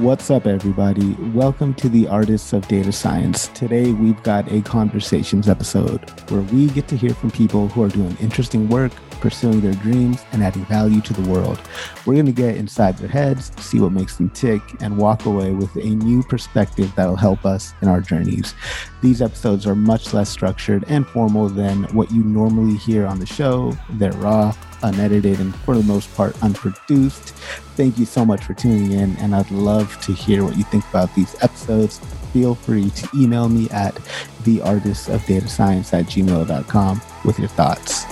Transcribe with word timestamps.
What's 0.00 0.30
up, 0.30 0.46
everybody? 0.46 1.12
Welcome 1.34 1.74
to 1.74 1.90
the 1.90 2.08
Artists 2.08 2.54
of 2.54 2.66
Data 2.68 2.90
Science. 2.90 3.48
Today, 3.48 3.92
we've 3.92 4.20
got 4.22 4.50
a 4.50 4.62
conversations 4.62 5.46
episode 5.46 6.08
where 6.30 6.40
we 6.40 6.68
get 6.68 6.88
to 6.88 6.96
hear 6.96 7.12
from 7.12 7.30
people 7.30 7.68
who 7.68 7.82
are 7.82 7.90
doing 7.90 8.16
interesting 8.18 8.70
work, 8.70 8.92
pursuing 9.20 9.60
their 9.60 9.74
dreams, 9.74 10.24
and 10.32 10.42
adding 10.42 10.64
value 10.64 11.02
to 11.02 11.12
the 11.12 11.28
world. 11.28 11.60
We're 12.06 12.14
going 12.14 12.24
to 12.24 12.32
get 12.32 12.56
inside 12.56 12.96
their 12.96 13.10
heads, 13.10 13.52
see 13.62 13.78
what 13.78 13.92
makes 13.92 14.16
them 14.16 14.30
tick, 14.30 14.62
and 14.80 14.96
walk 14.96 15.26
away 15.26 15.50
with 15.50 15.76
a 15.76 15.90
new 15.90 16.22
perspective 16.22 16.90
that'll 16.96 17.14
help 17.14 17.44
us 17.44 17.74
in 17.82 17.88
our 17.88 18.00
journeys. 18.00 18.54
These 19.02 19.20
episodes 19.20 19.66
are 19.66 19.74
much 19.74 20.14
less 20.14 20.30
structured 20.30 20.82
and 20.88 21.06
formal 21.06 21.50
than 21.50 21.84
what 21.94 22.10
you 22.10 22.24
normally 22.24 22.78
hear 22.78 23.06
on 23.06 23.18
the 23.18 23.26
show. 23.26 23.76
They're 23.90 24.12
raw, 24.12 24.54
unedited, 24.82 25.40
and 25.40 25.54
for 25.56 25.76
the 25.76 25.82
most 25.82 26.12
part, 26.14 26.36
unproduced. 26.42 27.30
Thank 27.76 27.98
you 27.98 28.04
so 28.04 28.24
much 28.24 28.44
for 28.44 28.54
tuning 28.54 28.92
in, 28.92 29.16
and 29.16 29.34
I'd 29.34 29.50
love 29.50 30.00
to 30.02 30.12
hear 30.12 30.44
what 30.44 30.56
you 30.56 30.64
think 30.64 30.88
about 30.90 31.14
these 31.14 31.34
episodes. 31.42 31.98
Feel 32.32 32.54
free 32.54 32.90
to 32.90 33.08
email 33.14 33.48
me 33.48 33.68
at 33.70 33.94
theartistofdatascience 34.42 35.92
at 35.92 36.06
gmail.com 36.06 37.02
with 37.24 37.38
your 37.38 37.48
thoughts. 37.48 38.04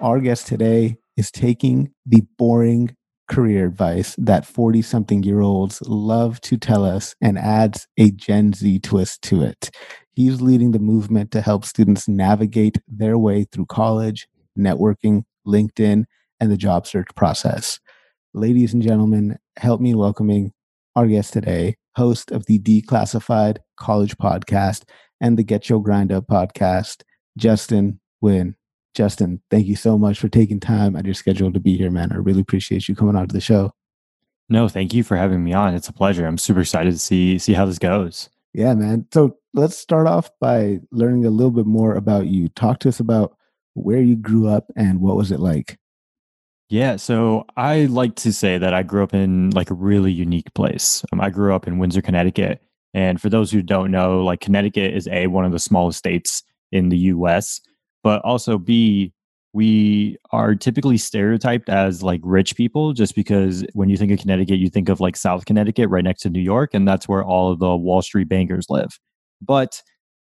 Our 0.00 0.20
guest 0.20 0.46
today 0.46 0.98
is 1.16 1.32
taking 1.32 1.92
the 2.06 2.22
boring 2.38 2.96
career 3.28 3.66
advice 3.66 4.14
that 4.18 4.46
40 4.46 4.82
something 4.82 5.22
year 5.22 5.40
olds 5.40 5.80
love 5.82 6.40
to 6.42 6.56
tell 6.56 6.84
us 6.84 7.14
and 7.20 7.38
adds 7.38 7.86
a 7.96 8.10
Gen 8.10 8.52
Z 8.52 8.80
twist 8.80 9.22
to 9.22 9.42
it. 9.42 9.70
He's 10.14 10.40
leading 10.40 10.72
the 10.72 10.78
movement 10.78 11.30
to 11.32 11.40
help 11.40 11.64
students 11.64 12.08
navigate 12.08 12.78
their 12.88 13.16
way 13.16 13.44
through 13.44 13.66
college, 13.66 14.26
networking, 14.58 15.22
LinkedIn, 15.46 16.04
and 16.40 16.50
the 16.50 16.56
job 16.56 16.86
search 16.86 17.08
process. 17.14 17.78
Ladies 18.34 18.74
and 18.74 18.82
gentlemen, 18.82 19.38
help 19.56 19.80
me 19.80 19.94
welcoming 19.94 20.52
our 20.96 21.06
guest 21.06 21.32
today, 21.32 21.76
host 21.96 22.30
of 22.30 22.46
the 22.46 22.58
Declassified 22.58 23.58
College 23.76 24.16
Podcast 24.18 24.82
and 25.20 25.38
the 25.38 25.44
Get 25.44 25.68
Your 25.68 25.82
Grind 25.82 26.12
Up 26.12 26.26
podcast, 26.26 27.02
Justin 27.36 28.00
Nguyen. 28.22 28.54
Justin, 28.94 29.40
thank 29.50 29.66
you 29.66 29.76
so 29.76 29.98
much 29.98 30.18
for 30.18 30.28
taking 30.28 30.60
time 30.60 30.96
out 30.96 31.00
of 31.00 31.06
your 31.06 31.14
schedule 31.14 31.52
to 31.52 31.60
be 31.60 31.76
here, 31.76 31.90
man. 31.90 32.12
I 32.12 32.16
really 32.16 32.40
appreciate 32.40 32.88
you 32.88 32.94
coming 32.94 33.16
on 33.16 33.28
to 33.28 33.32
the 33.32 33.40
show. 33.40 33.72
No, 34.48 34.68
thank 34.68 34.94
you 34.94 35.02
for 35.02 35.16
having 35.16 35.44
me 35.44 35.52
on. 35.52 35.74
It's 35.74 35.88
a 35.88 35.92
pleasure. 35.92 36.26
I'm 36.26 36.38
super 36.38 36.60
excited 36.60 36.92
to 36.92 36.98
see 36.98 37.38
see 37.38 37.52
how 37.52 37.66
this 37.66 37.78
goes. 37.78 38.30
Yeah, 38.54 38.74
man. 38.74 39.06
So 39.12 39.36
let's 39.52 39.76
start 39.76 40.06
off 40.06 40.30
by 40.40 40.80
learning 40.90 41.26
a 41.26 41.30
little 41.30 41.50
bit 41.50 41.66
more 41.66 41.94
about 41.94 42.26
you. 42.26 42.48
Talk 42.48 42.80
to 42.80 42.88
us 42.88 42.98
about 42.98 43.36
where 43.74 44.00
you 44.00 44.16
grew 44.16 44.48
up 44.48 44.70
and 44.74 45.00
what 45.00 45.16
was 45.16 45.30
it 45.30 45.38
like? 45.38 45.78
Yeah, 46.70 46.96
so 46.96 47.46
I 47.56 47.86
like 47.86 48.14
to 48.16 48.32
say 48.32 48.58
that 48.58 48.74
I 48.74 48.82
grew 48.82 49.02
up 49.02 49.14
in 49.14 49.50
like 49.50 49.70
a 49.70 49.74
really 49.74 50.12
unique 50.12 50.52
place. 50.54 51.02
Um, 51.12 51.20
I 51.20 51.30
grew 51.30 51.54
up 51.54 51.66
in 51.66 51.78
Windsor, 51.78 52.02
Connecticut, 52.02 52.62
and 52.92 53.20
for 53.20 53.30
those 53.30 53.50
who 53.50 53.62
don't 53.62 53.90
know, 53.90 54.22
like 54.22 54.40
Connecticut 54.40 54.92
is 54.92 55.08
a 55.08 55.28
one 55.28 55.44
of 55.44 55.52
the 55.52 55.58
smallest 55.58 55.98
states 55.98 56.42
in 56.72 56.88
the 56.88 56.98
U.S 56.98 57.60
but 58.02 58.22
also 58.22 58.58
B, 58.58 59.12
we 59.52 60.16
are 60.30 60.54
typically 60.54 60.98
stereotyped 60.98 61.68
as 61.68 62.02
like 62.02 62.20
rich 62.22 62.54
people 62.54 62.92
just 62.92 63.14
because 63.14 63.64
when 63.72 63.88
you 63.88 63.96
think 63.96 64.12
of 64.12 64.18
Connecticut, 64.18 64.58
you 64.58 64.68
think 64.68 64.88
of 64.88 65.00
like 65.00 65.16
South 65.16 65.46
Connecticut 65.46 65.88
right 65.88 66.04
next 66.04 66.22
to 66.22 66.30
New 66.30 66.40
York, 66.40 66.74
and 66.74 66.86
that's 66.86 67.08
where 67.08 67.24
all 67.24 67.50
of 67.50 67.58
the 67.58 67.74
Wall 67.74 68.02
Street 68.02 68.28
bankers 68.28 68.66
live. 68.68 68.98
But 69.40 69.82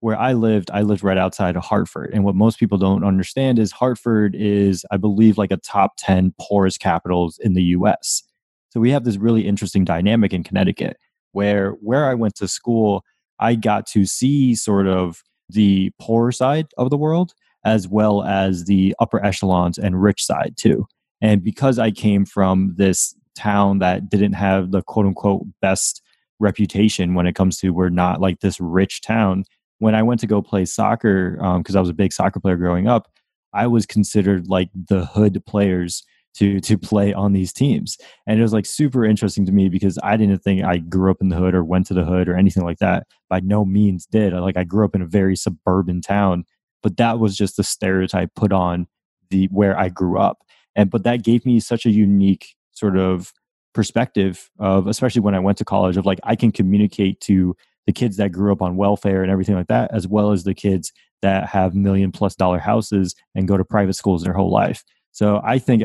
where 0.00 0.16
I 0.16 0.32
lived, 0.32 0.70
I 0.72 0.82
lived 0.82 1.02
right 1.02 1.19
outside 1.19 1.56
of 1.56 1.64
Hartford. 1.64 2.10
And 2.12 2.24
what 2.24 2.34
most 2.34 2.58
people 2.60 2.78
don't 2.78 3.04
understand 3.04 3.58
is 3.58 3.72
Hartford 3.72 4.36
is, 4.36 4.84
I 4.90 4.96
believe, 4.96 5.38
like 5.38 5.50
a 5.50 5.56
top 5.56 5.94
10 5.98 6.34
poorest 6.40 6.78
capitals 6.78 7.38
in 7.42 7.54
the 7.54 7.62
US. 7.62 8.22
So 8.70 8.80
we 8.80 8.90
have 8.90 9.04
this 9.04 9.16
really 9.16 9.46
interesting 9.46 9.84
dynamic 9.84 10.32
in 10.32 10.44
Connecticut 10.44 10.98
where 11.32 11.72
where 11.80 12.06
I 12.06 12.14
went 12.14 12.36
to 12.36 12.48
school, 12.48 13.04
I 13.40 13.54
got 13.54 13.86
to 13.88 14.06
see 14.06 14.54
sort 14.54 14.86
of 14.86 15.22
the 15.48 15.90
poor 15.98 16.30
side 16.30 16.66
of 16.76 16.90
the 16.90 16.96
world 16.96 17.32
as 17.64 17.88
well 17.88 18.22
as 18.22 18.64
the 18.64 18.94
upper 19.00 19.24
echelons 19.24 19.78
and 19.78 20.02
rich 20.02 20.24
side 20.24 20.54
too. 20.56 20.86
And 21.20 21.42
because 21.42 21.78
I 21.78 21.91
came 21.91 22.24
from 22.24 22.74
this 22.76 23.14
town 23.36 23.78
that 23.78 24.08
didn't 24.08 24.34
have 24.34 24.70
the 24.70 24.82
quote 24.82 25.06
unquote 25.06 25.46
best 25.60 26.02
reputation 26.41 27.14
when 27.14 27.26
it 27.26 27.34
comes 27.34 27.58
to 27.58 27.70
we're 27.70 27.88
not 27.88 28.20
like 28.20 28.41
this 28.41 28.60
rich 28.60 29.00
town, 29.02 29.44
when 29.78 29.94
I 29.94 30.02
went 30.02 30.20
to 30.20 30.26
go 30.26 30.42
play 30.42 30.64
soccer, 30.64 31.32
because 31.58 31.74
um, 31.74 31.78
I 31.78 31.80
was 31.80 31.88
a 31.88 31.94
big 31.94 32.12
soccer 32.12 32.41
player 32.41 32.56
growing 32.56 32.88
up, 32.88 33.08
I 33.52 33.66
was 33.66 33.86
considered 33.86 34.48
like 34.48 34.70
the 34.75 35.06
hood 35.06 35.42
players 35.46 36.04
to 36.34 36.60
to 36.60 36.78
play 36.78 37.12
on 37.12 37.32
these 37.32 37.52
teams. 37.52 37.96
And 38.26 38.38
it 38.38 38.42
was 38.42 38.52
like 38.52 38.66
super 38.66 39.04
interesting 39.04 39.46
to 39.46 39.52
me 39.52 39.69
because 39.69 39.98
i 40.02 40.16
didn't 40.16 40.38
think 40.40 40.62
i 40.62 40.76
grew 40.76 41.10
up 41.10 41.16
in 41.20 41.30
the 41.30 41.36
hood 41.36 41.54
or 41.54 41.64
went 41.64 41.86
to 41.86 41.94
the 41.94 42.04
hood 42.04 42.28
or 42.28 42.36
anything 42.36 42.64
like 42.64 42.78
that. 42.78 43.06
By 43.28 43.40
no 43.40 43.64
means 43.64 44.06
did. 44.06 44.32
Like 44.32 44.56
i 44.56 44.64
grew 44.64 44.84
up 44.84 44.94
in 44.94 45.02
a 45.02 45.06
very 45.06 45.36
suburban 45.36 46.00
town 46.00 46.44
but 46.82 46.96
that 46.96 47.18
was 47.18 47.36
just 47.36 47.56
the 47.56 47.64
stereotype 47.64 48.34
put 48.34 48.52
on 48.52 48.86
the 49.30 49.48
where 49.50 49.78
I 49.78 49.88
grew 49.88 50.18
up. 50.18 50.38
And 50.76 50.90
but 50.90 51.04
that 51.04 51.22
gave 51.22 51.44
me 51.44 51.60
such 51.60 51.86
a 51.86 51.90
unique 51.90 52.54
sort 52.72 52.96
of 52.96 53.32
perspective 53.74 54.50
of 54.58 54.86
especially 54.86 55.20
when 55.20 55.34
I 55.34 55.40
went 55.40 55.58
to 55.58 55.64
college 55.64 55.96
of 55.96 56.06
like 56.06 56.20
I 56.24 56.36
can 56.36 56.52
communicate 56.52 57.20
to 57.22 57.56
the 57.86 57.92
kids 57.92 58.16
that 58.16 58.32
grew 58.32 58.52
up 58.52 58.62
on 58.62 58.76
welfare 58.76 59.22
and 59.22 59.30
everything 59.30 59.54
like 59.54 59.68
that 59.68 59.90
as 59.92 60.06
well 60.06 60.32
as 60.32 60.44
the 60.44 60.54
kids 60.54 60.92
that 61.22 61.48
have 61.48 61.74
million 61.74 62.12
plus 62.12 62.34
dollar 62.34 62.58
houses 62.58 63.14
and 63.34 63.48
go 63.48 63.56
to 63.56 63.64
private 63.64 63.94
schools 63.94 64.22
their 64.22 64.32
whole 64.32 64.50
life. 64.50 64.84
So 65.12 65.40
I 65.44 65.58
think 65.58 65.84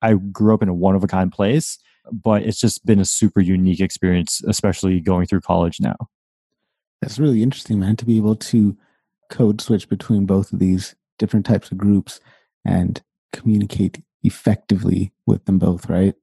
I 0.00 0.14
grew 0.14 0.54
up 0.54 0.62
in 0.62 0.68
a 0.68 0.74
one 0.74 0.94
of 0.94 1.04
a 1.04 1.06
kind 1.06 1.30
place, 1.30 1.78
but 2.10 2.42
it's 2.42 2.58
just 2.58 2.84
been 2.84 3.00
a 3.00 3.04
super 3.04 3.40
unique 3.40 3.80
experience 3.80 4.40
especially 4.46 5.00
going 5.00 5.26
through 5.26 5.42
college 5.42 5.78
now. 5.80 5.96
That's 7.00 7.18
really 7.18 7.42
interesting, 7.42 7.80
man, 7.80 7.96
to 7.96 8.04
be 8.04 8.16
able 8.16 8.36
to 8.36 8.76
code 9.32 9.60
switch 9.60 9.88
between 9.88 10.26
both 10.26 10.52
of 10.52 10.60
these 10.60 10.94
different 11.18 11.46
types 11.46 11.72
of 11.72 11.78
groups 11.78 12.20
and 12.64 13.02
communicate 13.32 14.02
effectively 14.22 15.12
with 15.26 15.44
them 15.46 15.58
both, 15.58 15.88
right? 15.88 16.14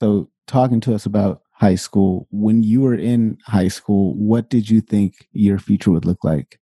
So, 0.00 0.30
talking 0.46 0.80
to 0.80 0.94
us 0.94 1.06
about 1.06 1.42
high 1.52 1.76
school, 1.76 2.28
when 2.30 2.62
you 2.62 2.80
were 2.80 2.94
in 2.94 3.38
high 3.46 3.68
school, 3.68 4.14
what 4.14 4.50
did 4.50 4.68
you 4.68 4.80
think 4.80 5.26
your 5.32 5.58
future 5.58 5.90
would 5.90 6.04
look 6.04 6.22
like? 6.22 6.58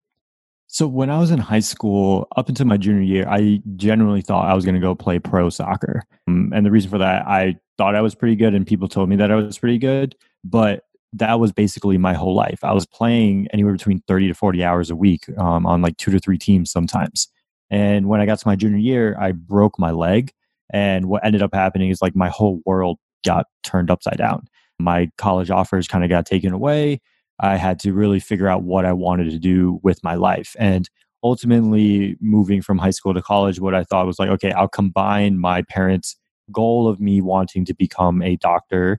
So, 0.68 0.86
when 0.86 1.10
I 1.10 1.18
was 1.18 1.30
in 1.30 1.38
high 1.38 1.60
school, 1.60 2.28
up 2.36 2.48
until 2.48 2.66
my 2.66 2.76
junior 2.76 3.02
year, 3.02 3.26
I 3.28 3.60
generally 3.76 4.22
thought 4.22 4.48
I 4.48 4.54
was 4.54 4.64
going 4.64 4.76
to 4.76 4.80
go 4.80 4.94
play 4.94 5.18
pro 5.18 5.50
soccer. 5.50 6.04
Um, 6.28 6.52
and 6.54 6.64
the 6.64 6.70
reason 6.70 6.90
for 6.90 6.98
that, 6.98 7.26
I 7.26 7.56
thought 7.76 7.96
I 7.96 8.02
was 8.02 8.14
pretty 8.14 8.36
good, 8.36 8.54
and 8.54 8.66
people 8.66 8.88
told 8.88 9.08
me 9.08 9.16
that 9.16 9.32
I 9.32 9.34
was 9.34 9.58
pretty 9.58 9.78
good. 9.78 10.14
But 10.44 10.84
that 11.12 11.40
was 11.40 11.52
basically 11.52 11.98
my 11.98 12.14
whole 12.14 12.34
life. 12.34 12.60
I 12.62 12.72
was 12.72 12.86
playing 12.86 13.48
anywhere 13.52 13.72
between 13.72 14.00
30 14.06 14.28
to 14.28 14.34
40 14.34 14.64
hours 14.64 14.90
a 14.90 14.96
week 14.96 15.26
um, 15.38 15.66
on 15.66 15.82
like 15.82 15.96
two 15.96 16.10
to 16.12 16.18
three 16.18 16.38
teams 16.38 16.70
sometimes. 16.70 17.28
And 17.70 18.08
when 18.08 18.20
I 18.20 18.26
got 18.26 18.38
to 18.38 18.48
my 18.48 18.56
junior 18.56 18.78
year, 18.78 19.16
I 19.18 19.32
broke 19.32 19.78
my 19.78 19.90
leg. 19.90 20.32
And 20.72 21.06
what 21.06 21.24
ended 21.24 21.42
up 21.42 21.54
happening 21.54 21.90
is 21.90 22.00
like 22.00 22.14
my 22.14 22.28
whole 22.28 22.60
world 22.64 22.98
got 23.24 23.46
turned 23.64 23.90
upside 23.90 24.18
down. 24.18 24.46
My 24.78 25.10
college 25.18 25.50
offers 25.50 25.88
kind 25.88 26.04
of 26.04 26.10
got 26.10 26.26
taken 26.26 26.52
away. 26.52 27.00
I 27.40 27.56
had 27.56 27.78
to 27.80 27.92
really 27.92 28.20
figure 28.20 28.48
out 28.48 28.62
what 28.62 28.84
I 28.84 28.92
wanted 28.92 29.30
to 29.30 29.38
do 29.38 29.80
with 29.82 30.02
my 30.04 30.14
life. 30.14 30.54
And 30.58 30.88
ultimately, 31.22 32.16
moving 32.20 32.62
from 32.62 32.78
high 32.78 32.90
school 32.90 33.14
to 33.14 33.22
college, 33.22 33.60
what 33.60 33.74
I 33.74 33.84
thought 33.84 34.06
was 34.06 34.18
like, 34.18 34.30
okay, 34.30 34.52
I'll 34.52 34.68
combine 34.68 35.38
my 35.38 35.62
parents' 35.62 36.16
goal 36.52 36.88
of 36.88 37.00
me 37.00 37.20
wanting 37.20 37.64
to 37.64 37.74
become 37.74 38.22
a 38.22 38.36
doctor 38.36 38.98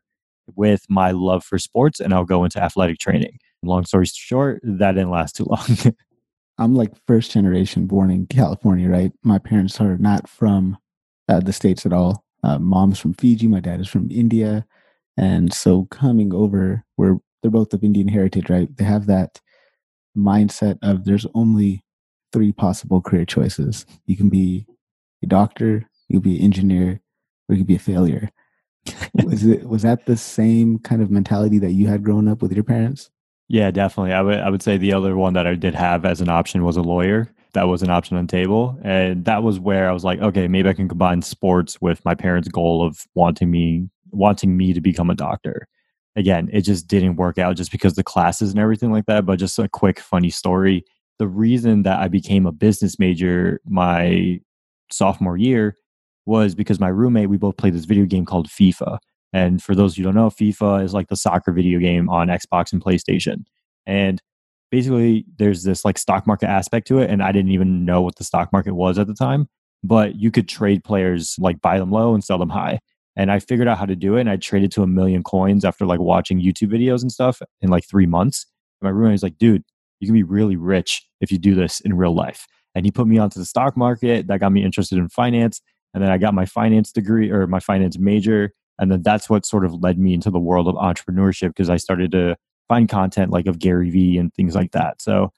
with 0.56 0.86
my 0.90 1.12
love 1.12 1.44
for 1.44 1.58
sports 1.58 2.00
and 2.00 2.14
I'll 2.14 2.26
go 2.26 2.44
into 2.44 2.62
athletic 2.62 3.00
training. 3.00 3.40
Long 3.64 3.86
story 3.86 4.06
short, 4.06 4.60
that 4.64 4.94
didn't 4.94 5.12
last 5.12 5.36
too 5.36 5.46
long. 5.46 5.96
I'm 6.58 6.76
like 6.76 6.92
first 7.08 7.32
generation 7.32 7.88
born 7.88 8.12
in 8.12 8.28
California, 8.28 8.90
right? 8.90 9.12
My 9.24 9.40
parents 9.40 9.80
are 9.80 9.98
not 9.98 10.30
from 10.30 10.78
uh, 11.30 11.40
the 11.40 11.54
States 11.54 11.86
at 11.86 11.94
all. 11.94 12.24
Uh, 12.44 12.60
mom's 12.60 13.00
from 13.00 13.14
Fiji, 13.14 13.48
my 13.48 13.60
dad 13.60 13.80
is 13.80 13.88
from 13.88 14.10
India. 14.12 14.66
And 15.18 15.54
so 15.54 15.86
coming 15.86 16.34
over, 16.34 16.84
where 16.96 17.18
they're 17.42 17.52
both 17.52 17.74
of 17.74 17.84
Indian 17.84 18.08
heritage, 18.08 18.50
right? 18.50 18.76
They 18.76 18.84
have 18.84 19.08
that 19.08 19.40
mindset 20.18 20.78
of 20.82 21.06
there's 21.06 21.26
only 21.34 21.84
three 22.34 22.52
possible 22.52 23.02
career 23.02 23.26
choices. 23.26 23.86
You 24.06 24.18
can 24.18 24.30
be 24.30 24.66
a 25.24 25.28
doctor, 25.28 25.88
you 26.08 26.20
can 26.20 26.32
be 26.32 26.38
an 26.38 26.44
engineer, 26.44 27.02
or 27.48 27.56
you 27.56 27.58
can 27.58 27.68
be 27.68 27.76
a 27.76 27.80
failure 27.80 28.30
was 29.24 29.46
it 29.46 29.68
was 29.68 29.84
that 29.84 30.06
the 30.06 30.18
same 30.18 30.80
kind 30.80 31.02
of 31.02 31.12
mentality 31.12 31.60
that 31.60 31.72
you 31.72 31.88
had 31.88 32.04
growing 32.04 32.28
up 32.28 32.42
with 32.42 32.52
your 32.52 32.64
parents? 32.64 33.10
Yeah, 33.48 33.70
definitely. 33.72 34.14
I 34.14 34.22
would 34.22 34.40
I 34.40 34.50
would 34.50 34.64
say 34.64 34.78
the 34.78 34.94
other 34.94 35.16
one 35.16 35.34
that 35.34 35.48
I 35.48 35.56
did 35.56 35.76
have 35.76 36.06
as 36.06 36.22
an 36.22 36.30
option 36.30 36.64
was 36.64 36.78
a 36.78 36.82
lawyer. 36.82 37.32
That 37.54 37.68
was 37.68 37.84
an 37.84 37.90
option 37.90 38.16
on 38.18 38.28
table, 38.28 38.80
and 38.84 39.26
that 39.26 39.44
was 39.44 39.60
where 39.60 39.90
I 39.90 39.92
was 39.92 40.06
like, 40.06 40.22
okay, 40.22 40.48
maybe 40.48 40.70
I 40.70 40.74
can 40.74 40.88
combine 40.88 41.22
sports 41.22 41.82
with 41.82 42.04
my 42.06 42.16
parents' 42.16 42.48
goal 42.48 42.86
of 42.86 43.06
wanting 43.14 43.52
me 43.52 43.90
wanting 44.12 44.56
me 44.58 44.74
to 44.74 44.82
become 44.82 45.10
a 45.10 45.16
doctor. 45.16 45.68
Again, 46.16 46.50
it 46.54 46.62
just 46.62 46.88
didn't 46.88 47.16
work 47.18 47.38
out 47.38 47.56
just 47.58 47.72
because 47.72 47.94
the 47.96 48.04
classes 48.04 48.52
and 48.52 48.60
everything 48.60 48.92
like 48.92 49.06
that. 49.08 49.26
But 49.26 49.40
just 49.40 49.60
a 49.60 49.70
quick 49.70 50.00
funny 50.00 50.30
story. 50.30 50.86
the 51.20 51.28
reason 51.28 51.84
that 51.84 52.00
I 52.00 52.08
became 52.08 52.48
a 52.48 52.52
business 52.52 52.98
major 52.98 53.62
my 53.66 54.40
sophomore 54.92 55.38
year 55.38 55.78
was 56.26 56.56
because 56.56 56.80
my 56.80 56.88
roommate, 56.88 57.30
we 57.30 57.38
both 57.38 57.58
played 57.58 57.74
this 57.74 57.86
video 57.86 58.06
game 58.06 58.26
called 58.26 58.48
FIFA. 58.48 59.00
And 59.34 59.62
for 59.62 59.76
those 59.76 59.96
who 59.96 60.04
don't 60.04 60.16
know, 60.16 60.30
FIFA 60.30 60.84
is 60.84 60.94
like 60.94 61.08
the 61.08 61.16
soccer 61.16 61.52
video 61.52 61.80
game 61.80 62.10
on 62.10 62.28
Xbox 62.28 62.74
and 62.74 62.84
PlayStation. 62.84 63.44
And 63.86 64.22
basically, 64.72 65.26
there's 65.38 65.64
this 65.64 65.86
like 65.86 65.98
stock 65.98 66.28
market 66.28 66.50
aspect 66.50 66.88
to 66.88 67.00
it. 67.00 67.10
And 67.10 67.24
I 67.24 67.32
didn't 67.32 67.52
even 67.52 67.86
know 67.86 68.02
what 68.02 68.18
the 68.18 68.24
stock 68.24 68.52
market 68.52 68.74
was 68.74 69.00
at 69.00 69.08
the 69.08 69.14
time, 69.14 69.48
but 69.84 70.16
you 70.16 70.32
could 70.32 70.48
trade 70.48 70.84
players, 70.84 71.36
like 71.40 71.62
buy 71.62 71.80
them 71.80 71.92
low 71.92 72.14
and 72.14 72.24
sell 72.24 72.38
them 72.38 72.50
high. 72.50 72.80
And 73.16 73.32
I 73.32 73.40
figured 73.40 73.68
out 73.68 73.78
how 73.78 73.86
to 73.86 73.96
do 73.96 74.16
it. 74.16 74.22
And 74.22 74.30
I 74.30 74.38
traded 74.38 74.72
to 74.74 74.84
a 74.84 74.88
million 74.88 75.24
coins 75.24 75.66
after 75.66 75.86
like 75.86 76.00
watching 76.00 76.42
YouTube 76.42 76.72
videos 76.72 77.02
and 77.02 77.12
stuff 77.12 77.42
in 77.62 77.70
like 77.70 77.88
three 77.88 78.06
months. 78.06 78.46
And 78.82 78.88
my 78.88 78.92
roommate 78.92 79.14
was 79.14 79.24
like, 79.24 79.38
dude, 79.38 79.64
you 80.00 80.08
can 80.08 80.14
be 80.14 80.24
really 80.24 80.56
rich 80.56 81.06
if 81.20 81.32
you 81.32 81.38
do 81.38 81.56
this 81.56 81.80
in 81.82 81.96
real 81.96 82.16
life. 82.16 82.48
And 82.74 82.86
he 82.86 82.92
put 82.92 83.08
me 83.08 83.18
onto 83.18 83.40
the 83.40 83.46
stock 83.46 83.76
market. 83.76 84.28
That 84.28 84.40
got 84.40 84.52
me 84.52 84.64
interested 84.64 84.98
in 84.98 85.10
finance. 85.10 85.62
And 85.94 86.04
then 86.04 86.12
I 86.12 86.18
got 86.18 86.34
my 86.34 86.46
finance 86.46 86.92
degree 86.92 87.30
or 87.30 87.48
my 87.48 87.60
finance 87.60 87.98
major. 87.98 88.54
And 88.80 88.92
then 88.92 89.02
that's 89.04 89.30
what 89.30 89.46
sort 89.46 89.66
of 89.66 89.74
led 89.76 90.00
me 90.00 90.14
into 90.14 90.32
the 90.32 90.40
world 90.40 90.68
of 90.68 90.76
entrepreneurship 90.76 91.50
because 91.50 91.70
I 91.70 91.78
started 91.78 92.12
to 92.12 92.36
find 92.68 92.88
content 92.88 93.32
like 93.32 93.48
of 93.48 93.60
Gary 93.60 93.90
Vee 93.90 94.18
and 94.18 94.34
things 94.34 94.56
like 94.56 94.72
that. 94.72 95.02
So 95.02 95.32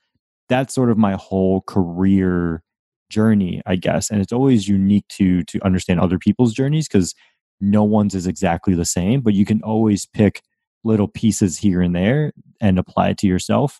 that's 0.49 0.73
sort 0.73 0.91
of 0.91 0.97
my 0.97 1.13
whole 1.13 1.61
career 1.61 2.61
journey, 3.09 3.61
I 3.65 3.75
guess. 3.75 4.09
And 4.09 4.21
it's 4.21 4.33
always 4.33 4.67
unique 4.67 5.07
to 5.09 5.43
to 5.43 5.63
understand 5.65 5.99
other 5.99 6.19
people's 6.19 6.53
journeys 6.53 6.87
because 6.87 7.13
no 7.61 7.83
one's 7.83 8.15
is 8.15 8.27
exactly 8.27 8.75
the 8.75 8.85
same, 8.85 9.21
but 9.21 9.33
you 9.33 9.45
can 9.45 9.61
always 9.63 10.05
pick 10.05 10.41
little 10.83 11.07
pieces 11.07 11.57
here 11.57 11.81
and 11.81 11.95
there 11.95 12.33
and 12.59 12.77
apply 12.77 13.09
it 13.09 13.17
to 13.19 13.27
yourself 13.27 13.79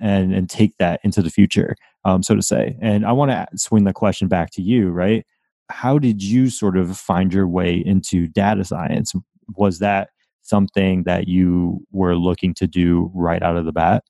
and 0.00 0.34
and 0.34 0.48
take 0.48 0.76
that 0.78 1.00
into 1.04 1.22
the 1.22 1.30
future, 1.30 1.76
um, 2.04 2.22
so 2.22 2.34
to 2.34 2.42
say. 2.42 2.76
And 2.80 3.04
I 3.06 3.12
want 3.12 3.30
to 3.30 3.46
swing 3.56 3.84
the 3.84 3.92
question 3.92 4.28
back 4.28 4.50
to 4.52 4.62
you, 4.62 4.90
right? 4.90 5.24
How 5.72 5.98
did 5.98 6.22
you 6.22 6.50
sort 6.50 6.76
of 6.76 6.96
find 6.96 7.32
your 7.32 7.48
way 7.48 7.74
into 7.74 8.28
data 8.28 8.64
science? 8.64 9.12
Was 9.56 9.78
that 9.78 10.10
something 10.42 11.04
that 11.04 11.28
you 11.28 11.86
were 11.92 12.14
looking 12.16 12.54
to 12.54 12.66
do 12.66 13.10
right 13.14 13.42
out 13.42 13.56
of 13.56 13.64
the 13.64 13.72
bat? 13.72 14.04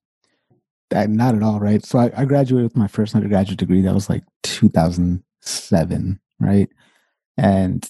Not 0.92 1.34
at 1.34 1.42
all, 1.42 1.60
right? 1.60 1.84
So 1.84 1.98
I, 1.98 2.10
I 2.14 2.24
graduated 2.24 2.64
with 2.64 2.76
my 2.76 2.88
first 2.88 3.14
undergraduate 3.14 3.58
degree. 3.58 3.80
That 3.80 3.94
was 3.94 4.10
like 4.10 4.24
2007, 4.42 6.20
right? 6.38 6.68
And 7.38 7.88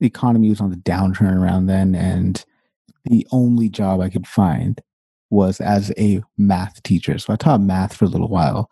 the 0.00 0.06
economy 0.06 0.48
was 0.48 0.60
on 0.60 0.70
the 0.70 0.76
downturn 0.76 1.36
around 1.36 1.66
then, 1.66 1.94
and 1.94 2.42
the 3.04 3.26
only 3.32 3.68
job 3.68 4.00
I 4.00 4.08
could 4.08 4.26
find 4.26 4.80
was 5.30 5.60
as 5.60 5.92
a 5.98 6.22
math 6.38 6.82
teacher. 6.82 7.18
So 7.18 7.32
I 7.32 7.36
taught 7.36 7.60
math 7.60 7.94
for 7.94 8.06
a 8.06 8.08
little 8.08 8.28
while, 8.28 8.70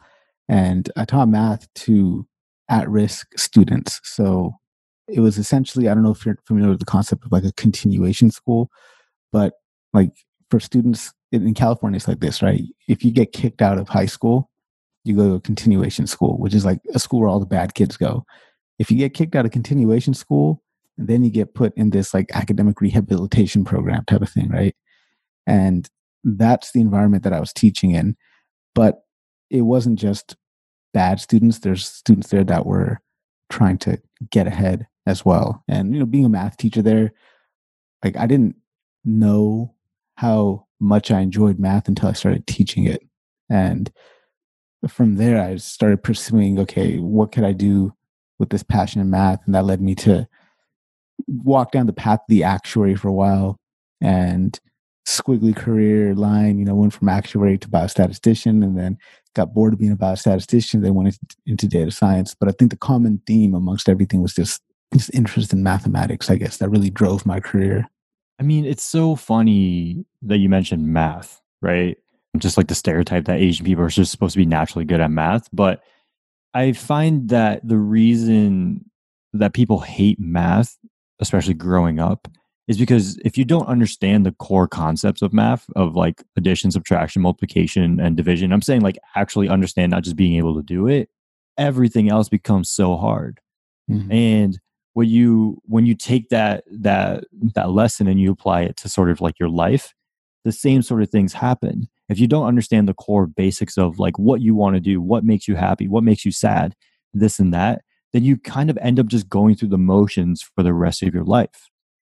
and 0.48 0.90
I 0.96 1.04
taught 1.04 1.28
math 1.28 1.72
to 1.74 2.26
at 2.68 2.88
risk 2.88 3.28
students. 3.36 4.00
So 4.02 4.54
it 5.08 5.20
was 5.20 5.38
essentially, 5.38 5.88
I 5.88 5.94
don't 5.94 6.02
know 6.02 6.10
if 6.10 6.26
you're 6.26 6.38
familiar 6.46 6.70
with 6.70 6.80
the 6.80 6.86
concept 6.86 7.24
of 7.24 7.32
like 7.32 7.44
a 7.44 7.52
continuation 7.52 8.30
school, 8.30 8.70
but 9.32 9.54
like 9.92 10.10
for 10.50 10.60
students 10.60 11.12
in 11.32 11.54
California, 11.54 11.96
it's 11.96 12.08
like 12.08 12.20
this, 12.20 12.42
right? 12.42 12.62
If 12.88 13.04
you 13.04 13.12
get 13.12 13.32
kicked 13.32 13.62
out 13.62 13.78
of 13.78 13.88
high 13.88 14.06
school, 14.06 14.50
you 15.04 15.14
go 15.14 15.28
to 15.28 15.34
a 15.34 15.40
continuation 15.40 16.06
school, 16.06 16.38
which 16.38 16.54
is 16.54 16.64
like 16.64 16.80
a 16.92 16.98
school 16.98 17.20
where 17.20 17.28
all 17.28 17.40
the 17.40 17.46
bad 17.46 17.74
kids 17.74 17.96
go. 17.96 18.24
If 18.78 18.90
you 18.90 18.98
get 18.98 19.14
kicked 19.14 19.36
out 19.36 19.44
of 19.44 19.52
continuation 19.52 20.14
school, 20.14 20.62
then 20.98 21.22
you 21.22 21.30
get 21.30 21.54
put 21.54 21.72
in 21.76 21.90
this 21.90 22.12
like 22.12 22.30
academic 22.34 22.80
rehabilitation 22.80 23.64
program 23.64 24.04
type 24.06 24.22
of 24.22 24.30
thing, 24.30 24.48
right? 24.48 24.74
And 25.46 25.88
that's 26.24 26.72
the 26.72 26.80
environment 26.80 27.22
that 27.22 27.32
I 27.32 27.40
was 27.40 27.52
teaching 27.52 27.92
in. 27.92 28.16
But 28.74 28.96
it 29.50 29.62
wasn't 29.62 29.98
just 29.98 30.36
bad 30.96 31.20
students. 31.20 31.58
There's 31.58 31.86
students 31.86 32.28
there 32.28 32.42
that 32.44 32.64
were 32.64 33.02
trying 33.50 33.76
to 33.76 34.00
get 34.30 34.46
ahead 34.46 34.86
as 35.04 35.26
well. 35.26 35.62
And 35.68 35.92
you 35.92 36.00
know, 36.00 36.06
being 36.06 36.24
a 36.24 36.30
math 36.30 36.56
teacher 36.56 36.80
there, 36.80 37.12
like 38.02 38.16
I 38.16 38.26
didn't 38.26 38.56
know 39.04 39.74
how 40.14 40.64
much 40.80 41.10
I 41.10 41.20
enjoyed 41.20 41.58
math 41.58 41.86
until 41.86 42.08
I 42.08 42.14
started 42.14 42.46
teaching 42.46 42.84
it. 42.84 43.02
And 43.50 43.92
from 44.88 45.16
there 45.16 45.38
I 45.38 45.56
started 45.56 46.02
pursuing, 46.02 46.58
okay, 46.60 46.96
what 46.96 47.30
could 47.30 47.44
I 47.44 47.52
do 47.52 47.92
with 48.38 48.48
this 48.48 48.62
passion 48.62 49.02
in 49.02 49.10
math? 49.10 49.44
And 49.44 49.54
that 49.54 49.66
led 49.66 49.82
me 49.82 49.94
to 49.96 50.26
walk 51.28 51.72
down 51.72 51.84
the 51.84 51.92
path 51.92 52.20
of 52.20 52.26
the 52.30 52.42
actuary 52.42 52.94
for 52.94 53.08
a 53.08 53.12
while 53.12 53.60
and 54.00 54.58
squiggly 55.06 55.54
career 55.54 56.14
line, 56.14 56.58
you 56.58 56.64
know, 56.64 56.74
went 56.74 56.92
from 56.92 57.08
actuary 57.08 57.58
to 57.58 57.68
biostatistician 57.68 58.62
and 58.64 58.76
then 58.76 58.98
got 59.34 59.54
bored 59.54 59.72
of 59.72 59.78
being 59.78 59.92
a 59.92 59.96
biostatistician, 59.96 60.82
They 60.82 60.90
went 60.90 61.16
into 61.46 61.68
data 61.68 61.90
science. 61.90 62.34
But 62.34 62.48
I 62.48 62.52
think 62.52 62.70
the 62.70 62.76
common 62.76 63.20
theme 63.26 63.54
amongst 63.54 63.88
everything 63.88 64.22
was 64.22 64.34
just 64.34 64.62
just 64.94 65.12
interest 65.14 65.52
in 65.52 65.62
mathematics, 65.62 66.30
I 66.30 66.36
guess, 66.36 66.58
that 66.58 66.68
really 66.68 66.90
drove 66.90 67.26
my 67.26 67.40
career. 67.40 67.88
I 68.38 68.42
mean, 68.42 68.64
it's 68.64 68.84
so 68.84 69.16
funny 69.16 70.04
that 70.22 70.38
you 70.38 70.48
mentioned 70.48 70.86
math, 70.86 71.40
right? 71.62 71.96
Just 72.38 72.56
like 72.56 72.68
the 72.68 72.74
stereotype 72.74 73.24
that 73.24 73.40
Asian 73.40 73.64
people 73.64 73.84
are 73.84 73.88
just 73.88 74.10
supposed 74.10 74.34
to 74.34 74.38
be 74.38 74.46
naturally 74.46 74.84
good 74.84 75.00
at 75.00 75.10
math. 75.10 75.48
But 75.52 75.82
I 76.54 76.72
find 76.72 77.28
that 77.30 77.66
the 77.66 77.78
reason 77.78 78.90
that 79.32 79.54
people 79.54 79.80
hate 79.80 80.20
math, 80.20 80.76
especially 81.20 81.54
growing 81.54 81.98
up, 81.98 82.28
is 82.68 82.78
because 82.78 83.16
if 83.24 83.38
you 83.38 83.44
don't 83.44 83.66
understand 83.66 84.26
the 84.26 84.32
core 84.32 84.66
concepts 84.66 85.22
of 85.22 85.32
math 85.32 85.66
of 85.76 85.94
like 85.94 86.22
addition 86.36 86.70
subtraction 86.70 87.22
multiplication 87.22 88.00
and 88.00 88.16
division 88.16 88.52
i'm 88.52 88.62
saying 88.62 88.80
like 88.80 88.98
actually 89.14 89.48
understand 89.48 89.90
not 89.90 90.02
just 90.02 90.16
being 90.16 90.36
able 90.36 90.54
to 90.54 90.62
do 90.62 90.86
it 90.86 91.08
everything 91.58 92.10
else 92.10 92.28
becomes 92.28 92.70
so 92.70 92.96
hard. 92.96 93.40
Mm-hmm. 93.90 94.10
and 94.10 94.58
when 94.94 95.08
you 95.08 95.62
when 95.66 95.86
you 95.86 95.94
take 95.94 96.30
that 96.30 96.64
that 96.68 97.22
that 97.54 97.70
lesson 97.70 98.08
and 98.08 98.20
you 98.20 98.32
apply 98.32 98.62
it 98.62 98.76
to 98.78 98.88
sort 98.88 99.10
of 99.10 99.20
like 99.20 99.38
your 99.38 99.48
life 99.48 99.94
the 100.44 100.50
same 100.50 100.82
sort 100.82 101.02
of 101.02 101.10
things 101.10 101.32
happen. 101.32 101.88
If 102.08 102.18
you 102.18 102.26
don't 102.26 102.46
understand 102.46 102.88
the 102.88 102.94
core 102.94 103.26
basics 103.26 103.76
of 103.76 103.98
like 103.98 104.18
what 104.18 104.40
you 104.40 104.56
want 104.56 104.74
to 104.74 104.80
do 104.80 105.00
what 105.00 105.22
makes 105.22 105.46
you 105.46 105.54
happy 105.54 105.86
what 105.86 106.02
makes 106.02 106.24
you 106.24 106.32
sad 106.32 106.74
this 107.14 107.38
and 107.38 107.54
that 107.54 107.82
then 108.12 108.24
you 108.24 108.38
kind 108.38 108.70
of 108.70 108.78
end 108.78 108.98
up 108.98 109.06
just 109.06 109.28
going 109.28 109.54
through 109.54 109.68
the 109.68 109.78
motions 109.78 110.42
for 110.42 110.64
the 110.64 110.74
rest 110.74 111.02
of 111.04 111.14
your 111.14 111.24
life 111.24 111.68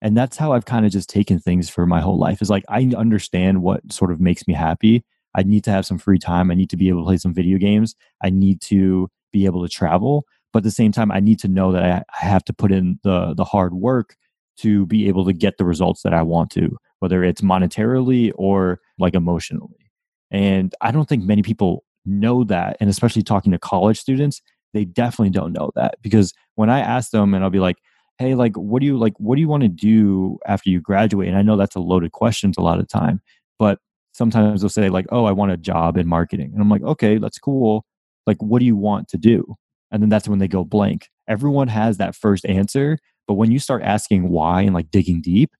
and 0.02 0.16
that's 0.16 0.36
how 0.36 0.52
i've 0.52 0.64
kind 0.64 0.86
of 0.86 0.92
just 0.92 1.08
taken 1.08 1.38
things 1.38 1.68
for 1.68 1.86
my 1.86 2.00
whole 2.00 2.18
life 2.18 2.40
is 2.42 2.50
like 2.50 2.64
i 2.68 2.82
understand 2.96 3.62
what 3.62 3.92
sort 3.92 4.10
of 4.10 4.20
makes 4.20 4.46
me 4.46 4.54
happy. 4.54 5.04
I 5.34 5.42
need 5.42 5.64
to 5.64 5.70
have 5.70 5.86
some 5.86 5.98
free 5.98 6.18
time. 6.18 6.50
I 6.50 6.54
need 6.54 6.70
to 6.70 6.76
be 6.76 6.88
able 6.88 7.02
to 7.02 7.06
play 7.06 7.16
some 7.16 7.34
video 7.34 7.58
games. 7.58 7.94
I 8.24 8.30
need 8.30 8.60
to 8.62 9.08
be 9.32 9.44
able 9.44 9.62
to 9.62 9.68
travel. 9.68 10.24
But 10.52 10.60
at 10.60 10.64
the 10.64 10.70
same 10.70 10.92
time 10.92 11.12
i 11.12 11.20
need 11.20 11.38
to 11.40 11.48
know 11.48 11.72
that 11.72 11.84
i, 11.84 12.02
have 12.26 12.44
to 12.44 12.52
put 12.52 12.72
in 12.72 12.98
the 13.04 13.34
the 13.34 13.44
hard 13.44 13.74
work 13.74 14.16
to 14.58 14.86
be 14.86 15.06
able 15.06 15.24
to 15.26 15.32
get 15.32 15.58
the 15.58 15.64
results 15.64 16.02
that 16.02 16.14
i 16.14 16.22
want 16.22 16.50
to 16.52 16.76
whether 17.00 17.22
it's 17.22 17.42
monetarily 17.42 18.32
or 18.34 18.80
like 18.98 19.14
emotionally. 19.14 19.90
And 20.30 20.74
i 20.80 20.90
don't 20.90 21.08
think 21.08 21.24
many 21.24 21.42
people 21.42 21.84
know 22.06 22.44
that 22.44 22.76
and 22.80 22.88
especially 22.88 23.22
talking 23.22 23.52
to 23.52 23.58
college 23.58 24.00
students 24.00 24.40
they 24.74 24.84
definitely 24.84 25.30
don't 25.30 25.52
know 25.52 25.70
that. 25.76 25.96
Because 26.02 26.32
when 26.54 26.70
i 26.70 26.80
ask 26.80 27.10
them 27.10 27.34
and 27.34 27.44
i'll 27.44 27.50
be 27.50 27.60
like 27.60 27.76
hey 28.18 28.34
like 28.34 28.56
what 28.56 28.80
do 28.80 28.86
you 28.86 28.98
like 28.98 29.14
what 29.18 29.36
do 29.36 29.40
you 29.40 29.48
want 29.48 29.62
to 29.62 29.68
do 29.68 30.38
after 30.46 30.70
you 30.70 30.80
graduate? 30.80 31.28
And 31.28 31.38
i 31.38 31.42
know 31.42 31.56
that's 31.56 31.76
a 31.76 31.80
loaded 31.80 32.12
question 32.12 32.52
a 32.58 32.62
lot 32.62 32.80
of 32.80 32.88
time 32.88 33.20
but 33.58 33.78
sometimes 34.12 34.60
they'll 34.60 34.68
say 34.70 34.88
like 34.88 35.06
oh 35.10 35.24
i 35.24 35.32
want 35.32 35.52
a 35.52 35.56
job 35.56 35.96
in 35.96 36.06
marketing. 36.08 36.50
And 36.52 36.60
i'm 36.60 36.68
like 36.68 36.82
okay 36.82 37.18
that's 37.18 37.38
cool. 37.38 37.84
Like 38.26 38.38
what 38.42 38.58
do 38.60 38.66
you 38.66 38.76
want 38.76 39.08
to 39.08 39.16
do? 39.18 39.56
And 39.90 40.02
then 40.02 40.10
that's 40.10 40.28
when 40.28 40.38
they 40.38 40.48
go 40.48 40.64
blank. 40.64 41.08
Everyone 41.28 41.68
has 41.68 41.96
that 41.96 42.14
first 42.14 42.44
answer 42.46 42.98
but 43.26 43.34
when 43.34 43.52
you 43.52 43.58
start 43.58 43.82
asking 43.82 44.30
why 44.30 44.62
and 44.62 44.74
like 44.74 44.90
digging 44.90 45.20
deep 45.20 45.50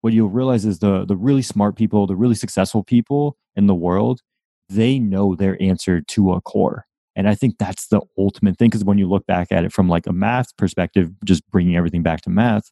what 0.00 0.12
you'll 0.12 0.30
realize 0.30 0.64
is 0.64 0.78
the 0.78 1.04
the 1.04 1.16
really 1.16 1.42
smart 1.42 1.76
people 1.76 2.06
the 2.06 2.16
really 2.16 2.34
successful 2.34 2.82
people 2.82 3.36
in 3.56 3.66
the 3.66 3.74
world 3.74 4.20
they 4.68 4.98
know 4.98 5.34
their 5.34 5.60
answer 5.62 6.00
to 6.00 6.32
a 6.32 6.40
core 6.40 6.86
and 7.18 7.28
I 7.28 7.34
think 7.34 7.58
that's 7.58 7.88
the 7.88 8.00
ultimate 8.16 8.56
thing 8.56 8.70
because 8.70 8.84
when 8.84 8.96
you 8.96 9.08
look 9.08 9.26
back 9.26 9.50
at 9.50 9.64
it 9.64 9.72
from 9.72 9.88
like 9.88 10.06
a 10.06 10.12
math 10.12 10.56
perspective, 10.56 11.10
just 11.24 11.44
bringing 11.50 11.74
everything 11.74 12.04
back 12.04 12.20
to 12.22 12.30
math, 12.30 12.70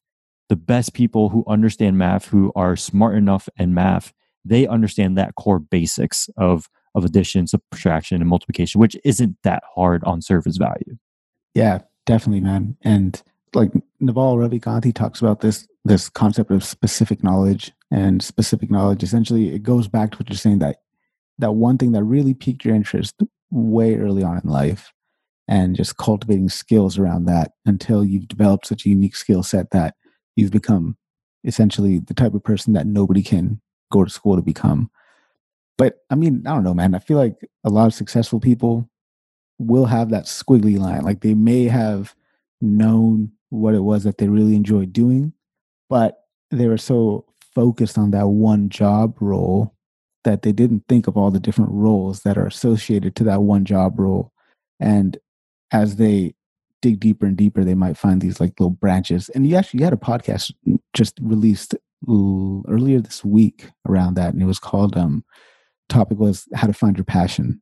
the 0.49 0.55
best 0.55 0.95
people 0.95 1.31
who 1.31 1.45
understand 1.49 1.99
math, 1.99 2.27
who 2.27 2.53
are 2.55 2.77
smart 2.77 3.17
enough 3.17 3.49
in 3.59 3.75
math, 3.75 4.13
they 4.45 4.65
understand 4.69 5.19
that 5.19 5.35
core 5.35 5.59
basics 5.59 6.31
of 6.37 6.69
of 6.95 7.05
addition, 7.05 7.49
subtraction, 7.49 8.23
and 8.23 8.31
multiplication, 8.31 8.81
which 8.81 8.97
isn't 9.05 9.37
that 9.43 9.65
hard 9.75 10.05
on 10.05 10.23
surface 10.23 10.59
value. 10.59 10.97
Yeah, 11.53 11.81
definitely, 12.07 12.41
man. 12.41 12.77
And 12.83 13.21
like 13.53 13.73
Naval 13.99 14.37
Ravikant 14.37 14.85
he 14.85 14.93
talks 14.93 15.21
about 15.21 15.41
this 15.41 15.67
this 15.85 16.09
concept 16.09 16.53
of 16.53 16.63
specific 16.63 17.25
knowledge 17.25 17.73
and 17.91 18.23
specific 18.23 18.71
knowledge. 18.71 19.03
Essentially, 19.03 19.53
it 19.53 19.65
goes 19.65 19.89
back 19.89 20.13
to 20.13 20.19
what 20.19 20.29
you're 20.31 20.37
saying 20.37 20.61
that 20.61 20.77
that 21.39 21.53
one 21.53 21.79
thing 21.79 21.91
that 21.93 22.05
really 22.05 22.33
piqued 22.33 22.65
your 22.65 22.77
interest 22.77 23.17
way 23.51 23.97
early 23.97 24.23
on 24.23 24.41
in 24.43 24.51
life 24.51 24.93
and 25.49 25.77
just 25.77 25.97
cultivating 25.97 26.49
skills 26.49 26.99
around 26.99 27.27
that 27.27 27.53
until 27.65 28.05
you've 28.05 28.29
developed 28.29 28.67
such 28.67 28.85
a 28.85 28.89
unique 28.89 29.17
skill 29.17 29.43
set 29.43 29.71
that 29.71 29.95
you've 30.35 30.51
become 30.51 30.97
essentially 31.45 31.99
the 32.01 32.15
type 32.15 32.35
of 32.35 32.43
person 32.43 32.73
that 32.73 32.87
nobody 32.87 33.23
can 33.23 33.61
go 33.93 34.05
to 34.05 34.11
school 34.11 34.37
to 34.37 34.43
become. 34.43 34.91
But 35.79 35.99
I 36.11 36.15
mean, 36.15 36.43
I 36.47 36.55
don't 36.55 36.65
know, 36.65 36.75
man. 36.75 36.95
I 36.95 36.99
feel 36.99 37.19
like 37.19 37.37
a 37.65 37.71
lot 37.71 37.87
of 37.87 37.95
successful 37.95 38.41
people 38.41 38.89
will 39.59 39.87
have 39.87 40.11
that 40.11 40.25
squiggly 40.25 40.79
line. 40.79 41.03
Like 41.03 41.21
they 41.21 41.35
may 41.35 41.65
have 41.65 42.15
known 42.61 43.33
what 43.51 43.75
it 43.75 43.81
was 43.81 44.05
that 44.05 44.19
they 44.19 44.29
really 44.29 44.57
enjoyed 44.57 44.93
doing, 44.93 45.33
but 45.89 46.19
they 46.51 46.67
were 46.67 46.79
so 46.79 47.27
focused 47.55 47.97
on 47.97 48.11
that 48.11 48.29
one 48.29 48.69
job 48.69 49.17
role 49.21 49.76
that 50.27 50.43
they 50.43 50.53
didn't 50.53 50.85
think 50.89 51.07
of 51.07 51.17
all 51.17 51.31
the 51.31 51.41
different 51.41 51.71
roles 51.73 52.21
that 52.21 52.37
are 52.37 52.47
associated 52.47 53.17
to 53.17 53.25
that 53.25 53.43
one 53.43 53.65
job 53.65 53.99
role. 53.99 54.33
And 54.79 55.17
as 55.73 55.97
they 55.97 56.35
dig 56.83 57.01
deeper 57.01 57.25
and 57.25 57.37
deeper, 57.37 57.65
they 57.65 57.75
might 57.75 57.97
find 57.97 58.21
these 58.21 58.41
like 58.41 58.61
little 58.61 58.71
branches. 58.71 59.31
And 59.31 59.47
you 59.47 59.57
actually 59.57 59.83
had 59.83 59.95
a 59.95 59.97
podcast 59.97 60.53
just 60.93 61.19
released 61.23 61.75
earlier 62.07 63.01
this 63.01 63.25
week 63.25 63.71
around 63.89 64.15
that, 64.15 64.33
and 64.33 64.43
it 64.43 64.47
was 64.47 64.59
called 64.59 64.97
um, 64.97 65.25
topic 65.89 66.19
was 66.19 66.47
how 66.55 66.67
to 66.67 66.73
find 66.73 66.97
your 66.97 67.05
passion, 67.05 67.61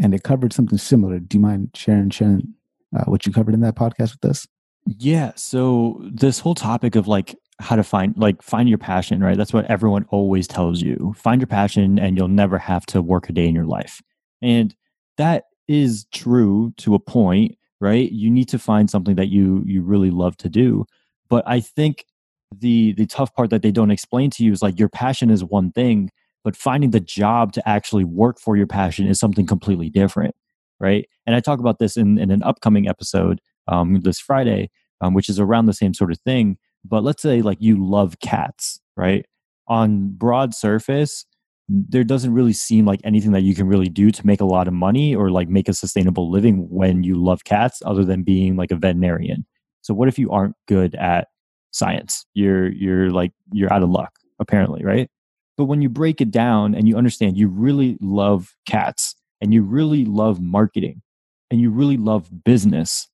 and 0.00 0.14
it 0.14 0.22
covered 0.22 0.52
something 0.52 0.78
similar. 0.78 1.18
Do 1.18 1.36
you 1.36 1.42
mind 1.42 1.70
sharing 1.74 2.10
sharing 2.10 2.54
uh, 2.96 3.04
what 3.04 3.26
you 3.26 3.32
covered 3.32 3.54
in 3.54 3.60
that 3.60 3.76
podcast 3.76 4.12
with 4.12 4.30
us? 4.30 4.46
Yeah. 4.86 5.32
So 5.36 6.00
this 6.12 6.38
whole 6.40 6.54
topic 6.54 6.96
of 6.96 7.08
like 7.08 7.36
how 7.60 7.76
to 7.76 7.82
find 7.82 8.16
like 8.16 8.42
find 8.42 8.68
your 8.68 8.78
passion, 8.78 9.22
right? 9.22 9.36
That's 9.36 9.52
what 9.52 9.64
everyone 9.66 10.06
always 10.10 10.46
tells 10.46 10.82
you. 10.82 11.14
Find 11.16 11.40
your 11.40 11.46
passion, 11.46 11.98
and 11.98 12.16
you'll 12.16 12.28
never 12.28 12.58
have 12.58 12.86
to 12.86 13.02
work 13.02 13.28
a 13.28 13.32
day 13.32 13.46
in 13.46 13.54
your 13.54 13.64
life. 13.64 14.02
And 14.42 14.74
that 15.16 15.44
is 15.68 16.06
true 16.12 16.72
to 16.78 16.94
a 16.94 16.98
point, 17.00 17.56
right? 17.80 18.10
You 18.12 18.30
need 18.30 18.48
to 18.50 18.58
find 18.58 18.90
something 18.90 19.16
that 19.16 19.28
you 19.28 19.62
you 19.66 19.82
really 19.82 20.10
love 20.10 20.36
to 20.38 20.48
do. 20.48 20.84
But 21.28 21.44
I 21.46 21.60
think 21.60 22.04
the 22.56 22.92
the 22.92 23.06
tough 23.06 23.34
part 23.34 23.50
that 23.50 23.62
they 23.62 23.72
don't 23.72 23.90
explain 23.90 24.30
to 24.30 24.44
you 24.44 24.52
is 24.52 24.62
like 24.62 24.78
your 24.78 24.88
passion 24.88 25.30
is 25.30 25.42
one 25.42 25.72
thing, 25.72 26.10
but 26.46 26.56
finding 26.56 26.92
the 26.92 27.00
job 27.00 27.52
to 27.54 27.68
actually 27.68 28.04
work 28.04 28.38
for 28.38 28.56
your 28.56 28.68
passion 28.68 29.08
is 29.08 29.18
something 29.18 29.46
completely 29.46 29.90
different 29.90 30.34
right 30.80 31.08
and 31.26 31.34
i 31.34 31.40
talk 31.40 31.58
about 31.58 31.78
this 31.78 31.96
in, 31.96 32.18
in 32.18 32.30
an 32.30 32.42
upcoming 32.42 32.88
episode 32.88 33.40
um, 33.68 34.00
this 34.02 34.20
friday 34.20 34.70
um, 35.00 35.12
which 35.12 35.28
is 35.28 35.38
around 35.38 35.66
the 35.66 35.72
same 35.72 35.92
sort 35.92 36.12
of 36.12 36.18
thing 36.20 36.56
but 36.88 37.02
let's 37.02 37.22
say 37.22 37.42
like 37.42 37.58
you 37.60 37.84
love 37.84 38.18
cats 38.20 38.80
right? 38.96 39.26
On 39.68 40.10
broad 40.10 40.54
surface 40.54 41.26
there 41.68 42.04
doesn't 42.04 42.32
really 42.32 42.52
seem 42.52 42.84
like 42.84 43.00
anything 43.02 43.32
that 43.32 43.42
you 43.42 43.54
can 43.54 43.66
really 43.66 43.88
do 43.88 44.10
to 44.10 44.26
make 44.26 44.40
a 44.40 44.44
lot 44.44 44.68
of 44.68 44.74
money 44.74 45.14
or 45.14 45.30
like 45.30 45.48
make 45.48 45.68
a 45.68 45.74
sustainable 45.74 46.30
living 46.30 46.68
when 46.70 47.02
you 47.02 47.16
love 47.16 47.44
cats 47.44 47.82
other 47.84 48.04
than 48.04 48.22
being 48.22 48.56
like 48.56 48.70
a 48.70 48.76
veterinarian. 48.76 49.44
So 49.82 49.92
what 49.92 50.08
if 50.08 50.18
you 50.18 50.30
aren't 50.30 50.54
good 50.68 50.94
at 50.94 51.28
science? 51.72 52.24
You're 52.34 52.68
you're 52.68 53.10
like 53.10 53.32
you're 53.52 53.72
out 53.72 53.82
of 53.82 53.90
luck 53.90 54.12
apparently 54.38 54.84
right? 54.84 55.10
But 55.56 55.64
when 55.64 55.82
you 55.82 55.88
break 55.88 56.20
it 56.20 56.30
down 56.30 56.74
and 56.74 56.86
you 56.86 56.96
understand 56.96 57.36
you 57.36 57.48
really 57.48 57.96
love 58.00 58.54
cats 58.66 59.16
and 59.40 59.52
you 59.52 59.62
really 59.62 60.04
love 60.04 60.40
marketing 60.40 61.02
and 61.50 61.60
you 61.60 61.70
really 61.70 61.96
love 61.96 62.44
business, 62.44 63.08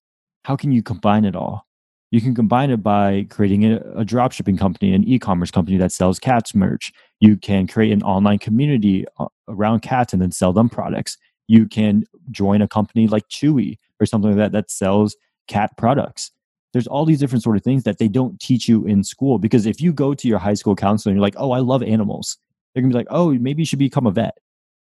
how 0.44 0.56
can 0.56 0.72
you 0.72 0.82
combine 0.82 1.24
it 1.24 1.36
all? 1.36 1.66
You 2.12 2.20
can 2.20 2.34
combine 2.34 2.70
it 2.70 2.82
by 2.84 3.26
creating 3.30 3.64
a, 3.64 3.80
a 3.96 4.04
drop 4.04 4.30
shipping 4.30 4.56
company, 4.56 4.94
an 4.94 5.02
e 5.02 5.18
commerce 5.18 5.50
company 5.50 5.76
that 5.78 5.90
sells 5.90 6.20
cats 6.20 6.54
merch. 6.54 6.92
You 7.18 7.36
can 7.36 7.66
create 7.66 7.92
an 7.92 8.04
online 8.04 8.38
community 8.38 9.04
uh, 9.18 9.26
around 9.48 9.80
cats 9.80 10.12
and 10.12 10.22
then 10.22 10.30
sell 10.30 10.52
them 10.52 10.68
products. 10.68 11.18
You 11.48 11.66
can 11.66 12.04
join 12.30 12.62
a 12.62 12.68
company 12.68 13.08
like 13.08 13.28
Chewy 13.28 13.78
or 13.98 14.06
something 14.06 14.30
like 14.30 14.38
that 14.38 14.52
that 14.52 14.70
sells 14.70 15.16
cat 15.48 15.76
products 15.76 16.30
there's 16.72 16.86
all 16.86 17.04
these 17.04 17.18
different 17.18 17.42
sort 17.42 17.56
of 17.56 17.62
things 17.62 17.84
that 17.84 17.98
they 17.98 18.08
don't 18.08 18.40
teach 18.40 18.68
you 18.68 18.86
in 18.86 19.04
school 19.04 19.38
because 19.38 19.66
if 19.66 19.80
you 19.80 19.92
go 19.92 20.14
to 20.14 20.28
your 20.28 20.38
high 20.38 20.54
school 20.54 20.74
counselor 20.74 21.10
and 21.10 21.16
you're 21.16 21.22
like 21.22 21.36
oh 21.36 21.52
i 21.52 21.58
love 21.58 21.82
animals 21.82 22.38
they're 22.74 22.82
gonna 22.82 22.92
be 22.92 22.98
like 22.98 23.06
oh 23.10 23.32
maybe 23.34 23.62
you 23.62 23.66
should 23.66 23.78
become 23.78 24.06
a 24.06 24.10
vet 24.10 24.38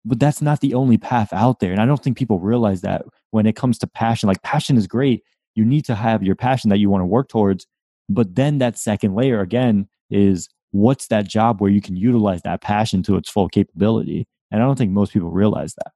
but 0.06 0.20
that's 0.20 0.42
not 0.42 0.62
the 0.62 0.74
only 0.74 0.98
path 0.98 1.32
out 1.34 1.60
there 1.60 1.72
and 1.72 1.82
i 1.82 1.86
don't 1.86 2.04
think 2.04 2.18
people 2.18 2.40
realize 2.40 2.82
that 2.82 3.04
when 3.32 3.46
it 3.46 3.56
comes 3.56 3.78
to 3.78 3.88
passion 3.88 4.28
like 4.28 4.42
passion 4.44 4.78
is 4.78 4.88
great 4.88 5.24
you 5.58 5.66
need 5.66 5.86
to 5.86 5.96
have 5.96 6.24
your 6.24 6.36
passion 6.36 6.70
that 6.70 6.80
you 6.80 6.90
want 6.90 7.02
to 7.02 7.06
work 7.06 7.28
towards 7.28 7.68
but 8.10 8.36
then 8.36 8.60
that 8.60 8.78
second 8.78 9.16
layer 9.16 9.42
again 9.42 9.88
is 10.10 10.48
what's 10.72 11.08
that 11.08 11.28
job 11.28 11.60
where 11.60 11.72
you 11.72 11.82
can 11.82 11.96
utilize 11.96 12.42
that 12.44 12.62
passion 12.62 13.04
to 13.04 13.16
its 13.16 13.30
full 13.30 13.50
capability 13.50 14.26
and 14.52 14.62
i 14.62 14.66
don't 14.66 14.78
think 14.78 14.92
most 14.92 15.14
people 15.14 15.30
realize 15.30 15.74
that 15.76 15.92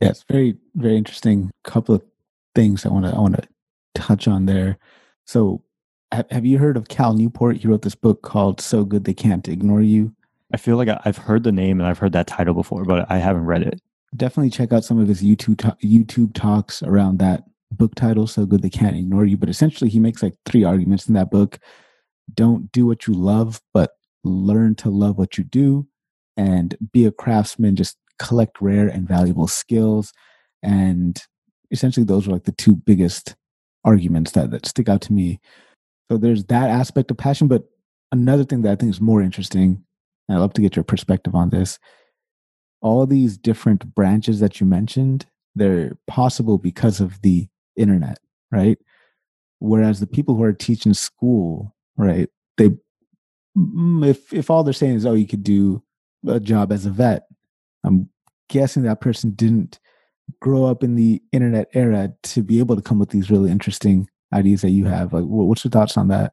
yeah 0.00 0.08
it's 0.08 0.24
very 0.30 0.56
very 0.74 0.96
interesting 0.96 1.50
couple 1.64 1.94
of 1.94 2.02
things 2.54 2.86
i 2.86 2.88
want 2.88 3.04
to 3.04 3.12
i 3.12 3.18
want 3.18 3.34
to 3.34 3.48
touch 3.94 4.28
on 4.28 4.46
there 4.46 4.78
so, 5.26 5.62
have 6.12 6.46
you 6.46 6.58
heard 6.58 6.76
of 6.76 6.88
Cal 6.88 7.12
Newport? 7.12 7.56
He 7.56 7.66
wrote 7.66 7.82
this 7.82 7.96
book 7.96 8.22
called 8.22 8.60
So 8.60 8.84
Good 8.84 9.04
They 9.04 9.12
Can't 9.12 9.46
Ignore 9.48 9.82
You. 9.82 10.14
I 10.54 10.56
feel 10.56 10.76
like 10.76 10.88
I've 11.04 11.18
heard 11.18 11.42
the 11.42 11.50
name 11.50 11.80
and 11.80 11.88
I've 11.88 11.98
heard 11.98 12.12
that 12.12 12.28
title 12.28 12.54
before, 12.54 12.84
but 12.84 13.10
I 13.10 13.18
haven't 13.18 13.44
read 13.44 13.62
it. 13.62 13.80
Definitely 14.14 14.50
check 14.50 14.72
out 14.72 14.84
some 14.84 15.00
of 15.00 15.08
his 15.08 15.22
YouTube 15.22 15.56
YouTube 15.82 16.32
talks 16.32 16.80
around 16.84 17.18
that 17.18 17.42
book 17.70 17.94
title, 17.94 18.26
So 18.26 18.46
Good 18.46 18.62
They 18.62 18.70
Can't 18.70 18.96
Ignore 18.96 19.26
You. 19.26 19.36
But 19.36 19.48
essentially, 19.48 19.90
he 19.90 19.98
makes 19.98 20.22
like 20.22 20.34
three 20.44 20.64
arguments 20.64 21.08
in 21.08 21.14
that 21.14 21.30
book. 21.30 21.58
Don't 22.32 22.70
do 22.72 22.86
what 22.86 23.06
you 23.06 23.14
love, 23.14 23.60
but 23.72 23.92
learn 24.24 24.74
to 24.76 24.90
love 24.90 25.18
what 25.18 25.38
you 25.38 25.44
do 25.44 25.86
and 26.36 26.76
be 26.92 27.04
a 27.06 27.12
craftsman. 27.12 27.76
Just 27.76 27.96
collect 28.18 28.60
rare 28.60 28.88
and 28.88 29.06
valuable 29.06 29.48
skills. 29.48 30.12
And 30.62 31.20
essentially, 31.70 32.04
those 32.04 32.26
are 32.26 32.32
like 32.32 32.44
the 32.44 32.52
two 32.52 32.74
biggest 32.74 33.36
arguments 33.84 34.32
that, 34.32 34.50
that 34.50 34.66
stick 34.66 34.88
out 34.88 35.00
to 35.02 35.12
me. 35.12 35.40
So 36.10 36.18
there's 36.18 36.44
that 36.44 36.70
aspect 36.70 37.10
of 37.10 37.16
passion. 37.16 37.48
But 37.48 37.64
another 38.12 38.44
thing 38.44 38.62
that 38.62 38.72
I 38.72 38.76
think 38.76 38.90
is 38.90 39.00
more 39.00 39.22
interesting, 39.22 39.84
and 40.28 40.36
I'd 40.36 40.40
love 40.40 40.54
to 40.54 40.62
get 40.62 40.76
your 40.76 40.84
perspective 40.84 41.34
on 41.34 41.50
this. 41.50 41.78
All 42.82 43.06
these 43.06 43.36
different 43.36 43.94
branches 43.94 44.40
that 44.40 44.60
you 44.60 44.66
mentioned, 44.66 45.26
they're 45.54 45.96
possible 46.06 46.58
because 46.58 47.00
of 47.00 47.20
the 47.22 47.48
internet, 47.76 48.18
right? 48.50 48.78
Whereas 49.58 50.00
the 50.00 50.06
people 50.06 50.34
who 50.34 50.42
are 50.42 50.52
teaching 50.52 50.94
school, 50.94 51.74
right, 51.96 52.28
they 52.56 52.70
mm, 53.56 54.06
if 54.06 54.32
if 54.32 54.50
all 54.50 54.64
they're 54.64 54.72
saying 54.72 54.96
is, 54.96 55.06
oh, 55.06 55.14
you 55.14 55.26
could 55.26 55.42
do 55.42 55.82
a 56.26 56.40
job 56.40 56.72
as 56.72 56.86
a 56.86 56.90
vet, 56.90 57.26
I'm 57.84 58.08
guessing 58.48 58.82
that 58.82 59.00
person 59.00 59.30
didn't 59.30 59.78
grow 60.40 60.64
up 60.64 60.82
in 60.82 60.96
the 60.96 61.22
internet 61.32 61.68
era 61.72 62.12
to 62.22 62.42
be 62.42 62.58
able 62.58 62.76
to 62.76 62.82
come 62.82 62.98
with 62.98 63.10
these 63.10 63.30
really 63.30 63.50
interesting 63.50 64.08
ideas 64.32 64.62
that 64.62 64.70
you 64.70 64.84
have. 64.86 65.12
Like 65.12 65.24
what's 65.24 65.64
your 65.64 65.70
thoughts 65.70 65.96
on 65.96 66.08
that? 66.08 66.32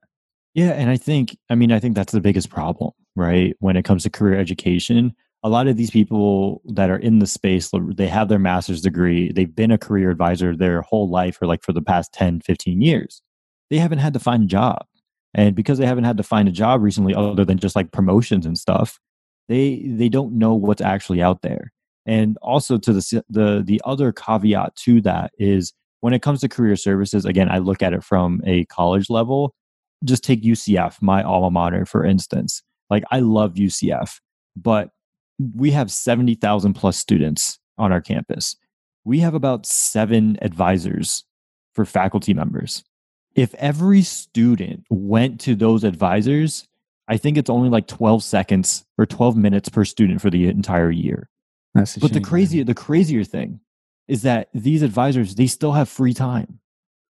Yeah 0.53 0.71
and 0.71 0.89
i 0.89 0.97
think 0.97 1.35
i 1.49 1.55
mean 1.55 1.71
i 1.71 1.79
think 1.79 1.95
that's 1.95 2.13
the 2.13 2.21
biggest 2.21 2.49
problem 2.49 2.91
right 3.15 3.55
when 3.59 3.75
it 3.75 3.83
comes 3.83 4.03
to 4.03 4.09
career 4.09 4.39
education 4.39 5.15
a 5.43 5.49
lot 5.49 5.67
of 5.67 5.75
these 5.75 5.91
people 5.91 6.61
that 6.65 6.89
are 6.89 6.97
in 6.97 7.19
the 7.19 7.27
space 7.27 7.71
they 7.95 8.07
have 8.07 8.29
their 8.29 8.39
master's 8.39 8.81
degree 8.81 9.31
they've 9.31 9.55
been 9.55 9.71
a 9.71 9.77
career 9.77 10.09
advisor 10.09 10.55
their 10.55 10.81
whole 10.81 11.09
life 11.09 11.41
or 11.41 11.47
like 11.47 11.63
for 11.63 11.73
the 11.73 11.81
past 11.81 12.13
10 12.13 12.41
15 12.41 12.81
years 12.81 13.21
they 13.69 13.77
haven't 13.77 13.99
had 13.99 14.13
to 14.13 14.19
find 14.19 14.43
a 14.43 14.47
job 14.47 14.85
and 15.33 15.55
because 15.55 15.77
they 15.77 15.85
haven't 15.85 16.03
had 16.03 16.17
to 16.17 16.23
find 16.23 16.47
a 16.47 16.51
job 16.51 16.81
recently 16.81 17.13
other 17.13 17.45
than 17.45 17.57
just 17.57 17.75
like 17.75 17.91
promotions 17.91 18.45
and 18.45 18.57
stuff 18.57 18.99
they 19.49 19.83
they 19.87 20.09
don't 20.09 20.33
know 20.33 20.53
what's 20.53 20.81
actually 20.81 21.21
out 21.21 21.41
there 21.41 21.71
and 22.05 22.37
also 22.41 22.77
to 22.77 22.93
the 22.93 23.23
the 23.29 23.63
the 23.65 23.81
other 23.85 24.11
caveat 24.11 24.75
to 24.75 25.01
that 25.01 25.31
is 25.37 25.73
when 26.03 26.13
it 26.13 26.21
comes 26.21 26.41
to 26.41 26.49
career 26.49 26.75
services, 26.75 27.23
again, 27.23 27.49
I 27.49 27.59
look 27.59 27.81
at 27.81 27.93
it 27.93 28.03
from 28.03 28.41
a 28.45 28.65
college 28.65 29.09
level. 29.09 29.55
Just 30.03 30.21
take 30.21 30.43
UCF, 30.43 31.01
my 31.01 31.23
alma 31.23 31.49
mater, 31.49 31.85
for 31.85 32.03
instance. 32.03 32.61
Like 32.89 33.05
I 33.09 33.19
love 33.19 33.53
UCF, 33.53 34.19
but 34.57 34.89
we 35.39 35.71
have 35.71 35.91
70,000 35.91 36.73
plus 36.73 36.97
students 36.97 37.59
on 37.77 37.91
our 37.91 38.01
campus. 38.01 38.55
We 39.03 39.19
have 39.19 39.33
about 39.33 39.65
seven 39.65 40.37
advisors 40.41 41.25
for 41.73 41.85
faculty 41.85 42.33
members. 42.33 42.83
If 43.35 43.53
every 43.55 44.03
student 44.03 44.85
went 44.89 45.39
to 45.41 45.55
those 45.55 45.83
advisors, 45.83 46.67
I 47.07 47.17
think 47.17 47.37
it's 47.37 47.49
only 47.49 47.69
like 47.69 47.87
12 47.87 48.23
seconds 48.23 48.85
or 48.97 49.05
12 49.05 49.35
minutes 49.35 49.69
per 49.69 49.85
student 49.85 50.21
for 50.21 50.29
the 50.29 50.47
entire 50.47 50.91
year. 50.91 51.29
That's 51.73 51.97
but 51.97 52.11
shame, 52.11 52.21
the 52.21 52.27
crazier 52.27 52.63
the 52.63 52.75
crazier 52.75 53.23
thing 53.23 53.59
is 54.07 54.21
that 54.21 54.49
these 54.53 54.83
advisors 54.83 55.35
they 55.35 55.47
still 55.47 55.71
have 55.71 55.89
free 55.89 56.13
time. 56.13 56.59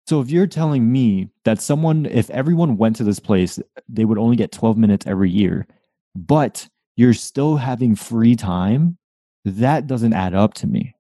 So 0.07 0.22
if 0.22 0.29
you're 0.29 0.48
telling 0.48 0.91
me 0.91 1.29
that 1.43 1.62
someone 1.62 2.05
if 2.05 2.29
everyone 2.29 2.77
went 2.77 2.95
to 2.98 3.03
this 3.03 3.19
place 3.19 3.60
they 3.89 4.05
would 4.05 4.17
only 4.17 4.38
get 4.38 4.53
12 4.53 4.77
minutes 4.77 5.05
every 5.05 5.29
year, 5.29 5.67
but 6.15 6.67
you're 6.95 7.13
still 7.13 7.57
having 7.57 7.95
free 7.95 8.35
time, 8.35 8.97
that 9.43 9.87
doesn't 9.87 10.13
add 10.13 10.33
up 10.33 10.53
to 10.55 10.67
me. 10.67 10.95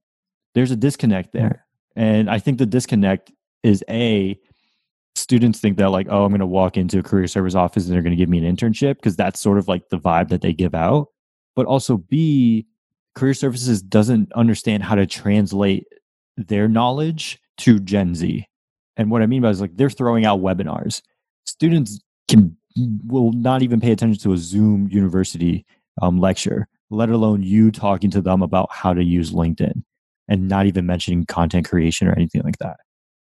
There's 0.53 0.71
a 0.71 0.75
disconnect 0.75 1.31
hmm. 1.31 1.39
there. 1.39 1.65
And 1.95 2.29
I 2.29 2.39
think 2.39 2.57
the 2.57 2.65
disconnect 2.65 3.31
is 3.63 3.83
a 3.89 4.39
students 5.15 5.59
think 5.59 5.77
that 5.77 5.89
like 5.89 6.07
oh 6.09 6.25
i'm 6.25 6.31
going 6.31 6.41
to 6.41 6.45
walk 6.45 6.75
into 6.75 6.99
a 6.99 7.03
career 7.03 7.25
service 7.25 7.55
office 7.55 7.85
and 7.85 7.95
they're 7.95 8.01
going 8.01 8.11
to 8.11 8.17
give 8.17 8.27
me 8.27 8.37
an 8.37 8.55
internship 8.55 8.95
because 8.95 9.15
that's 9.15 9.39
sort 9.39 9.57
of 9.57 9.65
like 9.65 9.87
the 9.87 9.97
vibe 9.97 10.27
that 10.27 10.41
they 10.41 10.51
give 10.51 10.75
out 10.75 11.07
but 11.55 11.65
also 11.65 11.95
b 11.95 12.67
career 13.15 13.33
services 13.33 13.81
doesn't 13.81 14.31
understand 14.33 14.83
how 14.83 14.93
to 14.93 15.07
translate 15.07 15.85
their 16.37 16.67
knowledge 16.67 17.39
to 17.57 17.79
Gen 17.79 18.13
Z. 18.13 18.45
And 18.97 19.09
what 19.09 19.21
I 19.21 19.25
mean 19.25 19.41
by 19.41 19.49
is 19.49 19.61
like 19.61 19.75
they're 19.75 19.89
throwing 19.89 20.25
out 20.25 20.41
webinars. 20.41 21.01
Students 21.45 21.99
can 22.27 22.55
will 23.07 23.31
not 23.31 23.61
even 23.61 23.79
pay 23.79 23.91
attention 23.91 24.21
to 24.21 24.33
a 24.33 24.37
Zoom 24.37 24.89
university 24.91 25.65
um, 26.01 26.19
lecture 26.19 26.67
let 26.89 27.09
alone 27.09 27.43
you 27.43 27.71
talking 27.71 28.11
to 28.11 28.21
them 28.21 28.41
about 28.41 28.69
how 28.71 28.93
to 28.93 29.03
use 29.03 29.31
LinkedIn 29.31 29.83
and 30.27 30.47
not 30.47 30.65
even 30.65 30.85
mentioning 30.85 31.25
content 31.25 31.67
creation 31.67 32.07
or 32.07 32.13
anything 32.13 32.41
like 32.43 32.57
that. 32.59 32.77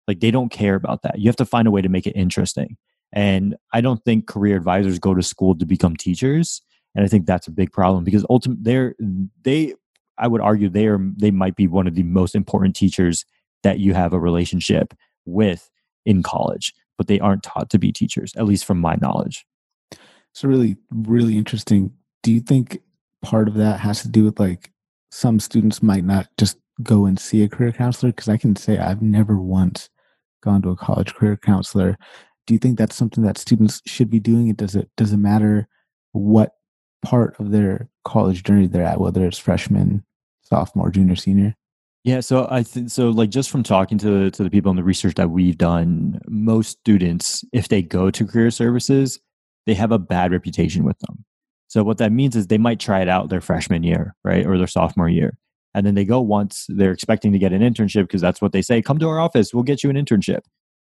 Like 0.08 0.20
they 0.20 0.30
don't 0.30 0.50
care 0.50 0.74
about 0.74 1.02
that. 1.02 1.18
You 1.18 1.28
have 1.28 1.36
to 1.36 1.44
find 1.44 1.68
a 1.68 1.70
way 1.70 1.82
to 1.82 1.88
make 1.88 2.06
it 2.06 2.16
interesting. 2.16 2.76
And 3.12 3.56
I 3.72 3.80
don't 3.80 4.02
think 4.04 4.26
career 4.26 4.56
advisors 4.56 4.98
go 4.98 5.14
to 5.14 5.22
school 5.22 5.56
to 5.58 5.66
become 5.66 5.96
teachers. 5.96 6.62
And 6.94 7.04
I 7.04 7.08
think 7.08 7.26
that's 7.26 7.46
a 7.46 7.52
big 7.52 7.72
problem 7.72 8.04
because 8.04 8.24
ultimately 8.30 8.62
they're 8.64 8.94
they 9.42 9.74
I 10.18 10.26
would 10.26 10.40
argue 10.40 10.68
they 10.68 10.86
are 10.86 10.98
they 11.16 11.30
might 11.30 11.56
be 11.56 11.66
one 11.66 11.86
of 11.86 11.94
the 11.94 12.02
most 12.02 12.34
important 12.34 12.76
teachers 12.76 13.24
that 13.62 13.78
you 13.78 13.94
have 13.94 14.12
a 14.12 14.18
relationship 14.18 14.94
with 15.26 15.70
in 16.06 16.22
college, 16.22 16.72
but 16.98 17.06
they 17.06 17.20
aren't 17.20 17.42
taught 17.42 17.70
to 17.70 17.78
be 17.78 17.92
teachers, 17.92 18.34
at 18.36 18.46
least 18.46 18.64
from 18.64 18.80
my 18.80 18.96
knowledge. 19.00 19.46
It's 20.32 20.44
a 20.44 20.48
really, 20.48 20.76
really 20.90 21.36
interesting. 21.36 21.92
Do 22.22 22.32
you 22.32 22.40
think 22.40 22.80
part 23.22 23.48
of 23.48 23.54
that 23.54 23.80
has 23.80 24.02
to 24.02 24.08
do 24.08 24.24
with 24.24 24.38
like 24.38 24.70
some 25.10 25.40
students 25.40 25.82
might 25.82 26.04
not 26.04 26.28
just 26.38 26.58
go 26.82 27.06
and 27.06 27.18
see 27.18 27.42
a 27.42 27.48
career 27.48 27.72
counselor? 27.72 28.12
Because 28.12 28.28
I 28.28 28.36
can 28.36 28.56
say 28.56 28.78
I've 28.78 29.02
never 29.02 29.38
once 29.38 29.88
gone 30.42 30.62
to 30.62 30.70
a 30.70 30.76
college 30.76 31.14
career 31.14 31.36
counselor. 31.36 31.96
Do 32.46 32.54
you 32.54 32.58
think 32.58 32.78
that's 32.78 32.96
something 32.96 33.24
that 33.24 33.38
students 33.38 33.82
should 33.86 34.10
be 34.10 34.20
doing? 34.20 34.48
It 34.48 34.56
does 34.56 34.74
it 34.74 34.90
does 34.96 35.12
it 35.12 35.18
matter 35.18 35.68
what 36.12 36.52
part 37.02 37.38
of 37.38 37.50
their 37.50 37.88
college 38.04 38.42
journey 38.42 38.66
they're 38.66 38.84
at, 38.84 39.00
whether 39.00 39.26
it's 39.26 39.38
freshman, 39.38 40.04
sophomore, 40.42 40.90
junior, 40.90 41.16
senior? 41.16 41.54
Yeah, 42.02 42.20
so 42.20 42.48
I 42.50 42.62
think 42.62 42.90
so. 42.90 43.10
Like 43.10 43.30
just 43.30 43.50
from 43.50 43.62
talking 43.62 43.98
to 43.98 44.30
to 44.30 44.42
the 44.42 44.50
people 44.50 44.70
in 44.70 44.76
the 44.76 44.84
research 44.84 45.14
that 45.14 45.30
we've 45.30 45.58
done, 45.58 46.20
most 46.26 46.78
students, 46.78 47.44
if 47.52 47.68
they 47.68 47.82
go 47.82 48.10
to 48.10 48.26
career 48.26 48.50
services, 48.50 49.20
they 49.66 49.74
have 49.74 49.92
a 49.92 49.98
bad 49.98 50.32
reputation 50.32 50.84
with 50.84 50.98
them. 51.00 51.24
So 51.70 51.84
what 51.84 51.98
that 51.98 52.10
means 52.10 52.34
is 52.34 52.48
they 52.48 52.58
might 52.58 52.80
try 52.80 53.00
it 53.00 53.08
out 53.08 53.28
their 53.28 53.40
freshman 53.40 53.84
year, 53.84 54.16
right, 54.24 54.44
or 54.44 54.58
their 54.58 54.66
sophomore 54.66 55.08
year, 55.08 55.38
and 55.72 55.86
then 55.86 55.94
they 55.94 56.04
go 56.04 56.20
once. 56.20 56.66
They're 56.68 56.90
expecting 56.90 57.32
to 57.32 57.38
get 57.38 57.52
an 57.52 57.62
internship 57.62 58.02
because 58.02 58.20
that's 58.20 58.42
what 58.42 58.50
they 58.50 58.60
say. 58.60 58.82
Come 58.82 58.98
to 58.98 59.08
our 59.08 59.20
office, 59.20 59.54
we'll 59.54 59.62
get 59.62 59.84
you 59.84 59.88
an 59.88 59.94
internship. 59.94 60.40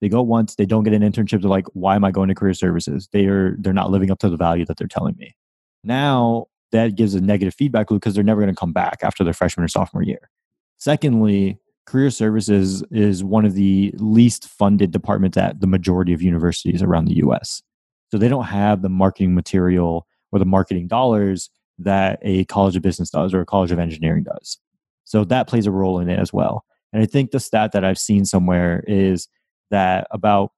They 0.01 0.09
go 0.09 0.21
once, 0.21 0.55
they 0.55 0.65
don't 0.65 0.83
get 0.83 0.91
an 0.91 1.01
internship. 1.01 1.41
They're 1.41 1.49
like, 1.49 1.67
why 1.71 1.95
am 1.95 2.03
I 2.03 2.11
going 2.11 2.27
to 2.27 2.35
career 2.35 2.53
services? 2.53 3.07
They 3.13 3.25
are 3.27 3.55
they're 3.57 3.71
not 3.71 3.89
living 3.89 4.11
up 4.11 4.19
to 4.19 4.29
the 4.29 4.35
value 4.35 4.65
that 4.65 4.75
they're 4.75 4.89
telling 4.89 5.15
me. 5.17 5.33
Now 5.81 6.47
that 6.73 6.97
gives 6.97 7.15
a 7.15 7.21
negative 7.21 7.55
feedback 7.55 7.89
loop 7.89 8.01
because 8.01 8.13
they're 8.13 8.23
never 8.23 8.41
going 8.41 8.53
to 8.53 8.59
come 8.59 8.73
back 8.73 8.97
after 9.01 9.23
their 9.23 9.33
freshman 9.33 9.63
or 9.63 9.69
sophomore 9.69 10.03
year. 10.03 10.29
Secondly, 10.77 11.57
career 11.85 12.09
services 12.09 12.83
is 12.91 13.23
one 13.23 13.45
of 13.45 13.53
the 13.53 13.93
least 13.95 14.49
funded 14.49 14.91
departments 14.91 15.37
at 15.37 15.61
the 15.61 15.67
majority 15.67 16.11
of 16.11 16.21
universities 16.21 16.81
around 16.81 17.05
the 17.05 17.15
US. 17.27 17.63
So 18.11 18.17
they 18.17 18.27
don't 18.27 18.43
have 18.43 18.81
the 18.81 18.89
marketing 18.89 19.33
material 19.33 20.05
or 20.35 20.39
the 20.39 20.45
marketing 20.45 20.87
dollars 20.87 21.49
that 21.79 22.19
a 22.21 22.45
college 22.45 22.75
of 22.75 22.81
business 22.81 23.09
does 23.09 23.33
or 23.33 23.41
a 23.41 23.45
college 23.45 23.71
of 23.71 23.79
engineering 23.79 24.23
does. 24.23 24.57
So 25.05 25.23
that 25.25 25.47
plays 25.47 25.65
a 25.65 25.71
role 25.71 25.99
in 25.99 26.09
it 26.09 26.19
as 26.19 26.33
well. 26.33 26.65
And 26.91 27.01
I 27.01 27.05
think 27.05 27.31
the 27.31 27.39
stat 27.39 27.71
that 27.71 27.85
I've 27.85 27.97
seen 27.97 28.25
somewhere 28.25 28.83
is 28.87 29.27
that 29.71 30.07
about 30.11 30.51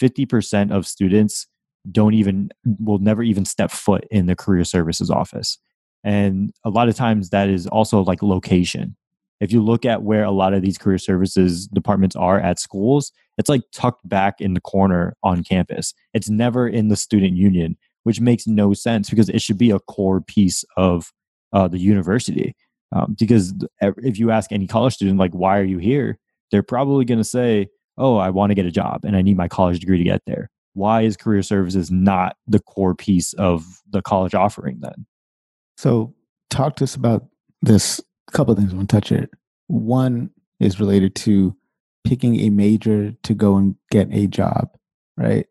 50% 0.00 0.72
of 0.72 0.86
students 0.86 1.46
don't 1.90 2.14
even 2.14 2.50
will 2.78 2.98
never 2.98 3.22
even 3.22 3.44
step 3.44 3.70
foot 3.70 4.04
in 4.10 4.26
the 4.26 4.36
career 4.36 4.64
services 4.64 5.10
office. 5.10 5.58
And 6.04 6.52
a 6.64 6.70
lot 6.70 6.88
of 6.88 6.96
times 6.96 7.30
that 7.30 7.48
is 7.48 7.66
also 7.66 8.02
like 8.02 8.22
location 8.22 8.96
if 9.42 9.50
you 9.50 9.60
look 9.60 9.84
at 9.84 10.04
where 10.04 10.22
a 10.22 10.30
lot 10.30 10.54
of 10.54 10.62
these 10.62 10.78
career 10.78 10.98
services 10.98 11.66
departments 11.66 12.14
are 12.14 12.38
at 12.38 12.60
schools, 12.60 13.10
it's 13.36 13.48
like 13.48 13.62
tucked 13.72 14.08
back 14.08 14.40
in 14.40 14.54
the 14.54 14.60
corner 14.60 15.16
on 15.24 15.42
campus. 15.42 15.94
It's 16.14 16.30
never 16.30 16.68
in 16.68 16.86
the 16.86 16.94
student 16.94 17.36
union, 17.36 17.76
which 18.04 18.20
makes 18.20 18.46
no 18.46 18.72
sense 18.72 19.10
because 19.10 19.28
it 19.28 19.40
should 19.40 19.58
be 19.58 19.70
a 19.70 19.78
core 19.80 20.20
piece 20.20 20.64
of 20.76 21.12
uh, 21.52 21.68
the 21.68 21.78
university. 21.78 22.54
Um, 22.94 23.16
because 23.18 23.54
if 23.80 24.18
you 24.18 24.30
ask 24.30 24.52
any 24.52 24.66
college 24.66 24.94
student, 24.94 25.18
like, 25.18 25.32
why 25.32 25.58
are 25.58 25.64
you 25.64 25.78
here? 25.78 26.18
They're 26.50 26.62
probably 26.62 27.04
going 27.04 27.18
to 27.18 27.24
say, 27.24 27.68
oh, 27.96 28.16
I 28.16 28.30
want 28.30 28.50
to 28.50 28.54
get 28.54 28.66
a 28.66 28.70
job 28.70 29.04
and 29.04 29.16
I 29.16 29.22
need 29.22 29.36
my 29.36 29.48
college 29.48 29.80
degree 29.80 29.98
to 29.98 30.04
get 30.04 30.22
there. 30.26 30.50
Why 30.74 31.02
is 31.02 31.16
career 31.16 31.42
services 31.42 31.90
not 31.90 32.36
the 32.46 32.60
core 32.60 32.94
piece 32.94 33.32
of 33.34 33.64
the 33.90 34.02
college 34.02 34.34
offering 34.34 34.80
then? 34.80 35.06
So, 35.76 36.14
talk 36.50 36.76
to 36.76 36.84
us 36.84 36.94
about 36.94 37.26
this 37.62 38.00
a 38.28 38.32
couple 38.32 38.52
of 38.52 38.58
things 38.58 38.72
I 38.72 38.76
want 38.76 38.88
to 38.90 38.96
touch 38.96 39.12
it. 39.12 39.30
One 39.66 40.30
is 40.60 40.80
related 40.80 41.14
to 41.16 41.56
picking 42.04 42.40
a 42.40 42.50
major 42.50 43.12
to 43.22 43.34
go 43.34 43.56
and 43.56 43.76
get 43.90 44.08
a 44.12 44.26
job, 44.26 44.70
right? 45.16 45.46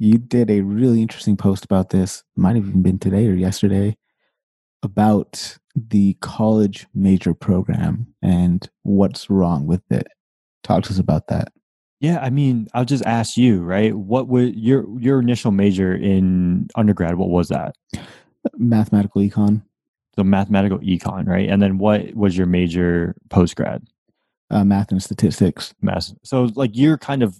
You 0.00 0.18
did 0.18 0.50
a 0.50 0.62
really 0.62 1.00
interesting 1.00 1.36
post 1.36 1.64
about 1.64 1.90
this, 1.90 2.24
might 2.34 2.56
have 2.56 2.66
even 2.66 2.82
been 2.82 2.98
today 2.98 3.28
or 3.28 3.34
yesterday, 3.34 3.96
about 4.82 5.58
the 5.76 6.14
college 6.20 6.86
major 6.94 7.34
program 7.34 8.08
and 8.20 8.68
what's 8.82 9.30
wrong 9.30 9.66
with 9.66 9.82
it. 9.90 10.08
Talk 10.64 10.82
to 10.84 10.90
us 10.90 10.98
about 10.98 11.28
that. 11.28 11.52
Yeah, 12.00 12.18
I 12.18 12.30
mean, 12.30 12.66
I'll 12.74 12.84
just 12.84 13.04
ask 13.04 13.36
you, 13.36 13.62
right? 13.62 13.94
What 13.94 14.26
was 14.26 14.50
your 14.54 14.84
your 14.98 15.20
initial 15.20 15.52
major 15.52 15.94
in 15.94 16.66
undergrad? 16.74 17.16
What 17.16 17.28
was 17.28 17.48
that? 17.48 17.76
Mathematical 18.56 19.22
econ 19.22 19.62
so 20.16 20.24
mathematical 20.24 20.78
econ, 20.80 21.26
right? 21.26 21.48
And 21.48 21.62
then 21.62 21.78
what 21.78 22.14
was 22.14 22.36
your 22.36 22.46
major 22.46 23.16
post 23.30 23.56
grad? 23.56 23.86
Uh, 24.50 24.64
math 24.64 24.90
and 24.90 25.02
statistics. 25.02 25.72
Math. 25.80 26.12
So 26.24 26.50
like 26.54 26.72
you're 26.74 26.98
kind 26.98 27.22
of 27.22 27.38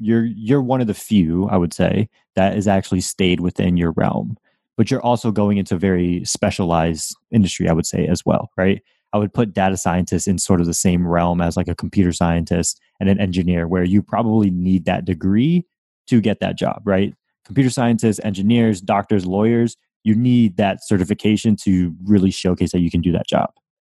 you're 0.00 0.24
you're 0.24 0.62
one 0.62 0.80
of 0.80 0.86
the 0.86 0.94
few, 0.94 1.48
I 1.48 1.56
would 1.56 1.72
say, 1.72 2.08
that 2.36 2.54
has 2.54 2.68
actually 2.68 3.00
stayed 3.00 3.40
within 3.40 3.76
your 3.76 3.92
realm. 3.92 4.36
But 4.76 4.90
you're 4.90 5.02
also 5.02 5.30
going 5.30 5.58
into 5.58 5.76
very 5.76 6.24
specialized 6.24 7.14
industry, 7.30 7.68
I 7.68 7.72
would 7.72 7.86
say, 7.86 8.06
as 8.06 8.24
well, 8.24 8.50
right? 8.56 8.82
I 9.12 9.18
would 9.18 9.34
put 9.34 9.52
data 9.52 9.76
scientists 9.76 10.26
in 10.26 10.38
sort 10.38 10.60
of 10.60 10.66
the 10.66 10.74
same 10.74 11.06
realm 11.06 11.40
as 11.40 11.56
like 11.56 11.68
a 11.68 11.74
computer 11.74 12.12
scientist 12.12 12.80
and 13.00 13.08
an 13.08 13.20
engineer, 13.20 13.68
where 13.68 13.84
you 13.84 14.02
probably 14.02 14.50
need 14.50 14.84
that 14.84 15.04
degree 15.04 15.66
to 16.06 16.20
get 16.20 16.40
that 16.40 16.56
job, 16.56 16.82
right? 16.84 17.14
Computer 17.44 17.70
scientists, 17.70 18.20
engineers, 18.24 18.80
doctors, 18.80 19.26
lawyers, 19.26 19.76
you 20.04 20.14
need 20.14 20.56
that 20.56 20.78
certification 20.84 21.56
to 21.56 21.94
really 22.04 22.30
showcase 22.30 22.72
that 22.72 22.80
you 22.80 22.90
can 22.90 23.00
do 23.00 23.12
that 23.12 23.26
job. 23.26 23.50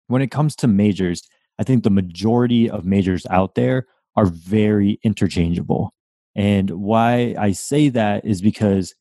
When 0.06 0.22
it 0.22 0.30
comes 0.30 0.56
to 0.56 0.66
majors, 0.66 1.28
I 1.58 1.62
think 1.62 1.84
the 1.84 1.90
majority 1.90 2.70
of 2.70 2.84
majors 2.84 3.26
out 3.28 3.54
there 3.54 3.86
are 4.16 4.26
very 4.26 4.98
interchangeable. 5.02 5.92
And 6.34 6.70
why 6.70 7.34
I 7.38 7.52
say 7.52 7.88
that 7.90 8.24
is 8.24 8.40
because 8.40 8.94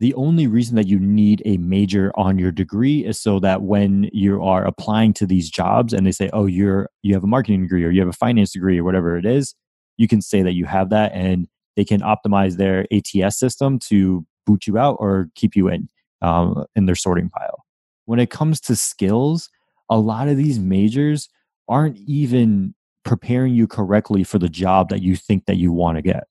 the 0.00 0.14
only 0.14 0.46
reason 0.46 0.76
that 0.76 0.88
you 0.88 0.98
need 0.98 1.40
a 1.44 1.56
major 1.58 2.12
on 2.14 2.38
your 2.38 2.50
degree 2.50 3.04
is 3.04 3.20
so 3.20 3.38
that 3.40 3.62
when 3.62 4.10
you 4.12 4.42
are 4.42 4.64
applying 4.64 5.14
to 5.14 5.26
these 5.26 5.48
jobs 5.48 5.92
and 5.92 6.06
they 6.06 6.12
say, 6.12 6.28
"Oh, 6.32 6.46
you're 6.46 6.90
you 7.02 7.14
have 7.14 7.24
a 7.24 7.28
marketing 7.28 7.62
degree 7.62 7.84
or 7.84 7.90
you 7.90 8.00
have 8.00 8.08
a 8.08 8.12
finance 8.12 8.52
degree 8.52 8.78
or 8.78 8.84
whatever 8.84 9.16
it 9.16 9.24
is," 9.24 9.54
you 9.96 10.08
can 10.08 10.20
say 10.20 10.42
that 10.42 10.54
you 10.54 10.66
have 10.66 10.90
that 10.90 11.12
and 11.14 11.48
they 11.76 11.84
can 11.84 12.00
optimize 12.00 12.56
their 12.56 12.86
ATS 12.92 13.38
system 13.38 13.78
to 13.78 14.26
boot 14.46 14.66
you 14.66 14.78
out 14.78 14.96
or 15.00 15.30
keep 15.34 15.56
you 15.56 15.68
in 15.68 15.88
um, 16.22 16.64
in 16.74 16.86
their 16.86 16.94
sorting 16.94 17.30
pile. 17.30 17.64
When 18.06 18.18
it 18.18 18.30
comes 18.30 18.60
to 18.62 18.76
skills, 18.76 19.48
a 19.88 19.98
lot 19.98 20.28
of 20.28 20.36
these 20.36 20.58
majors 20.58 21.28
aren't 21.68 21.96
even 21.96 22.74
preparing 23.04 23.54
you 23.54 23.66
correctly 23.66 24.24
for 24.24 24.38
the 24.38 24.48
job 24.48 24.88
that 24.88 25.02
you 25.02 25.16
think 25.16 25.46
that 25.46 25.56
you 25.56 25.72
want 25.72 25.96
to 25.96 26.02
get. 26.02 26.24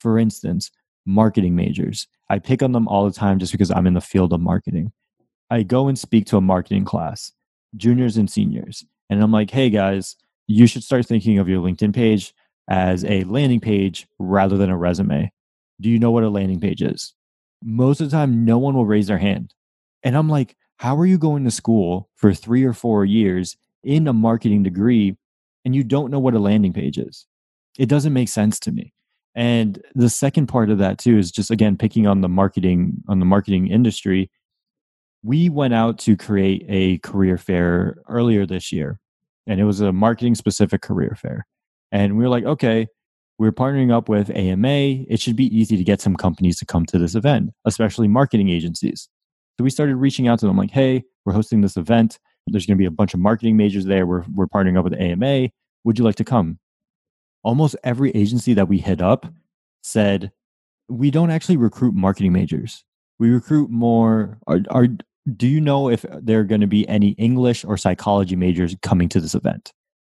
For 0.00 0.18
instance, 0.18 0.70
marketing 1.04 1.56
majors. 1.56 2.08
I 2.28 2.38
pick 2.38 2.62
on 2.62 2.72
them 2.72 2.88
all 2.88 3.04
the 3.04 3.14
time 3.14 3.38
just 3.38 3.52
because 3.52 3.70
I'm 3.70 3.86
in 3.86 3.94
the 3.94 4.00
field 4.00 4.32
of 4.32 4.40
marketing. 4.40 4.92
I 5.50 5.62
go 5.62 5.88
and 5.88 5.98
speak 5.98 6.26
to 6.26 6.36
a 6.36 6.40
marketing 6.40 6.84
class, 6.84 7.32
juniors 7.76 8.16
and 8.16 8.28
seniors, 8.28 8.84
and 9.08 9.22
I'm 9.22 9.30
like, 9.30 9.50
hey 9.50 9.70
guys, 9.70 10.16
you 10.48 10.66
should 10.66 10.82
start 10.82 11.06
thinking 11.06 11.38
of 11.38 11.48
your 11.48 11.62
LinkedIn 11.62 11.94
page 11.94 12.34
as 12.68 13.04
a 13.04 13.22
landing 13.24 13.60
page 13.60 14.08
rather 14.18 14.56
than 14.56 14.70
a 14.70 14.76
resume. 14.76 15.30
Do 15.80 15.88
you 15.88 16.00
know 16.00 16.10
what 16.10 16.24
a 16.24 16.28
landing 16.28 16.60
page 16.60 16.82
is? 16.82 17.14
most 17.62 18.00
of 18.00 18.10
the 18.10 18.16
time 18.16 18.44
no 18.44 18.58
one 18.58 18.74
will 18.74 18.86
raise 18.86 19.06
their 19.06 19.18
hand. 19.18 19.54
And 20.02 20.16
I'm 20.16 20.28
like, 20.28 20.56
how 20.78 20.96
are 20.96 21.06
you 21.06 21.18
going 21.18 21.44
to 21.44 21.50
school 21.50 22.08
for 22.14 22.34
three 22.34 22.64
or 22.64 22.72
four 22.72 23.04
years 23.04 23.56
in 23.82 24.06
a 24.06 24.12
marketing 24.12 24.62
degree 24.62 25.16
and 25.66 25.74
you 25.74 25.84
don't 25.84 26.12
know 26.12 26.20
what 26.20 26.32
a 26.32 26.38
landing 26.38 26.72
page 26.72 26.96
is? 26.96 27.26
It 27.76 27.88
doesn't 27.90 28.12
make 28.12 28.28
sense 28.30 28.58
to 28.60 28.72
me. 28.72 28.94
And 29.34 29.82
the 29.94 30.08
second 30.08 30.46
part 30.46 30.70
of 30.70 30.78
that 30.78 30.96
too 30.96 31.18
is 31.18 31.30
just 31.30 31.50
again 31.50 31.76
picking 31.76 32.06
on 32.06 32.22
the 32.22 32.28
marketing 32.28 33.02
on 33.08 33.18
the 33.18 33.26
marketing 33.26 33.66
industry. 33.66 34.30
We 35.22 35.50
went 35.50 35.74
out 35.74 35.98
to 36.00 36.16
create 36.16 36.64
a 36.68 36.98
career 36.98 37.36
fair 37.36 37.96
earlier 38.08 38.46
this 38.46 38.72
year, 38.72 39.00
and 39.46 39.60
it 39.60 39.64
was 39.64 39.80
a 39.80 39.92
marketing 39.92 40.36
specific 40.36 40.80
career 40.82 41.18
fair. 41.20 41.46
And 41.90 42.16
we 42.16 42.22
were 42.22 42.30
like, 42.30 42.44
okay, 42.44 42.86
we're 43.38 43.52
partnering 43.52 43.92
up 43.92 44.08
with 44.08 44.30
AMA. 44.30 44.68
It 45.08 45.20
should 45.20 45.36
be 45.36 45.54
easy 45.54 45.76
to 45.76 45.84
get 45.84 46.00
some 46.00 46.16
companies 46.16 46.58
to 46.60 46.64
come 46.64 46.86
to 46.86 46.98
this 46.98 47.16
event, 47.16 47.50
especially 47.64 48.08
marketing 48.08 48.48
agencies. 48.48 49.08
So 49.58 49.64
we 49.64 49.70
started 49.70 49.96
reaching 49.96 50.28
out 50.28 50.38
to 50.38 50.46
them 50.46 50.56
like, 50.56 50.70
hey, 50.70 51.02
we're 51.24 51.32
hosting 51.32 51.60
this 51.60 51.76
event. 51.76 52.18
There's 52.46 52.66
going 52.66 52.76
to 52.76 52.82
be 52.82 52.86
a 52.86 52.90
bunch 52.90 53.14
of 53.14 53.20
marketing 53.20 53.56
majors 53.56 53.84
there. 53.84 54.06
We're, 54.06 54.24
we're 54.32 54.46
partnering 54.46 54.78
up 54.78 54.84
with 54.84 54.94
AMA. 54.94 55.50
Would 55.84 55.98
you 55.98 56.04
like 56.04 56.16
to 56.16 56.24
come? 56.24 56.58
Almost 57.42 57.76
every 57.84 58.10
agency 58.10 58.54
that 58.54 58.68
we 58.68 58.78
hit 58.78 59.00
up 59.00 59.26
said, 59.82 60.32
we 60.88 61.10
don't 61.10 61.30
actually 61.30 61.56
recruit 61.56 61.94
marketing 61.94 62.32
majors. 62.32 62.84
We 63.18 63.30
recruit 63.30 63.70
more, 63.70 64.38
our, 64.46 64.60
our 64.70 64.88
do 65.36 65.48
you 65.48 65.60
know 65.60 65.88
if 65.88 66.04
there 66.20 66.40
are 66.40 66.44
going 66.44 66.60
to 66.60 66.66
be 66.66 66.88
any 66.88 67.10
English 67.10 67.64
or 67.64 67.76
psychology 67.76 68.36
majors 68.36 68.76
coming 68.82 69.08
to 69.08 69.20
this 69.20 69.34
event? 69.34 69.72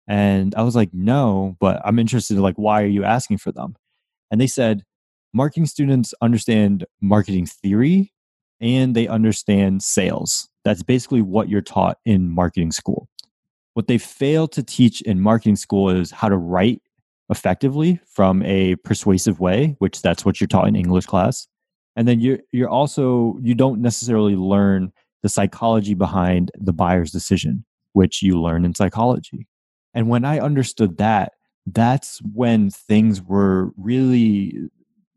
And 0.08 0.54
I 0.54 0.62
was 0.62 0.74
like, 0.74 0.90
no, 0.92 1.56
but 1.60 1.80
I'm 1.84 1.98
interested 1.98 2.36
in 2.36 2.42
like, 2.42 2.56
why 2.56 2.82
are 2.82 2.86
you 2.86 3.04
asking 3.04 3.38
for 3.38 3.52
them? 3.52 3.76
And 4.30 4.40
they 4.40 4.46
said, 4.46 4.84
marketing 5.32 5.66
students 5.66 6.14
understand 6.20 6.84
marketing 7.00 7.46
theory 7.46 8.12
and 8.60 8.94
they 8.94 9.08
understand 9.08 9.82
sales. 9.82 10.48
That's 10.64 10.82
basically 10.82 11.22
what 11.22 11.48
you're 11.48 11.60
taught 11.60 11.98
in 12.04 12.30
marketing 12.30 12.72
school. 12.72 13.08
What 13.74 13.86
they 13.86 13.98
fail 13.98 14.46
to 14.48 14.62
teach 14.62 15.00
in 15.02 15.20
marketing 15.20 15.56
school 15.56 15.88
is 15.90 16.10
how 16.10 16.28
to 16.28 16.36
write 16.36 16.82
effectively 17.30 17.98
from 18.06 18.42
a 18.42 18.76
persuasive 18.76 19.40
way, 19.40 19.76
which 19.78 20.02
that's 20.02 20.24
what 20.24 20.40
you're 20.40 20.48
taught 20.48 20.68
in 20.68 20.76
English 20.76 21.06
class. 21.06 21.48
And 21.96 22.06
then 22.06 22.20
you're 22.20 22.38
you're 22.52 22.68
also 22.68 23.38
you 23.42 23.54
don't 23.54 23.80
necessarily 23.80 24.36
learn 24.36 24.92
the 25.22 25.28
psychology 25.28 25.94
behind 25.94 26.50
the 26.58 26.72
buyer's 26.72 27.10
decision, 27.10 27.64
which 27.92 28.22
you 28.22 28.40
learn 28.40 28.64
in 28.64 28.74
psychology. 28.74 29.46
And 29.94 30.08
when 30.08 30.24
I 30.24 30.40
understood 30.40 30.98
that, 30.98 31.32
that's 31.66 32.20
when 32.34 32.70
things 32.70 33.22
were 33.22 33.70
really 33.76 34.68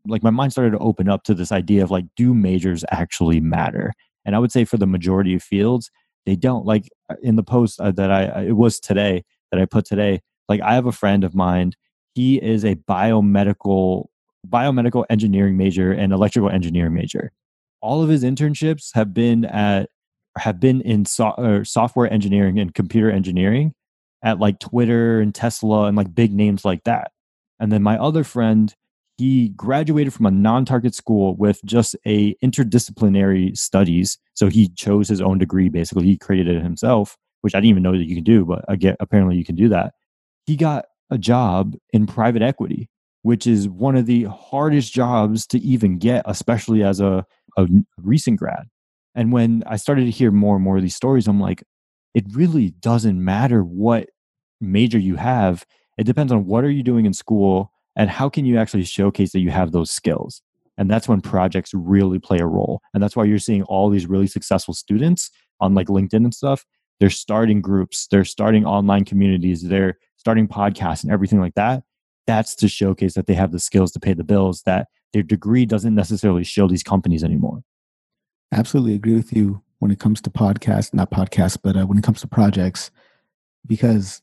like 0.06 0.22
my 0.22 0.30
mind 0.30 0.52
started 0.52 0.70
to 0.70 0.78
open 0.78 1.08
up 1.08 1.24
to 1.24 1.34
this 1.34 1.52
idea 1.52 1.82
of 1.82 1.90
like, 1.90 2.04
do 2.16 2.34
majors 2.34 2.84
actually 2.90 3.40
matter? 3.40 3.92
And 4.26 4.36
I 4.36 4.38
would 4.38 4.52
say 4.52 4.66
for 4.66 4.76
the 4.76 4.86
majority 4.86 5.34
of 5.34 5.42
fields, 5.42 5.90
they 6.26 6.36
don't. 6.36 6.66
Like 6.66 6.90
uh, 7.08 7.14
in 7.22 7.36
the 7.36 7.42
post 7.42 7.80
uh, 7.80 7.92
that 7.92 8.10
I, 8.10 8.42
it 8.42 8.56
was 8.56 8.78
today 8.78 9.24
that 9.50 9.60
I 9.60 9.64
put 9.64 9.86
today, 9.86 10.20
like 10.48 10.60
I 10.60 10.74
have 10.74 10.86
a 10.86 10.92
friend 10.92 11.24
of 11.24 11.34
mine, 11.34 11.72
he 12.14 12.36
is 12.42 12.64
a 12.64 12.74
biomedical, 12.74 14.06
biomedical 14.46 15.06
engineering 15.08 15.56
major 15.56 15.92
and 15.92 16.12
electrical 16.12 16.50
engineering 16.50 16.92
major. 16.92 17.32
All 17.80 18.02
of 18.02 18.08
his 18.10 18.24
internships 18.24 18.90
have 18.94 19.14
been 19.14 19.44
at 19.46 19.88
have 20.36 20.60
been 20.60 20.82
in 20.82 21.06
so, 21.06 21.62
software 21.64 22.12
engineering 22.12 22.58
and 22.58 22.74
computer 22.74 23.10
engineering 23.10 23.72
at 24.22 24.38
like 24.38 24.58
Twitter 24.58 25.20
and 25.20 25.34
Tesla 25.34 25.84
and 25.84 25.96
like 25.96 26.14
big 26.14 26.32
names 26.34 26.64
like 26.64 26.84
that. 26.84 27.12
And 27.58 27.72
then 27.72 27.82
my 27.82 27.96
other 27.96 28.24
friend, 28.24 28.74
he 29.18 29.48
graduated 29.50 30.12
from 30.12 30.26
a 30.26 30.30
non-target 30.30 30.94
school 30.94 31.34
with 31.36 31.60
just 31.64 31.96
a 32.06 32.34
interdisciplinary 32.36 33.56
studies. 33.56 34.18
So 34.34 34.48
he 34.48 34.68
chose 34.68 35.08
his 35.08 35.20
own 35.20 35.38
degree. 35.38 35.68
Basically, 35.68 36.04
he 36.04 36.18
created 36.18 36.56
it 36.56 36.62
himself, 36.62 37.16
which 37.40 37.54
I 37.54 37.58
didn't 37.58 37.70
even 37.70 37.82
know 37.82 37.92
that 37.92 38.04
you 38.04 38.14
could 38.14 38.24
do, 38.24 38.44
but 38.44 38.64
get 38.78 38.96
apparently 39.00 39.36
you 39.36 39.44
can 39.44 39.56
do 39.56 39.68
that. 39.70 39.94
He 40.44 40.56
got 40.56 40.86
a 41.10 41.18
job 41.18 41.76
in 41.92 42.06
private 42.06 42.42
equity, 42.42 42.90
which 43.22 43.46
is 43.46 43.68
one 43.68 43.96
of 43.96 44.06
the 44.06 44.24
hardest 44.24 44.92
jobs 44.92 45.46
to 45.48 45.58
even 45.60 45.98
get, 45.98 46.22
especially 46.26 46.82
as 46.82 47.00
a, 47.00 47.24
a 47.56 47.66
recent 47.96 48.38
grad. 48.38 48.64
And 49.14 49.32
when 49.32 49.62
I 49.66 49.76
started 49.76 50.04
to 50.04 50.10
hear 50.10 50.30
more 50.30 50.56
and 50.56 50.64
more 50.64 50.76
of 50.76 50.82
these 50.82 50.94
stories, 50.94 51.26
I'm 51.26 51.40
like, 51.40 51.64
it 52.14 52.24
really 52.32 52.70
doesn't 52.70 53.22
matter 53.22 53.62
what 53.62 54.10
major 54.60 54.98
you 54.98 55.16
have. 55.16 55.64
It 55.96 56.04
depends 56.04 56.32
on 56.32 56.44
what 56.44 56.64
are 56.64 56.70
you 56.70 56.82
doing 56.82 57.06
in 57.06 57.14
school 57.14 57.72
and 57.96 58.10
how 58.10 58.28
can 58.28 58.44
you 58.44 58.58
actually 58.58 58.84
showcase 58.84 59.32
that 59.32 59.40
you 59.40 59.50
have 59.50 59.72
those 59.72 59.90
skills. 59.90 60.42
And 60.78 60.90
that's 60.90 61.08
when 61.08 61.22
projects 61.22 61.72
really 61.72 62.18
play 62.18 62.38
a 62.38 62.46
role. 62.46 62.82
And 62.92 63.02
that's 63.02 63.16
why 63.16 63.24
you're 63.24 63.38
seeing 63.38 63.62
all 63.62 63.88
these 63.88 64.06
really 64.06 64.26
successful 64.26 64.74
students 64.74 65.30
on 65.60 65.74
like 65.74 65.88
LinkedIn 65.88 66.24
and 66.24 66.34
stuff. 66.34 66.66
They're 67.00 67.10
starting 67.10 67.60
groups, 67.60 68.06
they're 68.08 68.24
starting 68.24 68.66
online 68.66 69.04
communities, 69.04 69.62
they're 69.62 69.98
starting 70.16 70.48
podcasts 70.48 71.02
and 71.02 71.12
everything 71.12 71.40
like 71.40 71.54
that. 71.54 71.82
That's 72.26 72.54
to 72.56 72.68
showcase 72.68 73.14
that 73.14 73.26
they 73.26 73.34
have 73.34 73.52
the 73.52 73.58
skills 73.58 73.92
to 73.92 74.00
pay 74.00 74.12
the 74.12 74.24
bills 74.24 74.62
that 74.66 74.88
their 75.12 75.22
degree 75.22 75.64
doesn't 75.64 75.94
necessarily 75.94 76.44
show 76.44 76.68
these 76.68 76.82
companies 76.82 77.24
anymore 77.24 77.62
absolutely 78.52 78.94
agree 78.94 79.14
with 79.14 79.32
you 79.32 79.62
when 79.78 79.90
it 79.90 79.98
comes 79.98 80.20
to 80.22 80.30
podcasts, 80.30 80.94
not 80.94 81.10
podcasts, 81.10 81.58
but 81.62 81.76
uh, 81.76 81.86
when 81.86 81.98
it 81.98 82.04
comes 82.04 82.20
to 82.20 82.28
projects, 82.28 82.90
because 83.66 84.22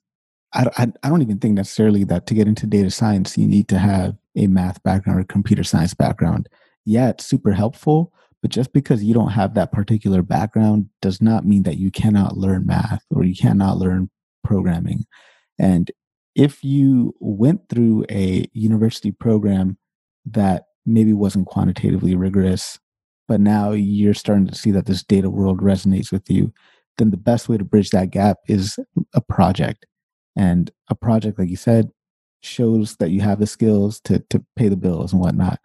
I, 0.53 0.91
I, 1.03 1.09
don't 1.09 1.21
even 1.21 1.39
think 1.39 1.55
necessarily 1.55 2.03
that 2.05 2.27
to 2.27 2.33
get 2.33 2.47
into 2.47 2.67
data 2.67 2.91
science, 2.91 3.37
you 3.37 3.47
need 3.47 3.67
to 3.69 3.79
have 3.79 4.15
a 4.35 4.47
math 4.47 4.81
background 4.83 5.19
or 5.19 5.23
computer 5.23 5.63
science 5.63 5.93
background. 5.93 6.47
Yeah, 6.85 7.09
it's 7.09 7.25
super 7.25 7.53
helpful, 7.53 8.13
but 8.41 8.51
just 8.51 8.73
because 8.73 9.03
you 9.03 9.13
don't 9.13 9.31
have 9.31 9.55
that 9.55 9.71
particular 9.71 10.21
background 10.21 10.89
does 11.01 11.21
not 11.21 11.45
mean 11.45 11.63
that 11.63 11.77
you 11.77 11.91
cannot 11.91 12.37
learn 12.37 12.65
math 12.65 13.03
or 13.09 13.23
you 13.23 13.35
cannot 13.35 13.77
learn 13.77 14.09
programming. 14.43 15.05
And 15.57 15.89
if 16.35 16.63
you 16.63 17.15
went 17.19 17.69
through 17.69 18.05
a 18.09 18.47
university 18.53 19.11
program 19.11 19.77
that 20.25 20.65
maybe 20.85 21.13
wasn't 21.13 21.47
quantitatively 21.47 22.15
rigorous 22.15 22.79
but 23.27 23.39
now 23.39 23.71
you're 23.71 24.13
starting 24.13 24.47
to 24.47 24.55
see 24.55 24.71
that 24.71 24.85
this 24.85 25.03
data 25.03 25.29
world 25.29 25.59
resonates 25.59 26.11
with 26.11 26.29
you, 26.29 26.53
then 26.97 27.11
the 27.11 27.17
best 27.17 27.49
way 27.49 27.57
to 27.57 27.63
bridge 27.63 27.89
that 27.91 28.11
gap 28.11 28.37
is 28.47 28.77
a 29.13 29.21
project. 29.21 29.85
And 30.35 30.71
a 30.89 30.95
project, 30.95 31.39
like 31.39 31.49
you 31.49 31.55
said, 31.55 31.91
shows 32.41 32.97
that 32.97 33.11
you 33.11 33.21
have 33.21 33.39
the 33.39 33.47
skills 33.47 33.99
to 34.01 34.19
to 34.29 34.43
pay 34.55 34.67
the 34.67 34.75
bills 34.75 35.13
and 35.13 35.21
whatnot. 35.21 35.59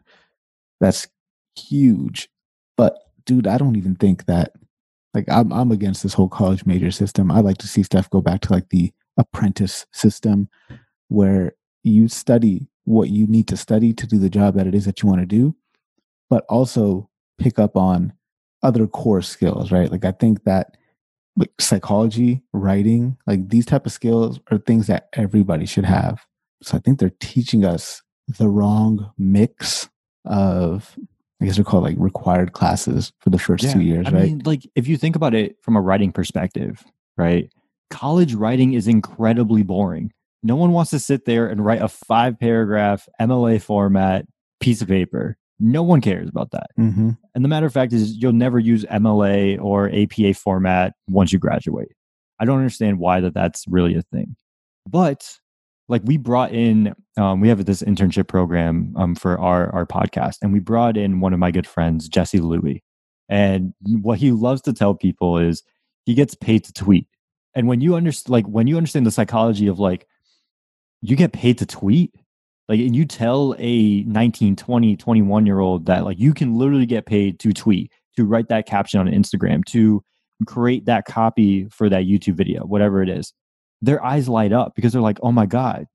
That's 0.80 1.08
huge. 1.56 2.28
But 2.76 2.98
dude, 3.24 3.46
I 3.46 3.58
don't 3.58 3.76
even 3.76 3.96
think 3.96 4.26
that 4.26 4.52
like 5.14 5.24
I'm 5.28 5.52
I'm 5.52 5.72
against 5.72 6.02
this 6.02 6.14
whole 6.14 6.28
college 6.28 6.66
major 6.66 6.90
system. 6.90 7.30
I 7.30 7.40
like 7.40 7.58
to 7.58 7.68
see 7.68 7.82
stuff 7.82 8.10
go 8.10 8.20
back 8.20 8.40
to 8.42 8.52
like 8.52 8.68
the 8.70 8.92
apprentice 9.16 9.86
system 9.92 10.48
where 11.08 11.54
you 11.82 12.08
study 12.08 12.68
what 12.84 13.10
you 13.10 13.26
need 13.26 13.48
to 13.48 13.56
study 13.56 13.92
to 13.92 14.06
do 14.06 14.18
the 14.18 14.30
job 14.30 14.54
that 14.54 14.66
it 14.66 14.74
is 14.74 14.84
that 14.84 15.02
you 15.02 15.08
want 15.08 15.20
to 15.20 15.26
do, 15.26 15.54
but 16.30 16.44
also 16.48 17.08
pick 17.38 17.58
up 17.58 17.76
on 17.76 18.12
other 18.62 18.86
core 18.86 19.22
skills, 19.22 19.70
right? 19.70 19.90
Like 19.90 20.04
I 20.04 20.12
think 20.12 20.44
that 20.44 20.76
like 21.38 21.52
psychology, 21.60 22.42
writing, 22.52 23.16
like 23.26 23.48
these 23.48 23.64
type 23.64 23.86
of 23.86 23.92
skills 23.92 24.40
are 24.50 24.58
things 24.58 24.88
that 24.88 25.08
everybody 25.12 25.66
should 25.66 25.84
have. 25.84 26.26
So 26.62 26.76
I 26.76 26.80
think 26.80 26.98
they're 26.98 27.12
teaching 27.20 27.64
us 27.64 28.02
the 28.26 28.48
wrong 28.48 29.12
mix 29.16 29.88
of 30.24 30.98
I 31.40 31.44
guess 31.44 31.54
they're 31.54 31.64
called 31.64 31.84
like 31.84 31.96
required 31.98 32.52
classes 32.52 33.12
for 33.20 33.30
the 33.30 33.38
first 33.38 33.62
yeah, 33.62 33.72
two 33.72 33.80
years, 33.80 34.06
I 34.08 34.10
right? 34.10 34.24
Mean, 34.24 34.42
like 34.44 34.68
if 34.74 34.88
you 34.88 34.96
think 34.96 35.14
about 35.14 35.34
it 35.34 35.56
from 35.62 35.76
a 35.76 35.80
writing 35.80 36.10
perspective, 36.10 36.84
right? 37.16 37.48
College 37.90 38.34
writing 38.34 38.72
is 38.72 38.88
incredibly 38.88 39.62
boring. 39.62 40.12
No 40.42 40.56
one 40.56 40.72
wants 40.72 40.90
to 40.90 40.98
sit 40.98 41.24
there 41.24 41.46
and 41.46 41.64
write 41.64 41.80
a 41.80 41.88
five 41.88 42.38
paragraph 42.38 43.08
MLA 43.20 43.62
format 43.62 44.26
piece 44.60 44.82
of 44.82 44.88
paper. 44.88 45.36
No 45.60 45.82
one 45.82 46.00
cares 46.00 46.28
about 46.28 46.52
that. 46.52 46.68
Mm-hmm. 46.78 47.10
And 47.34 47.44
the 47.44 47.48
matter 47.48 47.66
of 47.66 47.72
fact 47.72 47.92
is, 47.92 48.16
you'll 48.16 48.32
never 48.32 48.58
use 48.58 48.84
MLA 48.84 49.60
or 49.60 49.90
APA 49.90 50.34
format 50.34 50.94
once 51.08 51.32
you 51.32 51.38
graduate. 51.38 51.92
I 52.38 52.44
don't 52.44 52.58
understand 52.58 52.98
why 52.98 53.20
that 53.20 53.34
that's 53.34 53.64
really 53.68 53.96
a 53.96 54.02
thing. 54.02 54.36
But 54.88 55.38
like 55.88 56.02
we 56.04 56.16
brought 56.16 56.52
in, 56.52 56.94
um, 57.16 57.40
we 57.40 57.48
have 57.48 57.64
this 57.64 57.82
internship 57.82 58.28
program 58.28 58.94
um, 58.96 59.14
for 59.14 59.38
our 59.38 59.74
our 59.74 59.86
podcast, 59.86 60.36
and 60.42 60.52
we 60.52 60.60
brought 60.60 60.96
in 60.96 61.20
one 61.20 61.32
of 61.32 61.38
my 61.38 61.50
good 61.50 61.66
friends, 61.66 62.08
Jesse 62.08 62.40
Louie. 62.40 62.82
And 63.28 63.74
what 63.84 64.18
he 64.18 64.32
loves 64.32 64.62
to 64.62 64.72
tell 64.72 64.94
people 64.94 65.38
is 65.38 65.62
he 66.06 66.14
gets 66.14 66.34
paid 66.34 66.64
to 66.64 66.72
tweet. 66.72 67.06
And 67.54 67.68
when 67.68 67.80
you 67.80 67.94
understand, 67.94 68.32
like 68.32 68.46
when 68.46 68.66
you 68.66 68.76
understand 68.76 69.06
the 69.06 69.10
psychology 69.10 69.66
of 69.66 69.78
like, 69.78 70.06
you 71.02 71.16
get 71.16 71.32
paid 71.32 71.58
to 71.58 71.66
tweet, 71.66 72.14
like 72.68 72.80
and 72.80 72.94
you 72.94 73.04
tell 73.04 73.54
a 73.58 74.02
19 74.02 74.56
20 74.56 74.96
21 74.96 75.46
year 75.46 75.60
old 75.60 75.86
that 75.86 76.04
like 76.04 76.18
you 76.18 76.34
can 76.34 76.56
literally 76.56 76.86
get 76.86 77.06
paid 77.06 77.38
to 77.40 77.52
tweet 77.52 77.90
to 78.16 78.24
write 78.24 78.48
that 78.48 78.66
caption 78.66 79.00
on 79.00 79.06
instagram 79.06 79.64
to 79.64 80.02
create 80.46 80.86
that 80.86 81.04
copy 81.04 81.66
for 81.70 81.88
that 81.88 82.04
youtube 82.04 82.34
video 82.34 82.64
whatever 82.64 83.02
it 83.02 83.08
is 83.08 83.32
their 83.82 84.04
eyes 84.04 84.28
light 84.28 84.52
up 84.52 84.74
because 84.74 84.92
they're 84.92 85.02
like 85.02 85.18
oh 85.22 85.32
my 85.32 85.46
god 85.46 85.86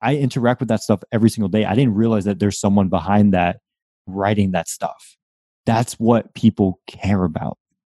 i 0.00 0.16
interact 0.16 0.60
with 0.60 0.68
that 0.68 0.82
stuff 0.82 1.02
every 1.12 1.30
single 1.30 1.48
day. 1.48 1.64
I 1.64 1.74
didn't 1.74 1.94
realize 1.94 2.24
that 2.24 2.40
there's 2.40 2.58
someone 2.58 2.88
behind 2.88 3.32
that 3.34 3.60
writing 4.08 4.50
that 4.50 4.68
stuff. 4.68 5.16
That's 5.64 5.94
what 5.94 6.34
people 6.34 6.80
care 6.88 7.22
about 7.22 7.56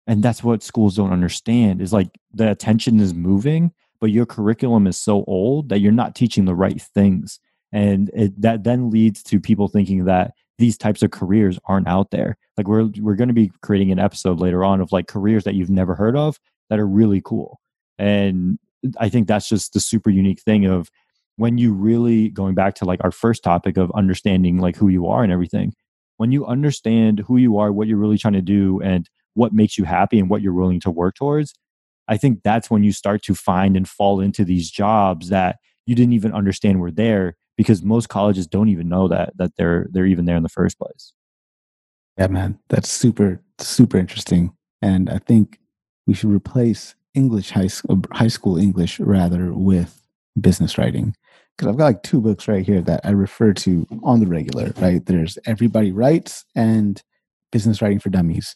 and 0.07 0.23
that's 0.23 0.43
what 0.43 0.63
schools 0.63 0.95
don't 0.95 1.13
understand 1.13 1.81
is 1.81 1.93
like 1.93 2.09
the 2.33 2.49
attention 2.49 2.99
is 2.99 3.13
moving 3.13 3.71
but 3.99 4.11
your 4.11 4.25
curriculum 4.25 4.85
is 4.87 4.99
so 4.99 5.23
old 5.25 5.69
that 5.69 5.79
you're 5.79 5.91
not 5.91 6.15
teaching 6.15 6.45
the 6.45 6.55
right 6.55 6.81
things 6.81 7.39
and 7.73 8.09
it, 8.13 8.41
that 8.41 8.63
then 8.63 8.89
leads 8.89 9.21
to 9.23 9.39
people 9.41 9.67
thinking 9.67 10.05
that 10.05 10.33
these 10.59 10.77
types 10.77 11.03
of 11.03 11.11
careers 11.11 11.59
aren't 11.65 11.89
out 11.89 12.11
there. 12.11 12.37
Like 12.55 12.69
we're 12.69 12.89
we're 12.99 13.15
going 13.15 13.27
to 13.27 13.33
be 13.33 13.51
creating 13.61 13.91
an 13.91 13.99
episode 13.99 14.39
later 14.39 14.63
on 14.63 14.79
of 14.79 14.93
like 14.93 15.07
careers 15.07 15.43
that 15.43 15.55
you've 15.55 15.69
never 15.69 15.95
heard 15.95 16.15
of 16.15 16.39
that 16.69 16.79
are 16.79 16.87
really 16.87 17.21
cool. 17.21 17.59
And 17.99 18.59
i 18.99 19.09
think 19.09 19.27
that's 19.27 19.47
just 19.47 19.73
the 19.73 19.79
super 19.79 20.09
unique 20.09 20.41
thing 20.41 20.65
of 20.65 20.89
when 21.37 21.57
you 21.57 21.73
really 21.73 22.29
going 22.29 22.55
back 22.55 22.75
to 22.75 22.85
like 22.85 23.03
our 23.03 23.11
first 23.11 23.43
topic 23.43 23.77
of 23.77 23.91
understanding 23.95 24.57
like 24.57 24.75
who 24.75 24.87
you 24.87 25.07
are 25.07 25.23
and 25.23 25.31
everything 25.31 25.73
when 26.17 26.31
you 26.31 26.45
understand 26.45 27.23
who 27.27 27.37
you 27.37 27.57
are 27.57 27.71
what 27.71 27.87
you're 27.87 27.97
really 27.97 28.17
trying 28.17 28.33
to 28.33 28.41
do 28.41 28.79
and 28.81 29.09
what 29.33 29.53
makes 29.53 29.77
you 29.77 29.83
happy 29.83 30.19
and 30.19 30.29
what 30.29 30.41
you're 30.41 30.53
willing 30.53 30.79
to 30.79 30.91
work 30.91 31.15
towards 31.15 31.53
i 32.07 32.17
think 32.17 32.41
that's 32.43 32.69
when 32.69 32.83
you 32.83 32.91
start 32.91 33.21
to 33.23 33.33
find 33.33 33.75
and 33.75 33.87
fall 33.87 34.19
into 34.19 34.43
these 34.43 34.69
jobs 34.69 35.29
that 35.29 35.57
you 35.85 35.95
didn't 35.95 36.13
even 36.13 36.33
understand 36.33 36.79
were 36.79 36.91
there 36.91 37.35
because 37.57 37.83
most 37.83 38.09
colleges 38.09 38.47
don't 38.47 38.69
even 38.69 38.89
know 38.89 39.07
that 39.07 39.35
that 39.37 39.55
they're 39.57 39.87
they're 39.91 40.05
even 40.05 40.25
there 40.25 40.37
in 40.37 40.43
the 40.43 40.49
first 40.49 40.77
place. 40.77 41.13
Yeah, 42.17 42.27
man, 42.27 42.59
that's 42.69 42.89
super 42.89 43.41
super 43.59 43.97
interesting, 43.97 44.53
and 44.81 45.09
I 45.09 45.19
think 45.19 45.59
we 46.05 46.13
should 46.13 46.31
replace 46.31 46.95
English 47.13 47.51
high 47.51 47.67
school, 47.67 48.01
uh, 48.11 48.15
high 48.15 48.27
school 48.27 48.57
English 48.57 48.99
rather 48.99 49.53
with 49.53 50.01
business 50.39 50.77
writing. 50.77 51.15
Because 51.55 51.69
I've 51.69 51.77
got 51.77 51.85
like 51.85 52.03
two 52.03 52.19
books 52.19 52.47
right 52.47 52.65
here 52.65 52.81
that 52.81 53.01
I 53.03 53.11
refer 53.11 53.53
to 53.53 53.87
on 54.01 54.19
the 54.19 54.25
regular, 54.25 54.73
right? 54.77 55.05
There's 55.05 55.37
Everybody 55.45 55.91
Writes 55.91 56.45
and 56.55 57.01
Business 57.51 57.79
Writing 57.79 57.99
for 57.99 58.09
Dummies. 58.09 58.55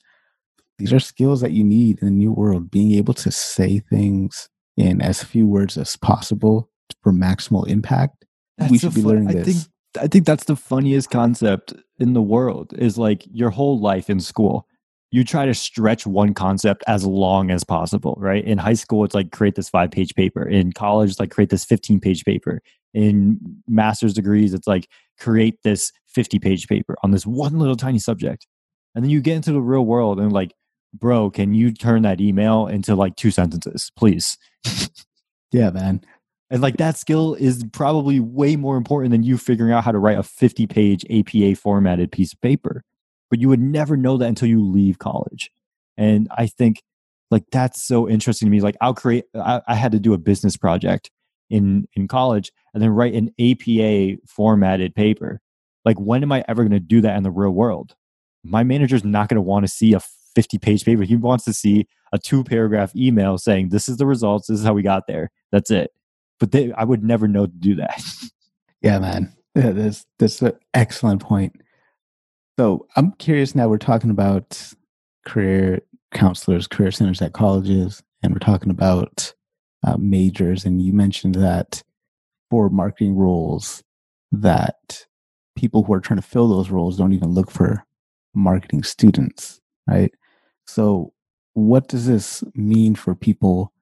These 0.79 0.93
are 0.93 0.99
skills 0.99 1.41
that 1.41 1.51
you 1.51 1.63
need 1.63 1.99
in 1.99 2.07
the 2.07 2.11
new 2.11 2.31
world, 2.31 2.71
being 2.71 2.93
able 2.93 3.13
to 3.15 3.31
say 3.31 3.79
things 3.79 4.49
in 4.75 5.01
as 5.01 5.23
few 5.23 5.47
words 5.47 5.77
as 5.77 5.95
possible 5.95 6.69
for 7.03 7.11
maximal 7.11 7.67
impact. 7.67 8.16
That's 8.57 8.71
we 8.71 8.77
should 8.77 8.93
be 8.93 9.01
fun, 9.01 9.11
learning 9.11 9.27
this. 9.27 9.47
I 9.47 9.51
think, 9.51 10.05
I 10.05 10.07
think 10.07 10.25
that's 10.25 10.45
the 10.45 10.55
funniest 10.55 11.09
concept 11.09 11.73
in 11.99 12.13
the 12.13 12.21
world 12.21 12.73
is 12.77 12.97
like 12.97 13.23
your 13.31 13.49
whole 13.49 13.79
life 13.79 14.09
in 14.09 14.19
school 14.19 14.67
you 15.11 15.23
try 15.23 15.45
to 15.45 15.53
stretch 15.53 16.05
one 16.05 16.33
concept 16.33 16.83
as 16.87 17.05
long 17.05 17.49
as 17.49 17.63
possible, 17.63 18.17
right? 18.19 18.43
In 18.43 18.57
high 18.57 18.73
school, 18.73 19.05
it's 19.05 19.15
like 19.15 19.31
create 19.31 19.55
this 19.55 19.69
five 19.69 19.91
page 19.91 20.13
paper. 20.15 20.47
In 20.47 20.73
college, 20.73 21.11
it's 21.11 21.19
like 21.19 21.31
create 21.31 21.49
this 21.49 21.63
15 21.63 21.99
page 21.99 22.25
paper. 22.25 22.61
In 22.93 23.39
master's 23.67 24.13
degrees, 24.13 24.53
it's 24.53 24.67
like 24.67 24.89
create 25.17 25.59
this 25.63 25.91
50 26.07 26.39
page 26.39 26.67
paper 26.67 26.97
on 27.03 27.11
this 27.11 27.25
one 27.25 27.57
little 27.57 27.75
tiny 27.75 27.99
subject. 27.99 28.47
And 28.95 29.03
then 29.03 29.09
you 29.09 29.21
get 29.21 29.35
into 29.35 29.53
the 29.53 29.61
real 29.61 29.85
world 29.85 30.19
and 30.19 30.33
like, 30.33 30.53
bro, 30.93 31.29
can 31.29 31.53
you 31.53 31.71
turn 31.71 32.01
that 32.01 32.19
email 32.19 32.67
into 32.67 32.95
like 32.95 33.15
two 33.15 33.31
sentences, 33.31 33.91
please? 33.95 34.37
yeah, 35.51 35.69
man. 35.69 36.01
And 36.49 36.61
like 36.61 36.77
that 36.77 36.97
skill 36.97 37.33
is 37.33 37.65
probably 37.73 38.19
way 38.19 38.55
more 38.55 38.77
important 38.77 39.11
than 39.11 39.23
you 39.23 39.37
figuring 39.37 39.73
out 39.73 39.83
how 39.83 39.91
to 39.91 39.99
write 39.99 40.17
a 40.17 40.23
50 40.23 40.65
page 40.67 41.05
APA 41.09 41.55
formatted 41.55 42.11
piece 42.11 42.33
of 42.33 42.41
paper 42.41 42.83
but 43.29 43.39
you 43.39 43.49
would 43.49 43.59
never 43.59 43.97
know 43.97 44.17
that 44.17 44.27
until 44.27 44.47
you 44.47 44.63
leave 44.63 44.99
college. 44.99 45.51
And 45.97 46.27
I 46.31 46.47
think 46.47 46.83
like 47.31 47.43
that's 47.51 47.81
so 47.81 48.07
interesting 48.07 48.47
to 48.47 48.49
me. 48.49 48.61
Like 48.61 48.77
I'll 48.81 48.93
create, 48.93 49.25
I, 49.35 49.61
I 49.67 49.75
had 49.75 49.91
to 49.91 49.99
do 49.99 50.13
a 50.13 50.17
business 50.17 50.55
project 50.57 51.11
in 51.49 51.87
in 51.93 52.07
college 52.07 52.51
and 52.73 52.83
then 52.83 52.89
write 52.89 53.13
an 53.13 53.33
APA 53.39 54.21
formatted 54.27 54.95
paper. 54.95 55.39
Like 55.85 55.99
when 55.99 56.23
am 56.23 56.31
I 56.31 56.43
ever 56.47 56.63
going 56.63 56.71
to 56.71 56.79
do 56.79 57.01
that 57.01 57.15
in 57.15 57.23
the 57.23 57.31
real 57.31 57.51
world? 57.51 57.95
My 58.43 58.63
manager's 58.63 59.03
not 59.03 59.29
going 59.29 59.35
to 59.35 59.41
want 59.41 59.65
to 59.65 59.71
see 59.71 59.93
a 59.93 60.01
50 60.35 60.57
page 60.59 60.85
paper. 60.85 61.03
He 61.03 61.15
wants 61.15 61.45
to 61.45 61.53
see 61.53 61.87
a 62.13 62.17
two 62.17 62.43
paragraph 62.43 62.95
email 62.95 63.37
saying 63.37 63.69
this 63.69 63.89
is 63.89 63.97
the 63.97 64.05
results, 64.05 64.47
this 64.47 64.59
is 64.59 64.65
how 64.65 64.73
we 64.73 64.83
got 64.83 65.07
there. 65.07 65.31
That's 65.51 65.71
it. 65.71 65.91
But 66.39 66.51
they, 66.51 66.71
I 66.73 66.83
would 66.83 67.03
never 67.03 67.27
know 67.27 67.47
to 67.47 67.51
do 67.51 67.75
that. 67.75 68.03
yeah, 68.81 68.99
man. 68.99 69.33
Yeah, 69.55 69.71
that's 69.71 70.05
that's 70.19 70.41
an 70.41 70.53
excellent 70.73 71.21
point. 71.21 71.61
So 72.59 72.87
I'm 72.95 73.11
curious 73.13 73.55
now, 73.55 73.67
we're 73.67 73.77
talking 73.77 74.09
about 74.09 74.73
career 75.25 75.81
counselors, 76.13 76.67
career 76.67 76.91
centers 76.91 77.21
at 77.21 77.33
colleges, 77.33 78.01
and 78.23 78.33
we're 78.33 78.39
talking 78.39 78.71
about 78.71 79.33
uh, 79.85 79.97
majors. 79.97 80.65
And 80.65 80.81
you 80.81 80.93
mentioned 80.93 81.35
that 81.35 81.83
for 82.49 82.69
marketing 82.69 83.15
roles, 83.15 83.83
that 84.31 85.05
people 85.55 85.83
who 85.83 85.93
are 85.93 85.99
trying 85.99 86.19
to 86.19 86.27
fill 86.27 86.47
those 86.47 86.69
roles 86.69 86.97
don't 86.97 87.13
even 87.13 87.29
look 87.29 87.51
for 87.51 87.83
marketing 88.33 88.83
students, 88.83 89.59
right? 89.87 90.13
So, 90.65 91.13
what 91.53 91.87
does 91.87 92.05
this 92.05 92.43
mean 92.53 92.95
for 92.95 93.15
people 93.15 93.73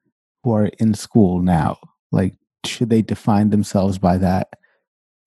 who 0.44 0.54
are 0.54 0.68
in 0.80 0.94
school 0.94 1.42
now? 1.42 1.78
Like, 2.12 2.36
should 2.68 2.90
they 2.90 3.02
define 3.02 3.50
themselves 3.50 3.98
by 3.98 4.18
that 4.18 4.50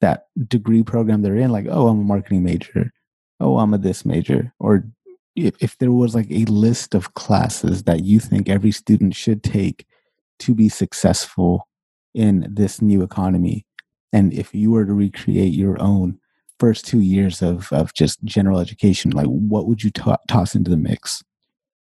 that 0.00 0.26
degree 0.46 0.82
program 0.82 1.22
they're 1.22 1.36
in? 1.36 1.50
Like, 1.50 1.66
oh, 1.68 1.88
I'm 1.88 2.00
a 2.00 2.04
marketing 2.04 2.44
major 2.44 2.92
oh, 3.40 3.58
I'm 3.58 3.74
a 3.74 3.78
this 3.78 4.04
major, 4.04 4.52
or 4.58 4.84
if, 5.36 5.54
if 5.60 5.78
there 5.78 5.92
was 5.92 6.14
like 6.14 6.30
a 6.30 6.44
list 6.46 6.94
of 6.94 7.14
classes 7.14 7.84
that 7.84 8.04
you 8.04 8.20
think 8.20 8.48
every 8.48 8.72
student 8.72 9.14
should 9.14 9.42
take 9.42 9.86
to 10.40 10.54
be 10.54 10.68
successful 10.68 11.68
in 12.14 12.46
this 12.50 12.82
new 12.82 13.02
economy, 13.02 13.64
and 14.12 14.32
if 14.32 14.54
you 14.54 14.70
were 14.70 14.84
to 14.84 14.92
recreate 14.92 15.52
your 15.52 15.80
own 15.80 16.18
first 16.58 16.86
two 16.86 17.00
years 17.00 17.40
of, 17.42 17.72
of 17.72 17.94
just 17.94 18.22
general 18.24 18.58
education, 18.58 19.12
like 19.12 19.26
what 19.26 19.66
would 19.66 19.82
you 19.84 19.90
t- 19.90 20.02
toss 20.26 20.54
into 20.54 20.70
the 20.70 20.76
mix? 20.76 21.22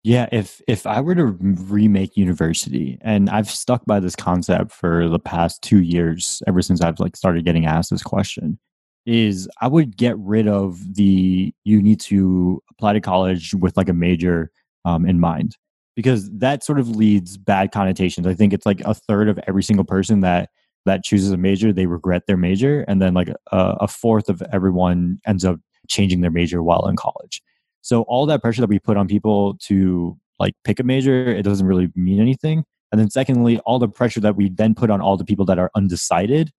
Yeah, 0.06 0.28
if 0.30 0.62
if 0.68 0.86
I 0.86 1.00
were 1.00 1.16
to 1.16 1.24
remake 1.24 2.16
university, 2.16 2.96
and 3.00 3.28
I've 3.28 3.50
stuck 3.50 3.84
by 3.86 3.98
this 3.98 4.14
concept 4.14 4.70
for 4.70 5.08
the 5.08 5.18
past 5.18 5.62
two 5.62 5.82
years, 5.82 6.44
ever 6.46 6.62
since 6.62 6.80
I've 6.80 7.00
like 7.00 7.16
started 7.16 7.44
getting 7.44 7.66
asked 7.66 7.90
this 7.90 8.04
question, 8.04 8.56
is 9.04 9.48
I 9.60 9.66
would 9.66 9.96
get 9.96 10.16
rid 10.18 10.46
of 10.46 10.94
the 10.94 11.52
you 11.64 11.82
need 11.82 11.98
to 12.02 12.62
apply 12.70 12.92
to 12.92 13.00
college 13.00 13.52
with 13.54 13.76
like 13.76 13.88
a 13.88 13.92
major 13.92 14.52
um, 14.84 15.06
in 15.06 15.18
mind 15.18 15.56
because 15.96 16.30
that 16.38 16.62
sort 16.62 16.78
of 16.78 16.88
leads 16.88 17.36
bad 17.36 17.72
connotations. 17.72 18.28
I 18.28 18.34
think 18.34 18.52
it's 18.52 18.64
like 18.64 18.82
a 18.82 18.94
third 18.94 19.28
of 19.28 19.40
every 19.48 19.64
single 19.64 19.84
person 19.84 20.20
that 20.20 20.50
that 20.84 21.02
chooses 21.02 21.32
a 21.32 21.36
major 21.36 21.72
they 21.72 21.86
regret 21.86 22.28
their 22.28 22.36
major, 22.36 22.82
and 22.86 23.02
then 23.02 23.12
like 23.12 23.30
a, 23.30 23.36
a 23.50 23.88
fourth 23.88 24.28
of 24.28 24.40
everyone 24.52 25.18
ends 25.26 25.44
up 25.44 25.58
changing 25.88 26.20
their 26.20 26.30
major 26.30 26.62
while 26.62 26.86
in 26.86 26.94
college. 26.94 27.42
So 27.86 28.02
all 28.02 28.26
that 28.26 28.42
pressure 28.42 28.62
that 28.62 28.68
we 28.68 28.78
put 28.78 28.96
on 28.96 29.06
people 29.06 29.54
to 29.62 30.18
like 30.40 30.54
pick 30.64 30.80
a 30.80 30.82
major, 30.82 31.28
it 31.28 31.42
doesn't 31.42 31.66
really 31.66 31.88
mean 31.94 32.20
anything. 32.20 32.64
And 32.90 33.00
then 33.00 33.10
secondly, 33.10 33.58
all 33.60 33.78
the 33.78 33.88
pressure 33.88 34.20
that 34.20 34.36
we 34.36 34.48
then 34.48 34.74
put 34.74 34.90
on 34.90 35.00
all 35.00 35.16
the 35.16 35.24
people 35.24 35.44
that 35.46 35.58
are 35.58 35.70
undecided 35.76 36.50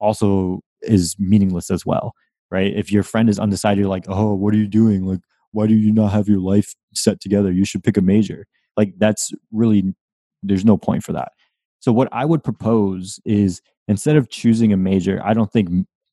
also 0.00 0.60
is 0.82 1.14
meaningless 1.18 1.70
as 1.70 1.86
well 1.86 2.12
right? 2.52 2.76
If 2.76 2.92
your 2.92 3.02
friend 3.02 3.28
is 3.28 3.38
undecided 3.40 3.78
you're 3.78 3.88
like 3.88 4.04
oh 4.08 4.34
what 4.34 4.54
are 4.54 4.58
you 4.58 4.68
doing? 4.68 5.06
Like 5.06 5.20
why 5.52 5.66
do 5.66 5.74
you 5.74 5.92
not 5.92 6.12
have 6.12 6.28
your 6.28 6.38
life 6.38 6.74
set 6.94 7.20
together? 7.20 7.50
You 7.50 7.64
should 7.64 7.82
pick 7.82 7.96
a 7.96 8.02
major. 8.02 8.46
Like 8.76 8.94
that's 8.98 9.32
really 9.50 9.94
there's 10.42 10.64
no 10.64 10.76
point 10.76 11.02
for 11.02 11.12
that. 11.12 11.32
So 11.80 11.92
what 11.92 12.08
i 12.12 12.24
would 12.24 12.44
propose 12.44 13.18
is 13.24 13.60
instead 13.88 14.16
of 14.16 14.28
choosing 14.28 14.72
a 14.72 14.76
major 14.76 15.20
i 15.24 15.34
don't 15.34 15.50
think 15.50 15.68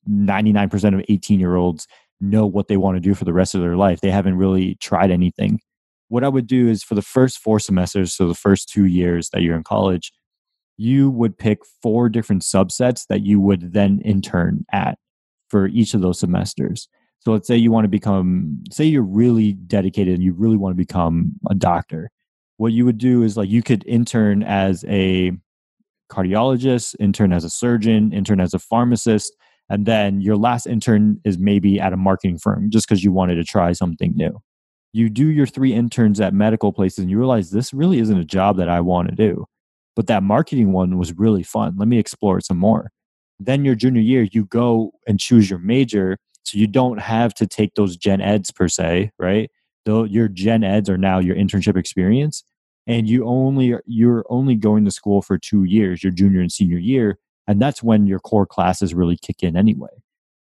99% 0.08 0.94
of 0.94 1.04
18 1.08 1.38
year 1.38 1.56
olds 1.56 1.86
know 2.20 2.46
what 2.46 2.68
they 2.68 2.76
want 2.76 2.96
to 2.96 3.00
do 3.00 3.14
for 3.14 3.24
the 3.24 3.32
rest 3.32 3.54
of 3.54 3.60
their 3.60 3.76
life 3.76 4.00
they 4.00 4.10
haven't 4.10 4.36
really 4.36 4.74
tried 4.76 5.10
anything 5.10 5.58
what 6.08 6.24
i 6.24 6.28
would 6.28 6.46
do 6.46 6.68
is 6.68 6.82
for 6.82 6.94
the 6.94 7.02
first 7.02 7.38
four 7.38 7.58
semesters 7.58 8.14
so 8.14 8.28
the 8.28 8.34
first 8.34 8.68
two 8.68 8.84
years 8.84 9.30
that 9.30 9.42
you're 9.42 9.56
in 9.56 9.64
college 9.64 10.12
you 10.80 11.10
would 11.10 11.36
pick 11.36 11.58
four 11.82 12.08
different 12.08 12.40
subsets 12.40 13.06
that 13.08 13.20
you 13.20 13.38
would 13.38 13.74
then 13.74 14.00
intern 14.00 14.64
at 14.72 14.96
for 15.50 15.66
each 15.66 15.92
of 15.92 16.00
those 16.00 16.20
semesters. 16.20 16.88
So 17.18 17.32
let's 17.32 17.46
say 17.46 17.54
you 17.54 17.70
want 17.70 17.84
to 17.84 17.88
become, 17.90 18.62
say 18.70 18.86
you're 18.86 19.02
really 19.02 19.52
dedicated 19.52 20.14
and 20.14 20.22
you 20.22 20.32
really 20.32 20.56
want 20.56 20.72
to 20.72 20.78
become 20.78 21.32
a 21.50 21.54
doctor. 21.54 22.10
What 22.56 22.72
you 22.72 22.86
would 22.86 22.96
do 22.96 23.22
is 23.22 23.36
like 23.36 23.50
you 23.50 23.62
could 23.62 23.84
intern 23.86 24.42
as 24.42 24.82
a 24.88 25.32
cardiologist, 26.10 26.96
intern 26.98 27.34
as 27.34 27.44
a 27.44 27.50
surgeon, 27.50 28.14
intern 28.14 28.40
as 28.40 28.54
a 28.54 28.58
pharmacist, 28.58 29.36
and 29.70 29.86
then 29.86 30.20
your 30.20 30.36
last 30.36 30.66
intern 30.66 31.20
is 31.24 31.38
maybe 31.38 31.80
at 31.80 31.94
a 31.94 31.96
marketing 31.96 32.38
firm 32.38 32.70
just 32.70 32.86
because 32.86 33.02
you 33.02 33.12
wanted 33.12 33.36
to 33.36 33.44
try 33.44 33.72
something 33.72 34.12
new. 34.14 34.38
You 34.92 35.08
do 35.08 35.28
your 35.28 35.46
three 35.46 35.72
interns 35.72 36.20
at 36.20 36.34
medical 36.34 36.72
places 36.72 36.98
and 36.98 37.10
you 37.10 37.18
realize 37.18 37.50
this 37.50 37.72
really 37.72 38.00
isn't 38.00 38.18
a 38.18 38.24
job 38.24 38.58
that 38.58 38.68
I 38.68 38.80
want 38.80 39.08
to 39.08 39.14
do 39.14 39.46
but 39.96 40.06
that 40.06 40.22
marketing 40.22 40.72
one 40.72 40.98
was 40.98 41.12
really 41.18 41.42
fun. 41.42 41.74
Let 41.76 41.88
me 41.88 41.98
explore 41.98 42.38
it 42.38 42.46
some 42.46 42.56
more. 42.56 42.90
Then 43.38 43.64
your 43.64 43.74
junior 43.74 44.00
year, 44.00 44.26
you 44.32 44.44
go 44.46 44.92
and 45.06 45.18
choose 45.18 45.50
your 45.50 45.58
major. 45.58 46.18
So 46.44 46.58
you 46.58 46.66
don't 46.66 46.98
have 46.98 47.34
to 47.34 47.46
take 47.46 47.74
those 47.74 47.96
gen 47.96 48.20
eds 48.20 48.50
per 48.50 48.68
se, 48.68 49.10
right? 49.18 49.50
Though 49.84 50.04
your 50.04 50.28
gen 50.28 50.64
eds 50.64 50.88
are 50.88 50.98
now 50.98 51.18
your 51.18 51.36
internship 51.36 51.76
experience. 51.76 52.44
And 52.86 53.08
you 53.08 53.26
only 53.26 53.74
you're 53.86 54.24
only 54.30 54.54
going 54.56 54.84
to 54.86 54.90
school 54.90 55.22
for 55.22 55.38
two 55.38 55.64
years, 55.64 56.02
your 56.02 56.12
junior 56.12 56.40
and 56.40 56.50
senior 56.50 56.78
year. 56.78 57.18
And 57.50 57.60
that's 57.60 57.82
when 57.82 58.06
your 58.06 58.20
core 58.20 58.46
classes 58.46 58.94
really 58.94 59.16
kick 59.16 59.42
in 59.42 59.56
anyway 59.56 59.88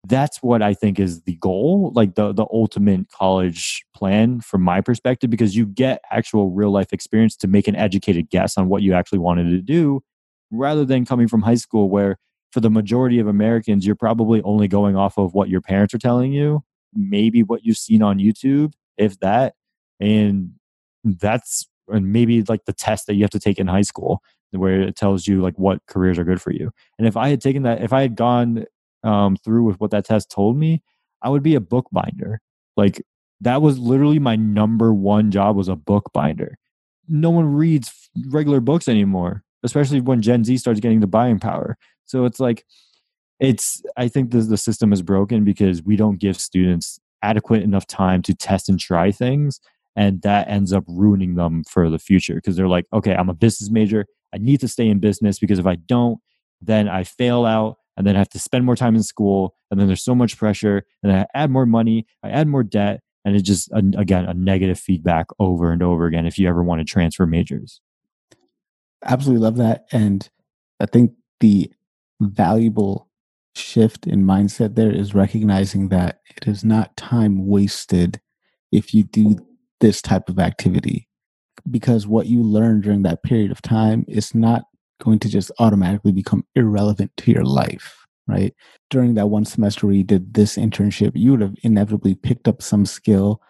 that's 0.07 0.41
what 0.41 0.61
I 0.61 0.73
think 0.73 0.99
is 0.99 1.21
the 1.23 1.35
goal, 1.35 1.91
like 1.93 2.15
the 2.15 2.31
the 2.33 2.45
ultimate 2.51 3.09
college 3.09 3.83
plan 3.93 4.41
from 4.41 4.61
my 4.61 4.81
perspective, 4.81 5.29
because 5.29 5.55
you 5.55 5.65
get 5.65 6.01
actual 6.11 6.51
real 6.51 6.71
life 6.71 6.93
experience 6.93 7.35
to 7.37 7.47
make 7.47 7.67
an 7.67 7.75
educated 7.75 8.29
guess 8.29 8.57
on 8.57 8.69
what 8.69 8.81
you 8.81 8.93
actually 8.93 9.19
wanted 9.19 9.49
to 9.49 9.61
do, 9.61 10.01
rather 10.51 10.85
than 10.85 11.05
coming 11.05 11.27
from 11.27 11.41
high 11.41 11.55
school 11.55 11.89
where 11.89 12.17
for 12.51 12.61
the 12.61 12.69
majority 12.69 13.19
of 13.19 13.27
Americans, 13.27 13.85
you're 13.85 13.95
probably 13.95 14.41
only 14.43 14.67
going 14.67 14.95
off 14.95 15.17
of 15.17 15.33
what 15.33 15.49
your 15.49 15.61
parents 15.61 15.93
are 15.93 15.99
telling 15.99 16.31
you, 16.31 16.63
maybe 16.93 17.43
what 17.43 17.65
you've 17.65 17.77
seen 17.77 18.01
on 18.01 18.17
YouTube, 18.17 18.73
if 18.97 19.19
that. 19.19 19.55
And 19.99 20.51
that's 21.03 21.67
and 21.89 22.11
maybe 22.11 22.43
like 22.43 22.65
the 22.65 22.73
test 22.73 23.07
that 23.07 23.15
you 23.15 23.23
have 23.23 23.29
to 23.31 23.39
take 23.39 23.59
in 23.59 23.67
high 23.67 23.81
school 23.81 24.21
where 24.51 24.81
it 24.81 24.95
tells 24.95 25.27
you 25.27 25.41
like 25.41 25.57
what 25.57 25.85
careers 25.87 26.17
are 26.17 26.23
good 26.23 26.41
for 26.41 26.51
you. 26.51 26.71
And 26.97 27.07
if 27.07 27.17
I 27.17 27.29
had 27.29 27.41
taken 27.41 27.63
that, 27.63 27.81
if 27.81 27.93
I 27.93 28.01
had 28.01 28.15
gone 28.15 28.65
um, 29.03 29.35
through 29.37 29.63
with 29.63 29.79
what 29.79 29.91
that 29.91 30.05
test 30.05 30.31
told 30.31 30.57
me, 30.57 30.81
I 31.21 31.29
would 31.29 31.43
be 31.43 31.55
a 31.55 31.59
bookbinder. 31.59 32.39
Like 32.75 33.03
that 33.41 33.61
was 33.61 33.77
literally 33.77 34.19
my 34.19 34.35
number 34.35 34.93
one 34.93 35.31
job 35.31 35.55
was 35.55 35.67
a 35.67 35.75
bookbinder. 35.75 36.57
No 37.07 37.29
one 37.29 37.45
reads 37.53 38.09
regular 38.29 38.59
books 38.59 38.87
anymore, 38.87 39.43
especially 39.63 40.01
when 40.01 40.21
Gen 40.21 40.43
Z 40.43 40.57
starts 40.57 40.79
getting 40.79 40.99
the 40.99 41.07
buying 41.07 41.39
power. 41.39 41.77
So 42.05 42.25
it's 42.25 42.39
like, 42.39 42.65
it's, 43.39 43.81
I 43.95 44.07
think 44.07 44.31
the, 44.31 44.39
the 44.39 44.57
system 44.57 44.91
is 44.91 45.01
broken 45.01 45.43
because 45.43 45.83
we 45.83 45.95
don't 45.95 46.19
give 46.19 46.39
students 46.39 46.99
adequate 47.21 47.63
enough 47.63 47.85
time 47.85 48.21
to 48.23 48.33
test 48.33 48.69
and 48.69 48.79
try 48.79 49.11
things. 49.11 49.59
And 49.97 50.21
that 50.21 50.47
ends 50.47 50.71
up 50.71 50.85
ruining 50.87 51.35
them 51.35 51.63
for 51.69 51.89
the 51.89 51.99
future 51.99 52.35
because 52.35 52.55
they're 52.55 52.69
like 52.69 52.85
okay 52.93 53.13
i'm 53.13 53.29
a 53.29 53.33
business 53.33 53.69
major. 53.69 54.05
I 54.33 54.37
need 54.37 54.59
to 54.59 54.67
stay 54.67 54.87
in 54.87 54.99
business 54.99 55.39
because 55.39 55.59
if 55.59 55.65
i 55.65 55.75
don't 55.75 56.19
then 56.61 56.87
i 56.87 57.03
fail 57.03 57.45
out 57.45 57.77
and 57.97 58.05
then 58.05 58.15
i 58.15 58.19
have 58.19 58.29
to 58.29 58.39
spend 58.39 58.65
more 58.65 58.75
time 58.75 58.95
in 58.95 59.03
school 59.03 59.55
and 59.71 59.79
then 59.79 59.87
there's 59.87 60.03
so 60.03 60.15
much 60.15 60.37
pressure 60.37 60.83
and 61.03 61.11
i 61.11 61.25
add 61.33 61.49
more 61.49 61.65
money 61.65 62.05
i 62.23 62.29
add 62.29 62.47
more 62.47 62.63
debt 62.63 63.01
and 63.25 63.35
it's 63.35 63.47
just 63.47 63.69
again 63.97 64.25
a 64.25 64.33
negative 64.33 64.79
feedback 64.79 65.27
over 65.39 65.71
and 65.71 65.81
over 65.81 66.05
again 66.05 66.25
if 66.25 66.37
you 66.37 66.47
ever 66.47 66.63
want 66.63 66.79
to 66.79 66.85
transfer 66.85 67.25
majors. 67.25 67.81
Absolutely 69.03 69.43
love 69.43 69.57
that 69.57 69.85
and 69.91 70.29
i 70.79 70.85
think 70.85 71.11
the 71.39 71.71
valuable 72.21 73.09
shift 73.55 74.05
in 74.05 74.23
mindset 74.23 74.75
there 74.75 74.91
is 74.91 75.15
recognizing 75.15 75.89
that 75.89 76.21
it 76.35 76.47
is 76.47 76.63
not 76.63 76.95
time 76.95 77.47
wasted 77.47 78.21
if 78.71 78.93
you 78.93 79.03
do 79.03 79.46
this 79.79 80.01
type 80.01 80.29
of 80.29 80.39
activity. 80.39 81.07
Because 81.69 82.07
what 82.07 82.27
you 82.27 82.43
learn 82.43 82.81
during 82.81 83.03
that 83.03 83.23
period 83.23 83.51
of 83.51 83.61
time 83.61 84.05
is 84.07 84.33
not 84.33 84.63
going 85.01 85.19
to 85.19 85.29
just 85.29 85.51
automatically 85.59 86.11
become 86.11 86.45
irrelevant 86.55 87.11
to 87.17 87.31
your 87.31 87.43
life 87.43 88.07
right? 88.27 88.53
During 88.89 89.13
that 89.13 89.27
one 89.27 89.45
semester 89.45 89.87
where 89.87 89.95
you 89.95 90.03
did 90.03 90.33
this 90.33 90.57
internship 90.57 91.11
you 91.15 91.31
would 91.31 91.41
have 91.41 91.55
inevitably 91.63 92.15
picked 92.15 92.47
up 92.47 92.61
some 92.61 92.85
skill 92.85 93.41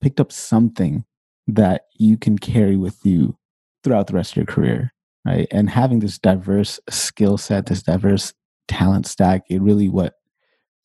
picked 0.00 0.20
up 0.20 0.30
something 0.30 1.04
that 1.46 1.82
you 1.98 2.16
can 2.16 2.38
carry 2.38 2.76
with 2.76 2.98
you 3.04 3.36
throughout 3.82 4.06
the 4.06 4.14
rest 4.14 4.32
of 4.32 4.36
your 4.36 4.46
career 4.46 4.92
right? 5.26 5.48
And 5.50 5.70
having 5.70 6.00
this 6.00 6.18
diverse 6.18 6.78
skill 6.90 7.38
set 7.38 7.66
this 7.66 7.82
diverse 7.82 8.32
talent 8.68 9.06
stack 9.06 9.42
it 9.48 9.62
really 9.62 9.88
what 9.88 10.14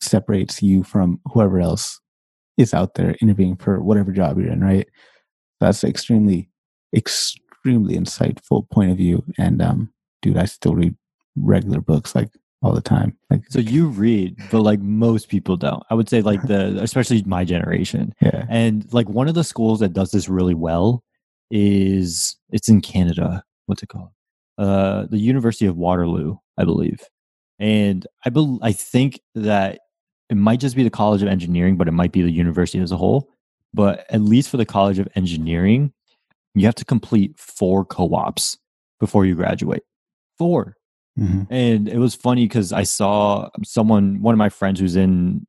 separates 0.02 0.62
you 0.62 0.84
from 0.84 1.20
whoever 1.26 1.60
else 1.60 2.00
is 2.60 2.74
out 2.74 2.96
there 2.96 3.16
interviewing 3.22 3.56
for 3.56 3.82
whatever 3.82 4.12
job 4.12 4.38
you're 4.38 4.52
in, 4.52 4.62
right? 4.62 4.88
That's 5.62 5.84
extremely, 5.84 6.50
extremely 6.94 7.96
insightful 7.96 8.70
point 8.70 8.92
of 8.92 8.98
view. 8.98 9.24
And 9.38 9.62
um, 9.62 9.94
dude, 10.22 10.38
I 10.38 10.46
still 10.46 10.76
read 10.76 10.96
regular 11.38 11.80
books 11.80 12.14
like 12.14 12.30
all 12.62 12.74
the 12.74 12.82
time. 12.82 13.18
Like 13.30 13.44
so 13.50 13.60
you 13.60 13.88
read, 13.88 14.36
but 14.52 14.62
like 14.62 14.82
most 14.82 15.30
people 15.30 15.56
don't. 15.56 15.82
I 15.90 15.96
would 15.96 16.10
say 16.10 16.22
like 16.22 16.42
the 16.48 16.78
especially 16.82 17.24
my 17.24 17.46
generation. 17.46 18.14
Yeah. 18.22 18.46
And 18.50 18.92
like 18.94 19.10
one 19.10 19.30
of 19.30 19.36
the 19.36 19.46
schools 19.46 19.80
that 19.80 19.94
does 19.94 20.12
this 20.12 20.28
really 20.28 20.54
well 20.54 21.02
is 21.50 22.36
it's 22.52 22.68
in 22.68 22.82
Canada. 22.82 23.42
What's 23.68 23.84
it 23.84 23.90
called? 23.90 24.10
Uh 24.58 25.06
the 25.10 25.18
University 25.18 25.66
of 25.66 25.78
Waterloo, 25.78 26.36
I 26.58 26.66
believe. 26.66 27.00
And 27.58 28.06
I 28.26 28.30
be- 28.30 28.60
I 28.62 28.74
think 28.74 29.22
that 29.36 29.80
it 30.30 30.38
might 30.38 30.60
just 30.60 30.76
be 30.76 30.84
the 30.84 30.90
College 30.90 31.22
of 31.22 31.28
Engineering, 31.28 31.76
but 31.76 31.88
it 31.88 31.92
might 31.92 32.12
be 32.12 32.22
the 32.22 32.32
university 32.32 32.80
as 32.80 32.92
a 32.92 32.98
whole. 32.98 33.30
But 33.74 34.06
at 34.10 34.22
least 34.22 34.50
for 34.50 34.58
the 34.58 34.66
College 34.66 35.00
of 35.00 35.08
Engineering, 35.16 35.94
you 36.56 36.66
have 36.66 36.76
to 36.76 36.86
complete 36.86 37.38
four 37.38 37.86
co 37.86 38.14
ops 38.16 38.58
before 39.00 39.26
you 39.26 39.36
graduate. 39.36 39.84
4 40.38 40.76
mm-hmm. 41.20 41.54
And 41.54 41.90
it 41.90 41.98
was 41.98 42.16
funny 42.16 42.46
because 42.46 42.72
I 42.72 42.84
saw 42.84 43.50
someone, 43.64 44.22
one 44.22 44.34
of 44.34 44.38
my 44.38 44.50
friends 44.50 44.80
who's 44.80 44.96
in, 44.96 45.46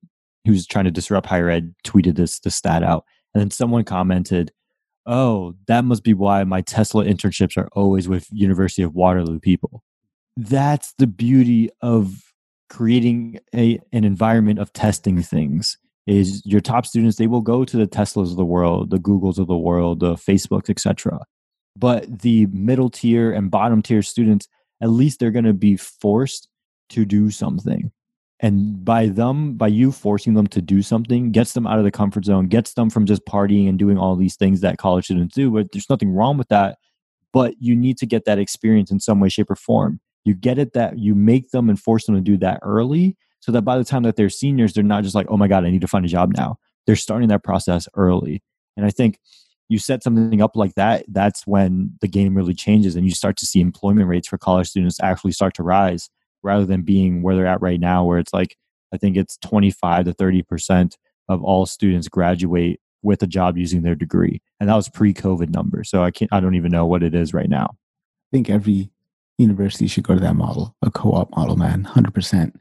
who's 0.47 0.67
trying 0.67 0.87
to 0.87 0.91
disrupt 0.91 1.27
higher 1.27 1.49
ed, 1.49 1.75
tweeted 1.87 2.17
this, 2.17 2.41
the 2.41 2.51
stat 2.51 2.83
out. 2.83 3.05
And 3.35 3.41
then 3.41 3.51
someone 3.51 3.85
commented, 3.85 4.53
Oh, 5.07 5.55
that 5.67 5.85
must 5.85 6.05
be 6.05 6.15
why 6.15 6.45
my 6.45 6.61
Tesla 6.61 7.05
internships 7.05 7.57
are 7.57 7.69
always 7.73 8.09
with 8.09 8.29
University 8.31 8.83
of 8.83 8.95
Waterloo 8.95 9.41
people. 9.41 9.83
That's 10.37 10.93
the 10.99 11.07
beauty 11.07 11.71
of 11.81 12.30
creating 12.71 13.39
a 13.55 13.79
an 13.93 14.05
environment 14.05 14.59
of 14.59 14.73
testing 14.73 15.21
things 15.23 15.77
is 16.07 16.45
your 16.47 16.61
top 16.61 16.87
students 16.87 17.19
they 17.19 17.27
will 17.27 17.43
go 17.43 17.65
to 17.65 17.77
the 17.77 17.87
teslas 17.87 18.31
of 18.31 18.37
the 18.37 18.45
world 18.45 18.91
the 18.91 18.99
googles 18.99 19.39
of 19.39 19.47
the 19.47 19.59
world 19.59 20.01
the 20.01 20.15
facebooks 20.15 20.71
etc 20.71 21.19
but 21.77 22.21
the 22.21 22.47
middle 22.47 22.91
tier 22.91 23.33
and 23.33 23.51
bottom 23.51 23.83
tier 23.83 24.03
students 24.03 24.49
at 24.81 24.91
least 24.91 25.21
they're 25.21 25.31
going 25.31 25.45
to 25.45 25.53
be 25.53 25.77
forced 25.77 26.49
to 26.91 27.05
do 27.05 27.31
something. 27.31 27.93
And 28.41 28.85
by 28.85 29.07
them 29.07 29.55
by 29.55 29.69
you 29.69 29.93
forcing 29.93 30.35
them 30.35 30.47
to 30.49 30.63
do 30.63 30.81
something 30.81 31.31
gets 31.31 31.53
them 31.53 31.67
out 31.67 31.79
of 31.79 31.85
the 31.85 31.91
comfort 31.91 32.25
zone 32.25 32.47
gets 32.47 32.73
them 32.73 32.89
from 32.89 33.05
just 33.05 33.27
partying 33.27 33.69
and 33.69 33.79
doing 33.79 33.99
all 33.99 34.17
these 34.17 34.37
things 34.37 34.63
that 34.63 34.79
college 34.79 35.05
students 35.05 35.35
do 35.35 35.51
but 35.51 35.67
there's 35.73 35.91
nothing 35.91 36.11
wrong 36.11 36.39
with 36.39 36.49
that. 36.49 36.79
But 37.33 37.55
you 37.61 37.77
need 37.77 37.99
to 37.99 38.07
get 38.07 38.25
that 38.25 38.39
experience 38.39 38.91
in 38.91 38.99
some 38.99 39.21
way 39.21 39.29
shape 39.29 39.51
or 39.51 39.57
form 39.57 40.01
you 40.25 40.35
get 40.35 40.59
it 40.59 40.73
that 40.75 40.99
you 40.99 41.15
make 41.15 41.51
them 41.51 41.69
and 41.69 41.81
force 41.81 42.07
them 42.07 42.15
to 42.15 42.21
do 42.21 42.37
that 42.39 42.61
early 42.63 43.17
so 43.41 43.53
that 43.53 43.63
by 43.63 43.79
the 43.79 43.85
time 43.85 44.03
that 44.03 44.17
they're 44.17 44.29
seniors 44.29 44.73
they're 44.73 44.85
not 44.85 45.03
just 45.03 45.15
like 45.15 45.27
oh 45.29 45.37
my 45.37 45.49
god 45.49 45.65
i 45.65 45.71
need 45.71 45.81
to 45.81 45.89
find 45.89 46.05
a 46.05 46.09
job 46.09 46.33
now. 46.37 46.59
They're 46.87 46.97
starting 46.97 47.29
that 47.29 47.45
process 47.45 47.89
early. 47.95 48.43
And 48.77 48.87
i 48.87 48.91
think 48.91 49.19
you 49.69 49.79
set 49.79 50.03
something 50.03 50.43
up 50.43 50.57
like 50.57 50.75
that 50.75 51.05
that's 51.09 51.47
when 51.47 51.93
the 52.01 52.09
game 52.09 52.37
really 52.37 52.55
changes 52.55 52.97
and 52.97 53.07
you 53.07 53.13
start 53.13 53.37
to 53.37 53.47
see 53.47 53.61
employment 53.61 54.09
rates 54.09 54.27
for 54.27 54.37
college 54.37 54.69
students 54.69 54.99
actually 55.01 55.33
start 55.33 55.55
to 55.55 55.63
rise 55.63 56.11
rather 56.43 56.67
than 56.67 56.83
being 56.83 57.23
where 57.23 57.37
they're 57.37 57.47
at 57.47 57.63
right 57.63 57.81
now 57.81 58.05
where 58.05 58.19
it's 58.19 58.33
like 58.33 58.57
i 58.93 58.97
think 58.97 59.17
it's 59.17 59.37
25 59.39 60.07
to 60.07 60.13
30 60.13 60.43
percent 60.43 60.99
of 61.29 61.43
all 61.45 61.67
students 61.67 62.09
graduate 62.09 62.81
with 63.03 63.23
a 63.23 63.27
job 63.27 63.57
using 63.57 63.81
their 63.81 63.95
degree. 63.95 64.43
And 64.59 64.69
that 64.69 64.75
was 64.75 64.89
pre-covid 64.89 65.51
number 65.51 65.85
so 65.85 66.03
i 66.03 66.11
can't 66.11 66.33
i 66.33 66.41
don't 66.41 66.57
even 66.57 66.73
know 66.73 66.87
what 66.87 67.03
it 67.03 67.15
is 67.15 67.33
right 67.33 67.49
now. 67.49 67.77
I 67.77 68.31
think 68.33 68.51
every 68.51 68.91
university 69.41 69.87
should 69.87 70.05
go 70.05 70.15
to 70.15 70.21
that 70.21 70.37
model, 70.37 70.77
a 70.83 70.91
co-op 70.91 71.35
model, 71.37 71.57
man, 71.57 71.85
hundred 71.85 72.15
percent. 72.15 72.59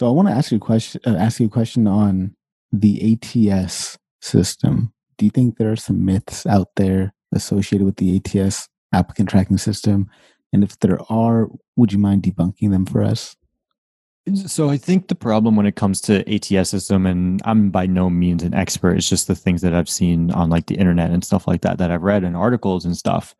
So 0.00 0.08
I 0.08 0.10
want 0.10 0.28
to 0.28 0.34
ask 0.34 0.50
you 0.50 0.56
a 0.56 0.60
question. 0.60 1.00
Uh, 1.06 1.16
ask 1.16 1.40
you 1.40 1.46
a 1.46 1.50
question 1.50 1.86
on 1.86 2.34
the 2.72 3.18
ATS 3.52 3.98
system. 4.20 4.92
Do 5.18 5.24
you 5.24 5.30
think 5.30 5.56
there 5.56 5.70
are 5.70 5.76
some 5.76 6.04
myths 6.04 6.46
out 6.46 6.68
there 6.76 7.14
associated 7.32 7.84
with 7.84 7.96
the 7.96 8.16
ATS 8.16 8.68
applicant 8.92 9.28
tracking 9.28 9.58
system? 9.58 10.10
And 10.52 10.64
if 10.64 10.78
there 10.80 10.98
are, 11.10 11.48
would 11.76 11.92
you 11.92 11.98
mind 11.98 12.22
debunking 12.22 12.70
them 12.70 12.86
for 12.86 13.02
us? 13.02 13.36
So 14.46 14.70
I 14.70 14.78
think 14.78 15.08
the 15.08 15.14
problem 15.14 15.54
when 15.54 15.66
it 15.66 15.76
comes 15.76 16.00
to 16.02 16.24
ATS 16.32 16.70
system, 16.70 17.04
and 17.04 17.42
I'm 17.44 17.70
by 17.70 17.86
no 17.86 18.08
means 18.08 18.42
an 18.42 18.54
expert, 18.54 18.96
it's 18.96 19.08
just 19.08 19.26
the 19.26 19.34
things 19.34 19.60
that 19.60 19.74
I've 19.74 19.88
seen 19.88 20.30
on 20.30 20.48
like 20.48 20.66
the 20.66 20.76
internet 20.76 21.10
and 21.10 21.22
stuff 21.22 21.46
like 21.46 21.60
that 21.62 21.78
that 21.78 21.90
I've 21.90 22.02
read 22.02 22.24
in 22.24 22.34
articles 22.34 22.86
and 22.86 22.96
stuff. 22.96 23.34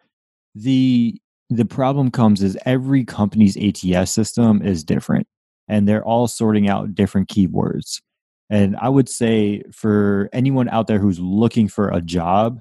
The 0.54 1.18
the 1.50 1.64
problem 1.64 2.10
comes 2.10 2.42
is 2.42 2.58
every 2.64 3.04
company's 3.04 3.56
ATS 3.56 4.10
system 4.10 4.62
is 4.62 4.84
different 4.84 5.26
and 5.68 5.88
they're 5.88 6.04
all 6.04 6.26
sorting 6.26 6.68
out 6.68 6.94
different 6.94 7.28
keywords. 7.28 8.00
And 8.50 8.76
I 8.76 8.88
would 8.88 9.08
say 9.08 9.62
for 9.72 10.28
anyone 10.32 10.68
out 10.68 10.86
there 10.86 10.98
who's 10.98 11.18
looking 11.18 11.68
for 11.68 11.88
a 11.88 12.00
job, 12.00 12.60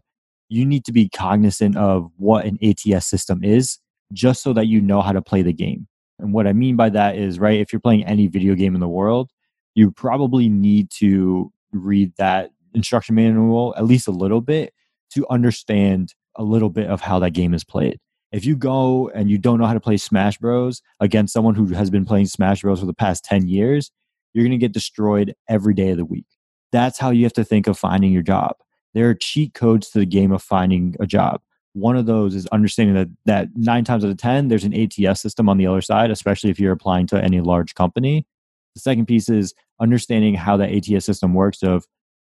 you 0.49 0.65
need 0.65 0.85
to 0.85 0.91
be 0.91 1.09
cognizant 1.09 1.77
of 1.77 2.11
what 2.17 2.45
an 2.45 2.57
ATS 2.61 3.07
system 3.07 3.43
is 3.43 3.79
just 4.11 4.43
so 4.43 4.53
that 4.53 4.67
you 4.67 4.81
know 4.81 5.01
how 5.01 5.11
to 5.11 5.21
play 5.21 5.41
the 5.41 5.53
game. 5.53 5.87
And 6.19 6.33
what 6.33 6.47
I 6.47 6.53
mean 6.53 6.75
by 6.75 6.89
that 6.89 7.17
is, 7.17 7.39
right, 7.39 7.59
if 7.59 7.73
you're 7.73 7.79
playing 7.79 8.05
any 8.05 8.27
video 8.27 8.53
game 8.53 8.75
in 8.75 8.81
the 8.81 8.87
world, 8.87 9.31
you 9.75 9.91
probably 9.91 10.49
need 10.49 10.89
to 10.99 11.51
read 11.71 12.13
that 12.17 12.51
instruction 12.75 13.15
manual 13.15 13.73
at 13.77 13.85
least 13.85 14.07
a 14.07 14.11
little 14.11 14.41
bit 14.41 14.73
to 15.13 15.25
understand 15.29 16.13
a 16.35 16.43
little 16.43 16.69
bit 16.69 16.87
of 16.87 17.01
how 17.01 17.19
that 17.19 17.31
game 17.31 17.53
is 17.53 17.63
played 17.63 17.99
if 18.33 18.45
you 18.45 18.55
go 18.55 19.09
and 19.09 19.29
you 19.29 19.37
don't 19.37 19.59
know 19.59 19.67
how 19.67 19.75
to 19.75 19.79
play 19.79 19.95
Smash 19.95 20.39
Bros 20.39 20.81
against 20.99 21.33
someone 21.33 21.53
who 21.53 21.67
has 21.67 21.91
been 21.91 22.03
playing 22.03 22.25
Smash 22.25 22.63
Bros 22.63 22.79
for 22.79 22.87
the 22.87 22.93
past 22.93 23.23
10 23.23 23.47
years, 23.47 23.91
you're 24.33 24.43
going 24.43 24.51
to 24.51 24.57
get 24.57 24.73
destroyed 24.73 25.35
every 25.47 25.75
day 25.75 25.91
of 25.91 25.97
the 25.97 26.05
week. 26.05 26.25
That's 26.71 26.97
how 26.97 27.11
you 27.11 27.23
have 27.23 27.33
to 27.33 27.43
think 27.43 27.67
of 27.67 27.77
finding 27.77 28.11
your 28.11 28.23
job. 28.23 28.55
There 28.95 29.07
are 29.07 29.13
cheat 29.13 29.53
codes 29.53 29.91
to 29.91 29.99
the 29.99 30.07
game 30.07 30.31
of 30.31 30.41
finding 30.41 30.95
a 30.99 31.05
job. 31.05 31.41
One 31.73 31.95
of 31.95 32.07
those 32.07 32.33
is 32.33 32.47
understanding 32.47 32.95
that 32.95 33.09
that 33.25 33.49
9 33.55 33.83
times 33.83 34.03
out 34.03 34.11
of 34.11 34.17
10 34.17 34.47
there's 34.47 34.63
an 34.63 34.73
ATS 34.73 35.21
system 35.21 35.47
on 35.47 35.57
the 35.57 35.67
other 35.67 35.81
side, 35.81 36.09
especially 36.09 36.49
if 36.49 36.59
you're 36.59 36.73
applying 36.73 37.05
to 37.07 37.23
any 37.23 37.39
large 37.39 37.75
company. 37.75 38.25
The 38.73 38.81
second 38.81 39.05
piece 39.05 39.29
is 39.29 39.53
understanding 39.79 40.33
how 40.33 40.57
that 40.57 40.71
ATS 40.71 41.05
system 41.05 41.35
works 41.35 41.61
of 41.61 41.85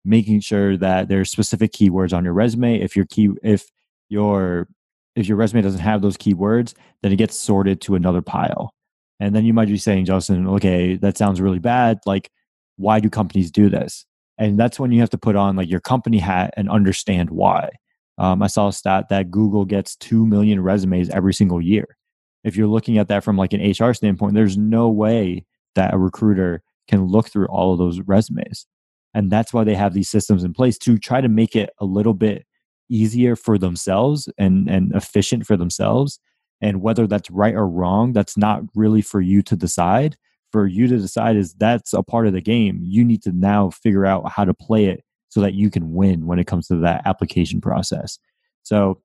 making 0.04 0.40
sure 0.40 0.76
that 0.76 1.08
there's 1.08 1.30
specific 1.30 1.72
keywords 1.72 2.12
on 2.12 2.24
your 2.24 2.32
resume 2.32 2.80
if 2.80 2.96
your 2.96 3.04
key 3.04 3.30
if 3.44 3.70
your 4.08 4.68
if 5.14 5.26
your 5.26 5.36
resume 5.36 5.62
doesn't 5.62 5.80
have 5.80 6.02
those 6.02 6.16
keywords, 6.16 6.74
then 7.02 7.12
it 7.12 7.16
gets 7.16 7.36
sorted 7.36 7.80
to 7.82 7.94
another 7.94 8.22
pile. 8.22 8.74
And 9.20 9.34
then 9.34 9.44
you 9.44 9.52
might 9.52 9.68
be 9.68 9.76
saying, 9.76 10.06
Justin, 10.06 10.48
okay, 10.48 10.96
that 10.96 11.16
sounds 11.16 11.40
really 11.40 11.58
bad. 11.58 11.98
Like, 12.06 12.30
why 12.76 12.98
do 13.00 13.10
companies 13.10 13.50
do 13.50 13.68
this? 13.68 14.04
And 14.38 14.58
that's 14.58 14.80
when 14.80 14.90
you 14.90 15.00
have 15.00 15.10
to 15.10 15.18
put 15.18 15.36
on 15.36 15.56
like 15.56 15.70
your 15.70 15.80
company 15.80 16.18
hat 16.18 16.54
and 16.56 16.68
understand 16.68 17.30
why. 17.30 17.70
Um, 18.18 18.42
I 18.42 18.46
saw 18.46 18.68
a 18.68 18.72
stat 18.72 19.08
that 19.10 19.30
Google 19.30 19.64
gets 19.64 19.96
2 19.96 20.26
million 20.26 20.60
resumes 20.60 21.08
every 21.10 21.34
single 21.34 21.60
year. 21.60 21.96
If 22.44 22.56
you're 22.56 22.66
looking 22.66 22.98
at 22.98 23.08
that 23.08 23.22
from 23.22 23.36
like 23.36 23.52
an 23.52 23.60
HR 23.60 23.94
standpoint, 23.94 24.34
there's 24.34 24.58
no 24.58 24.88
way 24.88 25.44
that 25.74 25.94
a 25.94 25.98
recruiter 25.98 26.62
can 26.88 27.06
look 27.06 27.28
through 27.28 27.46
all 27.46 27.72
of 27.72 27.78
those 27.78 28.00
resumes. 28.00 28.66
And 29.14 29.30
that's 29.30 29.52
why 29.52 29.64
they 29.64 29.74
have 29.74 29.94
these 29.94 30.08
systems 30.08 30.42
in 30.42 30.52
place 30.52 30.78
to 30.78 30.98
try 30.98 31.20
to 31.20 31.28
make 31.28 31.54
it 31.54 31.70
a 31.78 31.84
little 31.84 32.14
bit 32.14 32.46
easier 32.92 33.36
for 33.36 33.58
themselves 33.58 34.28
and 34.38 34.68
and 34.68 34.94
efficient 34.94 35.46
for 35.46 35.56
themselves 35.56 36.18
and 36.60 36.82
whether 36.82 37.06
that's 37.06 37.30
right 37.30 37.54
or 37.54 37.66
wrong 37.66 38.12
that's 38.12 38.36
not 38.36 38.62
really 38.74 39.02
for 39.02 39.20
you 39.20 39.42
to 39.42 39.56
decide 39.56 40.16
for 40.50 40.66
you 40.66 40.86
to 40.86 40.98
decide 40.98 41.36
is 41.36 41.54
that's 41.54 41.94
a 41.94 42.02
part 42.02 42.26
of 42.26 42.32
the 42.32 42.40
game 42.40 42.78
you 42.82 43.04
need 43.04 43.22
to 43.22 43.32
now 43.32 43.70
figure 43.70 44.04
out 44.04 44.30
how 44.30 44.44
to 44.44 44.54
play 44.54 44.84
it 44.84 45.02
so 45.32 45.40
that 45.40 45.54
you 45.54 45.70
can 45.70 45.94
win 45.94 46.26
when 46.26 46.38
it 46.38 46.46
comes 46.46 46.66
to 46.66 46.76
that 46.76 47.00
application 47.06 47.58
process. 47.58 48.18
So 48.64 49.00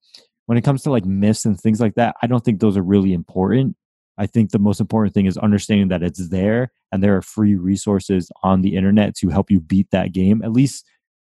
when 0.45 0.57
it 0.57 0.63
comes 0.65 0.83
to 0.83 0.91
like 0.91 1.05
myths 1.05 1.45
and 1.45 1.57
things 1.57 1.79
like 1.79 1.95
that, 1.95 2.17
I 2.21 2.27
don't 2.27 2.43
think 2.43 2.59
those 2.59 2.75
are 2.75 2.83
really 2.83 3.13
important. 3.13 3.77
I 4.17 4.25
think 4.25 4.51
the 4.51 4.59
most 4.59 4.81
important 4.81 5.13
thing 5.13 5.25
is 5.25 5.37
understanding 5.37 5.87
that 5.87 6.03
it's 6.03 6.27
there 6.27 6.73
and 6.91 7.01
there 7.01 7.15
are 7.15 7.21
free 7.21 7.55
resources 7.55 8.29
on 8.43 8.61
the 8.61 8.75
internet 8.75 9.15
to 9.19 9.29
help 9.29 9.49
you 9.49 9.61
beat 9.61 9.89
that 9.91 10.11
game, 10.11 10.41
at 10.43 10.51
least 10.51 10.85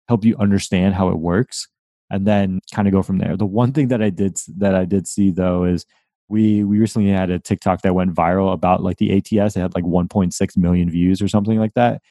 help 0.08 0.24
you 0.24 0.38
understand 0.38 0.94
how 0.94 1.10
it 1.10 1.18
works 1.18 1.68
and 2.10 2.28
then 2.28 2.60
kind 2.74 2.88
of 2.88 2.94
go 2.94 3.02
from 3.02 3.18
there. 3.18 3.36
The 3.38 3.46
one 3.46 3.72
thing 3.72 3.88
that 3.90 4.02
I 4.02 4.10
did 4.10 4.38
that 4.58 4.76
I 4.76 4.86
did 4.86 5.08
see 5.08 5.32
though 5.32 5.64
is 5.64 5.86
we 6.30 6.64
we 6.64 6.80
recently 6.80 7.10
had 7.10 7.30
a 7.30 7.40
TikTok 7.40 7.82
that 7.82 7.96
went 7.96 8.14
viral 8.14 8.54
about 8.54 8.84
like 8.84 8.98
the 8.98 9.18
ATS. 9.18 9.56
It 9.56 9.62
had 9.62 9.76
like 9.76 9.84
1.6 9.84 10.58
million 10.58 10.90
views 10.90 11.22
or 11.22 11.28
something 11.28 11.60
like 11.60 11.74
that. 11.76 12.02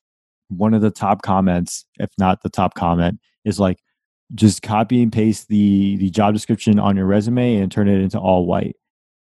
One 0.48 0.74
of 0.74 0.82
the 0.82 0.90
top 0.90 1.22
comments, 1.22 1.86
if 1.98 2.10
not 2.18 2.42
the 2.42 2.50
top 2.50 2.74
comment, 2.74 3.20
is 3.44 3.58
like 3.58 3.78
just 4.34 4.62
copy 4.62 5.02
and 5.02 5.12
paste 5.12 5.48
the 5.48 5.96
the 5.96 6.10
job 6.10 6.34
description 6.34 6.78
on 6.78 6.96
your 6.96 7.06
resume 7.06 7.56
and 7.56 7.70
turn 7.70 7.88
it 7.88 8.00
into 8.00 8.18
all 8.18 8.46
white. 8.46 8.76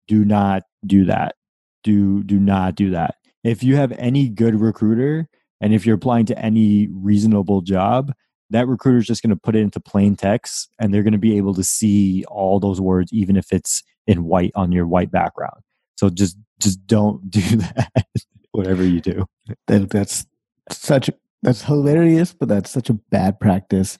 Do 0.07 0.25
not 0.25 0.63
do 0.85 1.05
that 1.05 1.35
do 1.83 2.23
do 2.23 2.39
not 2.39 2.75
do 2.75 2.91
that. 2.91 3.15
If 3.43 3.63
you 3.63 3.75
have 3.75 3.91
any 3.93 4.29
good 4.29 4.59
recruiter 4.59 5.27
and 5.59 5.73
if 5.73 5.85
you're 5.85 5.95
applying 5.95 6.25
to 6.27 6.39
any 6.39 6.87
reasonable 6.91 7.61
job, 7.61 8.13
that 8.51 8.67
recruiter 8.67 8.99
is 8.99 9.07
just 9.07 9.23
going 9.23 9.31
to 9.31 9.35
put 9.35 9.55
it 9.55 9.59
into 9.59 9.79
plain 9.79 10.15
text 10.15 10.69
and 10.79 10.93
they're 10.93 11.03
going 11.03 11.13
to 11.13 11.17
be 11.19 11.37
able 11.37 11.53
to 11.55 11.63
see 11.63 12.23
all 12.25 12.59
those 12.59 12.79
words 12.79 13.11
even 13.11 13.35
if 13.35 13.51
it's 13.51 13.83
in 14.07 14.25
white 14.25 14.51
on 14.55 14.71
your 14.71 14.87
white 14.87 15.11
background. 15.11 15.61
So 15.97 16.09
just 16.09 16.37
just 16.59 16.85
don't 16.87 17.29
do 17.31 17.41
that 17.57 18.05
whatever 18.51 18.83
you 18.83 19.01
do. 19.01 19.25
That, 19.67 19.89
that's 19.89 20.25
such 20.69 21.09
that's 21.41 21.63
hilarious, 21.63 22.33
but 22.33 22.49
that's 22.49 22.69
such 22.69 22.89
a 22.89 22.93
bad 22.93 23.39
practice. 23.39 23.97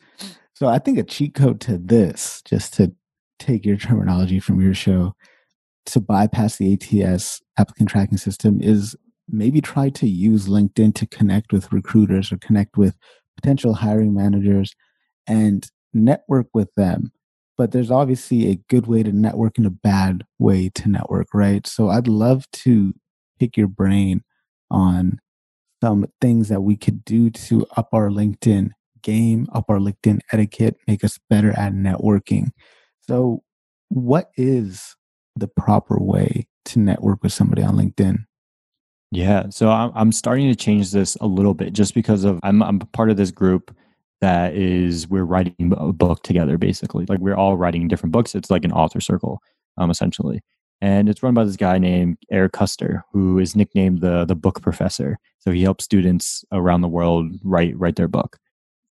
So 0.54 0.68
I 0.68 0.78
think 0.78 1.00
a 1.00 1.04
cheat 1.04 1.34
code 1.34 1.60
to 1.62 1.78
this, 1.78 2.42
just 2.46 2.76
to 2.76 2.94
take 3.40 3.66
your 3.66 3.78
terminology 3.78 4.40
from 4.40 4.62
your 4.62 4.76
show, 4.76 5.16
to 5.88 6.00
bypass 6.00 6.58
the 6.58 6.74
ATS 6.74 7.42
applicant 7.58 7.90
tracking 7.90 8.20
system 8.20 8.62
is 8.62 8.96
maybe 9.28 9.62
try 9.62 9.90
to 9.90 10.08
use 10.08 10.48
LinkedIn 10.48 10.94
to 10.96 11.08
connect 11.08 11.52
with 11.52 11.72
recruiters 11.72 12.32
or 12.32 12.38
connect 12.38 12.78
with 12.78 12.96
potential 13.36 13.76
hiring 13.76 14.14
managers 14.14 14.74
and 15.28 15.70
network 15.94 16.48
with 16.54 16.74
them. 16.76 17.12
But 17.58 17.72
there's 17.72 17.92
obviously 17.92 18.48
a 18.50 18.60
good 18.70 18.88
way 18.88 19.04
to 19.04 19.12
network 19.12 19.58
and 19.58 19.68
a 19.68 19.72
bad 19.72 20.24
way 20.40 20.70
to 20.70 20.90
network, 20.90 21.28
right? 21.34 21.68
So 21.68 21.90
I'd 21.90 22.08
love 22.08 22.50
to 22.52 22.94
pick 23.40 23.58
your 23.58 23.68
brain 23.68 24.24
on 24.70 25.20
some 25.82 26.06
things 26.22 26.48
that 26.50 26.62
we 26.62 26.78
could 26.78 27.04
do 27.04 27.30
to 27.30 27.66
up 27.76 27.90
our 27.92 28.10
LinkedIn 28.10 28.70
game, 29.02 29.48
up 29.54 29.66
our 29.68 29.80
LinkedIn 29.80 30.20
etiquette, 30.32 30.78
make 30.88 31.04
us 31.04 31.20
better 31.30 31.52
at 31.52 31.74
networking. 31.74 32.52
So, 33.02 33.44
what 33.90 34.32
is 34.38 34.96
the 35.36 35.48
proper 35.48 36.00
way 36.00 36.48
to 36.66 36.80
network 36.80 37.24
with 37.24 37.34
somebody 37.34 37.64
on 37.64 37.76
LinkedIn? 37.76 38.26
Yeah, 39.12 39.50
so 39.50 39.70
I'm 39.70 39.92
I'm 39.94 40.12
starting 40.14 40.48
to 40.50 40.56
change 40.56 40.92
this 40.92 41.18
a 41.20 41.28
little 41.28 41.54
bit 41.54 41.74
just 41.74 41.94
because 41.94 42.24
of 42.24 42.40
I'm 42.44 42.64
I'm 42.64 42.80
part 42.80 43.10
of 43.10 43.18
this 43.18 43.32
group 43.32 43.76
that 44.22 44.54
is 44.56 45.08
we're 45.10 45.26
writing 45.26 45.74
a 45.78 45.92
book 45.92 46.24
together 46.24 46.58
basically. 46.58 47.06
Like 47.10 47.20
we're 47.20 47.36
all 47.36 47.58
writing 47.58 47.88
different 47.88 48.14
books. 48.14 48.36
It's 48.36 48.50
like 48.50 48.64
an 48.64 48.72
author 48.72 49.02
circle, 49.02 49.42
um, 49.78 49.90
essentially. 49.92 50.42
And 50.80 51.10
it's 51.10 51.22
run 51.22 51.34
by 51.34 51.44
this 51.44 51.58
guy 51.58 51.78
named 51.78 52.18
Eric 52.32 52.54
Koester, 52.54 53.02
who 53.12 53.38
is 53.38 53.56
nicknamed 53.56 54.00
the 54.02 54.26
the 54.26 54.36
book 54.36 54.62
professor. 54.62 55.18
So 55.40 55.52
he 55.52 55.62
helps 55.64 55.84
students 55.84 56.46
around 56.54 56.82
the 56.82 56.88
world 56.88 57.34
write 57.44 57.78
write 57.78 57.98
their 57.98 58.08
book. 58.08 58.38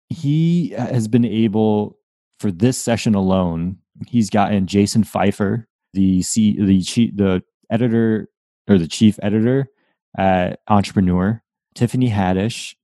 He 0.08 0.70
has 0.70 1.08
been 1.08 1.24
able 1.26 1.98
for 2.40 2.50
this 2.50 2.78
session 2.78 3.14
alone, 3.14 3.78
he's 4.08 4.30
gotten 4.30 4.66
Jason 4.66 5.04
Feifer, 5.04 5.64
the 5.92 6.22
C, 6.22 6.56
the 6.58 6.82
chief, 6.82 7.16
the 7.16 7.42
editor 7.70 8.28
or 8.68 8.78
the 8.78 8.88
chief 8.88 9.18
editor 9.22 9.68
at 10.16 10.60
Entrepreneur, 10.68 11.42
Tiffany 11.74 12.10
Haddish. 12.10 12.74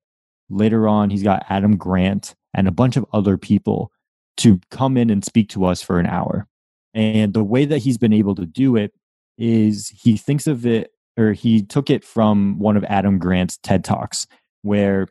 Later 0.50 0.86
on, 0.86 1.10
he's 1.10 1.22
got 1.22 1.44
Adam 1.48 1.76
Grant 1.76 2.34
and 2.54 2.68
a 2.68 2.72
bunch 2.72 2.96
of 2.96 3.06
other 3.12 3.38
people 3.38 3.90
to 4.38 4.60
come 4.70 4.96
in 4.96 5.10
and 5.10 5.24
speak 5.24 5.48
to 5.50 5.64
us 5.64 5.82
for 5.82 5.98
an 5.98 6.06
hour. 6.06 6.46
And 6.94 7.32
the 7.32 7.44
way 7.44 7.64
that 7.64 7.78
he's 7.78 7.98
been 7.98 8.12
able 8.12 8.34
to 8.34 8.46
do 8.46 8.76
it 8.76 8.92
is 9.38 9.88
he 9.88 10.16
thinks 10.16 10.46
of 10.46 10.66
it 10.66 10.90
or 11.16 11.32
he 11.32 11.62
took 11.62 11.90
it 11.90 12.04
from 12.04 12.58
one 12.58 12.76
of 12.76 12.84
Adam 12.84 13.18
Grant's 13.18 13.58
TED 13.58 13.84
Talks 13.84 14.26
where 14.62 15.08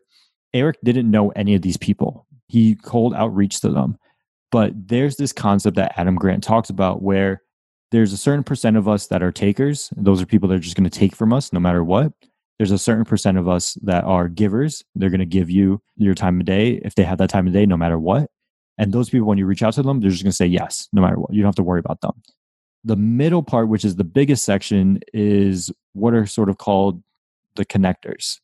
Eric 0.54 0.78
didn't 0.84 1.10
know 1.10 1.30
any 1.30 1.56
of 1.56 1.62
these 1.62 1.78
people. 1.78 2.28
He 2.48 2.76
cold 2.76 3.14
outreach 3.14 3.62
to 3.62 3.70
them. 3.70 3.98
But 4.52 4.74
there's 4.88 5.16
this 5.16 5.32
concept 5.32 5.78
that 5.78 5.98
Adam 5.98 6.16
Grant 6.16 6.44
talks 6.44 6.70
about 6.70 7.02
where 7.02 7.42
there's 7.92 8.14
a 8.14 8.18
certain 8.18 8.44
percent 8.44 8.78
of 8.78 8.88
us 8.88 9.08
that 9.08 9.22
are 9.22 9.32
takers. 9.32 9.92
Those 9.96 10.22
are 10.22 10.26
people 10.26 10.48
that 10.50 10.56
are 10.56 10.60
just 10.60 10.76
going 10.76 10.90
to 10.90 11.00
take 11.00 11.16
from 11.16 11.34
us 11.34 11.54
no 11.54 11.60
matter 11.60 11.84
what. 11.84 12.14
There's 12.58 12.72
a 12.72 12.78
certain 12.78 13.06
percent 13.06 13.38
of 13.38 13.48
us 13.48 13.74
that 13.82 14.04
are 14.04 14.28
givers. 14.28 14.84
They're 14.96 15.10
going 15.10 15.20
to 15.20 15.26
give 15.26 15.50
you 15.50 15.82
your 15.98 16.14
time 16.14 16.40
of 16.40 16.46
day 16.46 16.80
if 16.86 16.96
they 16.96 17.04
have 17.04 17.18
that 17.18 17.30
time 17.30 17.48
of 17.48 17.54
day, 17.54 17.66
no 17.66 17.78
matter 17.78 18.00
what. 18.00 18.30
And 18.78 18.94
those 18.94 19.10
people, 19.10 19.28
when 19.28 19.38
you 19.38 19.46
reach 19.46 19.64
out 19.64 19.74
to 19.74 19.84
them, 19.84 20.00
they're 20.00 20.10
just 20.10 20.24
going 20.24 20.32
to 20.32 20.36
say 20.36 20.46
yes, 20.46 20.88
no 20.94 21.02
matter 21.02 21.18
what. 21.18 21.34
You 21.34 21.42
don't 21.42 21.50
have 21.50 21.56
to 21.56 21.64
worry 21.64 21.80
about 21.80 22.02
them. 22.02 22.14
The 22.84 22.96
middle 22.96 23.44
part, 23.44 23.68
which 23.68 23.84
is 23.84 23.96
the 23.96 24.04
biggest 24.04 24.46
section, 24.46 25.00
is 25.14 25.72
what 25.94 26.14
are 26.14 26.26
sort 26.26 26.50
of 26.50 26.58
called 26.58 27.04
the 27.56 27.66
connectors. 27.66 28.40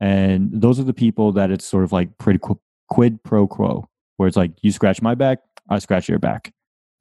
And 0.00 0.50
those 0.52 0.78
are 0.78 0.84
the 0.84 0.94
people 0.94 1.32
that 1.32 1.50
it's 1.50 1.64
sort 1.64 1.84
of 1.84 1.92
like 1.92 2.10
quid 2.18 3.22
pro 3.24 3.46
quo, 3.46 3.88
where 4.16 4.28
it's 4.28 4.36
like 4.36 4.52
you 4.62 4.70
scratch 4.70 5.02
my 5.02 5.14
back, 5.14 5.40
I 5.68 5.78
scratch 5.78 6.08
your 6.08 6.18
back 6.18 6.52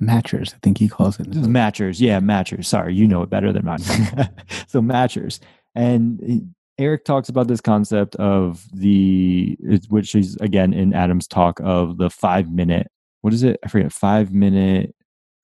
matchers. 0.01 0.53
I 0.53 0.57
think 0.61 0.77
he 0.77 0.89
calls 0.89 1.19
it. 1.19 1.29
Matchers. 1.29 1.99
Yeah, 1.99 2.19
matchers. 2.19 2.65
Sorry, 2.65 2.93
you 2.93 3.07
know 3.07 3.21
it 3.21 3.29
better 3.29 3.53
than 3.53 3.65
mine. 3.65 3.79
so 4.67 4.81
matchers. 4.81 5.39
And 5.75 6.53
Eric 6.77 7.05
talks 7.05 7.29
about 7.29 7.47
this 7.47 7.61
concept 7.61 8.15
of 8.15 8.65
the, 8.73 9.57
which 9.89 10.15
is 10.15 10.35
again 10.37 10.73
in 10.73 10.93
Adam's 10.93 11.27
talk 11.27 11.59
of 11.63 11.97
the 11.97 12.09
five 12.09 12.51
minute, 12.51 12.87
what 13.21 13.33
is 13.33 13.43
it? 13.43 13.59
I 13.63 13.67
forget, 13.67 13.93
five 13.93 14.33
minute, 14.33 14.95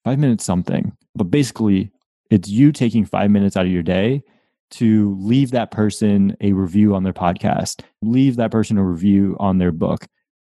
five 0.03 0.19
minutes 0.19 0.43
something. 0.43 0.95
But 1.15 1.25
basically, 1.25 1.91
it's 2.29 2.49
you 2.49 2.71
taking 2.71 3.05
five 3.05 3.31
minutes 3.31 3.55
out 3.55 3.65
of 3.65 3.71
your 3.71 3.83
day 3.83 4.23
to 4.69 5.15
leave 5.19 5.51
that 5.51 5.71
person 5.71 6.35
a 6.41 6.51
review 6.51 6.93
on 6.95 7.03
their 7.03 7.13
podcast, 7.13 7.83
leave 8.01 8.35
that 8.35 8.51
person 8.51 8.77
a 8.77 8.83
review 8.83 9.37
on 9.39 9.59
their 9.59 9.71
book, 9.71 10.05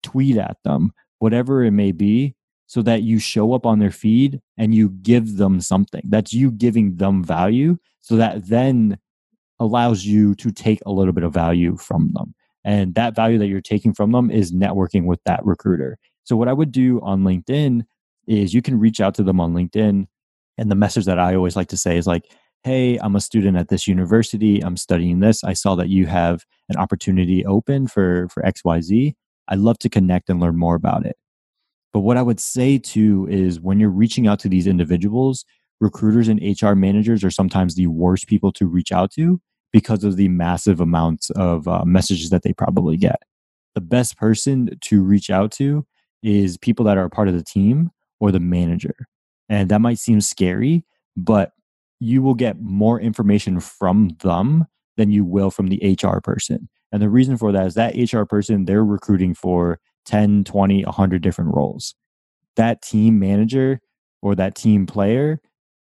tweet 0.04 0.38
at 0.38 0.58
them, 0.64 0.92
whatever 1.20 1.64
it 1.64 1.72
may 1.72 1.92
be, 1.92 2.36
so 2.74 2.82
that 2.82 3.04
you 3.04 3.20
show 3.20 3.54
up 3.54 3.68
on 3.68 3.78
their 3.78 3.92
feed 3.92 4.42
and 4.58 4.74
you 4.74 4.90
give 4.90 5.38
them 5.38 5.62
something. 5.62 6.02
That's 6.06 6.34
you 6.34 6.50
giving 6.50 6.96
them 6.96 7.24
value 7.24 7.78
so 8.02 8.16
that 8.16 8.48
then 8.48 8.98
allows 9.60 10.06
you 10.06 10.34
to 10.34 10.50
take 10.50 10.80
a 10.84 10.92
little 10.92 11.14
bit 11.14 11.24
of 11.24 11.32
value 11.32 11.78
from 11.78 12.10
them. 12.16 12.34
And 12.64 12.96
that 12.96 13.16
value 13.16 13.38
that 13.38 13.46
you're 13.46 13.62
taking 13.62 13.94
from 13.94 14.12
them 14.12 14.32
is 14.32 14.52
networking 14.52 15.06
with 15.06 15.20
that 15.26 15.46
recruiter. 15.46 16.00
So, 16.24 16.36
what 16.36 16.48
I 16.48 16.54
would 16.54 16.72
do 16.72 17.00
on 17.02 17.22
LinkedIn 17.22 17.84
is 18.26 18.56
you 18.56 18.64
can 18.64 18.80
reach 18.80 19.00
out 19.00 19.14
to 19.16 19.24
them 19.24 19.40
on 19.40 19.54
LinkedIn. 19.54 20.08
And 20.58 20.72
the 20.72 20.76
message 20.76 21.06
that 21.06 21.20
I 21.20 21.36
always 21.36 21.56
like 21.56 21.68
to 21.68 21.78
say 21.78 21.96
is 21.96 22.08
like, 22.08 22.24
hey, 22.64 22.98
I'm 22.98 23.16
a 23.16 23.22
student 23.22 23.56
at 23.56 23.68
this 23.68 23.88
university. 23.88 24.64
I'm 24.64 24.78
studying 24.78 25.20
this. 25.20 25.44
I 25.44 25.54
saw 25.54 25.76
that 25.76 25.90
you 25.90 26.08
have 26.08 26.44
an 26.70 26.78
opportunity 26.78 27.46
open 27.46 27.86
for, 27.86 28.30
for 28.30 28.42
XYZ. 28.42 29.14
I'd 29.48 29.60
love 29.60 29.78
to 29.80 29.90
connect 29.90 30.32
and 30.32 30.40
learn 30.40 30.58
more 30.58 30.74
about 30.74 31.06
it. 31.06 31.18
But 31.94 32.02
what 32.02 32.18
I 32.18 32.24
would 32.24 32.40
say 32.40 32.80
too 32.80 33.28
is 33.30 33.62
when 33.62 33.80
you're 33.80 33.90
reaching 33.90 34.28
out 34.28 34.40
to 34.40 34.50
these 34.50 34.68
individuals, 34.68 35.46
recruiters 35.80 36.28
and 36.28 36.42
HR 36.42 36.74
managers 36.74 37.24
are 37.24 37.32
sometimes 37.32 37.76
the 37.76 37.88
worst 37.88 38.28
people 38.28 38.52
to 38.54 38.66
reach 38.66 38.92
out 38.92 39.12
to 39.12 39.40
because 39.72 40.04
of 40.04 40.18
the 40.18 40.28
massive 40.28 40.80
amounts 40.80 41.30
of 41.32 41.68
uh, 41.68 41.84
messages 41.86 42.30
that 42.32 42.44
they 42.44 42.54
probably 42.54 42.98
get. 42.98 43.22
The 43.76 43.82
best 43.82 44.18
person 44.18 44.78
to 44.82 45.02
reach 45.02 45.30
out 45.30 45.52
to 45.54 45.86
is 46.22 46.58
people 46.58 46.86
that 46.86 46.98
are 46.98 47.10
part 47.10 47.28
of 47.28 47.36
the 47.36 47.44
team 47.44 47.92
or 48.20 48.32
the 48.32 48.40
manager. 48.40 48.96
And 49.50 49.70
that 49.70 49.82
might 49.82 50.00
seem 50.00 50.22
scary, 50.22 50.86
but 51.18 51.52
you 52.00 52.22
will 52.22 52.34
get 52.34 52.62
more 52.62 53.00
information 53.00 53.60
from 53.60 54.10
them 54.22 54.66
than 54.98 55.12
you 55.12 55.26
will 55.26 55.52
from 55.52 55.68
the 55.68 55.98
HR 56.02 56.20
person. 56.20 56.70
And 56.92 57.02
the 57.02 57.10
reason 57.10 57.38
for 57.38 57.52
that 57.52 57.66
is 57.66 57.74
that 57.74 57.96
HR 57.96 58.24
person, 58.24 58.66
they're 58.66 58.86
recruiting 58.86 59.34
for 59.34 59.80
10, 60.06 60.44
20, 60.44 60.84
100 60.84 61.22
different 61.22 61.56
roles. 61.56 61.96
That 62.56 62.82
team 62.82 63.20
manager 63.20 63.80
or 64.22 64.36
that 64.36 64.56
team 64.56 64.86
player 64.86 65.42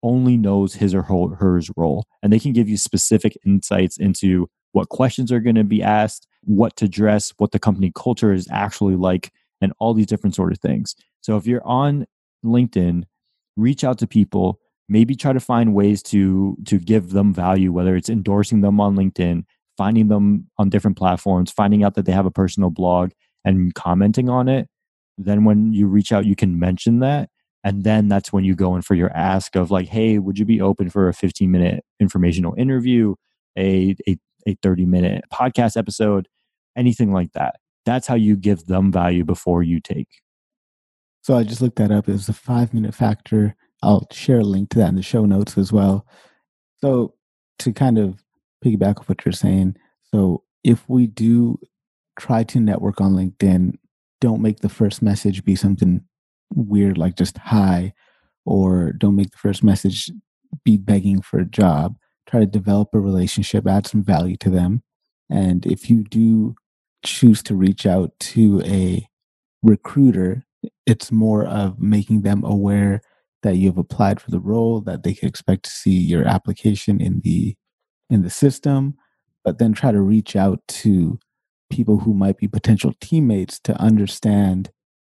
only 0.04 0.38
knows 0.38 0.76
his 0.76 0.94
or 0.94 1.04
her, 1.04 1.62
role. 1.76 2.06
And 2.22 2.32
they 2.32 2.40
can 2.40 2.54
give 2.54 2.70
you 2.70 2.78
specific 2.78 3.38
insights 3.46 3.98
into 3.98 4.50
what 4.72 4.90
questions 4.90 5.32
are 5.32 5.40
going 5.40 5.56
to 5.56 5.64
be 5.64 5.82
asked, 5.82 6.28
what 6.42 6.76
to 6.78 6.88
dress, 6.88 7.34
what 7.38 7.52
the 7.52 7.60
company 7.60 7.92
culture 7.96 8.32
is 8.32 8.48
actually 8.52 8.96
like, 8.96 9.32
and 9.62 9.74
all 9.80 9.94
these 9.94 10.06
different 10.06 10.36
sort 10.36 10.52
of 10.52 10.60
things. 10.60 10.96
So 11.22 11.36
if 11.36 11.48
you're 11.48 11.66
on 11.66 12.06
LinkedIn, 12.46 13.04
reach 13.56 13.84
out 13.84 13.98
to 14.00 14.08
people, 14.08 14.60
maybe 14.88 15.16
try 15.16 15.34
to 15.34 15.40
find 15.40 15.74
ways 15.74 16.02
to 16.04 16.56
to 16.66 16.80
give 16.80 17.10
them 17.10 17.34
value, 17.34 17.72
whether 17.72 17.96
it's 17.96 18.10
endorsing 18.10 18.62
them 18.62 18.80
on 18.80 18.96
LinkedIn, 18.96 19.44
finding 19.78 20.08
them 20.08 20.48
on 20.58 20.70
different 20.70 20.98
platforms, 20.98 21.52
finding 21.52 21.84
out 21.84 21.96
that 21.96 22.06
they 22.06 22.12
have 22.12 22.26
a 22.26 22.32
personal 22.32 22.70
blog, 22.70 23.12
and 23.48 23.74
commenting 23.74 24.30
on 24.30 24.48
it 24.50 24.68
then 25.18 25.44
when 25.44 25.74
you 25.74 25.88
reach 25.88 26.12
out, 26.12 26.26
you 26.26 26.36
can 26.36 26.60
mention 26.60 27.00
that. 27.00 27.30
And 27.64 27.84
then 27.84 28.08
that's 28.08 28.32
when 28.32 28.44
you 28.44 28.56
go 28.56 28.76
in 28.76 28.82
for 28.82 28.94
your 28.96 29.12
ask 29.16 29.56
of 29.56 29.72
like, 29.72 29.88
hey, 29.88 30.20
would 30.20 30.38
you 30.38 30.46
be 30.46 30.62
open 30.62 30.90
for 30.90 31.10
a 31.10 31.14
15 31.14 31.50
minute 31.50 31.84
informational 32.00 32.54
interview, 32.58 33.16
a, 33.58 33.96
a, 34.08 34.18
a 34.48 34.56
30 34.62 34.86
minute 34.86 35.26
podcast 35.34 35.76
episode, 35.76 36.28
anything 36.78 37.12
like 37.12 37.34
that? 37.34 37.56
That's 37.86 38.08
how 38.08 38.16
you 38.16 38.36
give 38.36 38.68
them 38.68 38.92
value 38.92 39.26
before 39.26 39.64
you 39.64 39.80
take. 39.80 40.08
So 41.22 41.36
I 41.36 41.44
just 41.44 41.62
looked 41.62 41.78
that 41.78 41.92
up. 41.92 42.08
It's 42.08 42.28
the 42.28 42.34
five 42.34 42.74
minute 42.74 42.94
favor. 42.94 43.56
I'll 43.82 44.08
share 44.12 44.40
a 44.40 44.44
link 44.44 44.70
to 44.70 44.80
that 44.80 44.90
in 44.90 44.96
the 44.96 45.02
show 45.02 45.26
notes 45.26 45.58
as 45.58 45.74
well. 45.74 46.06
So 46.80 47.16
to 47.60 47.74
kind 47.74 47.98
of 47.98 48.24
piggyback 48.64 49.00
off 49.00 49.10
what 49.10 49.26
you're 49.26 49.34
saying, 49.34 49.76
so 50.04 50.44
if 50.64 50.88
we 50.88 51.08
do 51.08 51.60
try 52.20 52.44
to 52.44 52.60
network 52.60 53.02
on 53.02 53.14
LinkedIn, 53.14 53.76
don't 54.20 54.42
make 54.42 54.60
the 54.60 54.70
first 54.70 55.02
message 55.02 55.44
be 55.44 55.56
something 55.56 56.02
weird 56.54 56.98
like 56.98 57.16
just 57.16 57.38
hi, 57.38 57.94
or 58.46 58.94
don't 58.94 59.16
make 59.16 59.32
the 59.32 59.38
first 59.38 59.64
message 59.64 60.10
be 60.64 60.78
begging 60.78 61.22
for 61.22 61.40
a 61.40 61.46
job. 61.46 61.96
Try 62.28 62.42
to 62.42 62.46
develop 62.46 62.90
a 62.94 63.00
relationship, 63.00 63.68
add 63.68 63.88
some 63.88 64.04
value 64.04 64.38
to 64.38 64.50
them. 64.50 64.82
And 65.30 65.66
if 65.66 65.90
you 65.90 66.04
do 66.04 66.56
choose 67.06 67.44
to 67.44 67.56
reach 67.56 67.86
out 67.86 68.12
to 68.20 68.62
a 68.66 69.06
recruiter, 69.62 70.46
it's 70.86 71.12
more 71.12 71.46
of 71.46 71.80
making 71.80 72.22
them 72.22 72.44
aware 72.44 73.02
that 73.44 73.58
you've 73.58 73.78
applied 73.78 74.20
for 74.20 74.32
the 74.32 74.40
role, 74.40 74.82
that 74.82 75.04
they 75.04 75.14
can 75.14 75.28
expect 75.28 75.64
to 75.64 75.70
see 75.70 75.92
your 75.92 76.26
application 76.26 77.00
in 77.00 77.22
the 77.24 77.56
in 78.10 78.24
the 78.24 78.30
system, 78.30 78.96
but 79.44 79.60
then 79.60 79.74
try 79.74 79.92
to 79.92 80.02
reach 80.02 80.36
out 80.36 80.60
to 80.68 81.20
people 81.70 82.00
who 82.00 82.14
might 82.14 82.38
be 82.38 82.48
potential 82.48 82.94
teammates 83.00 83.60
to 83.60 83.80
understand 83.80 84.70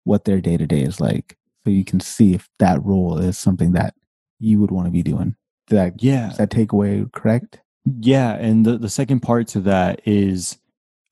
what 0.05 0.25
their 0.25 0.41
day 0.41 0.57
to 0.57 0.67
day 0.67 0.83
is 0.83 1.01
like, 1.01 1.37
so 1.65 1.71
you 1.71 1.85
can 1.85 2.01
see 2.01 2.35
if 2.35 2.49
that 2.59 2.83
role 2.85 3.19
is 3.19 3.39
something 3.39 3.73
that 3.73 3.95
you 4.39 4.61
would 4.61 4.71
want 4.71 4.87
to 4.87 4.91
be 4.91 5.03
doing. 5.03 5.37
Did 5.69 5.77
that, 5.77 6.03
yeah, 6.03 6.31
is 6.31 6.39
that 6.39 6.51
takeaway 6.51 7.11
correct? 7.13 7.61
Yeah, 8.01 8.35
and 8.35 8.65
the 8.65 8.79
the 8.79 8.89
second 8.89 9.21
part 9.21 9.49
to 9.49 9.61
that 9.61 10.01
is 10.05 10.59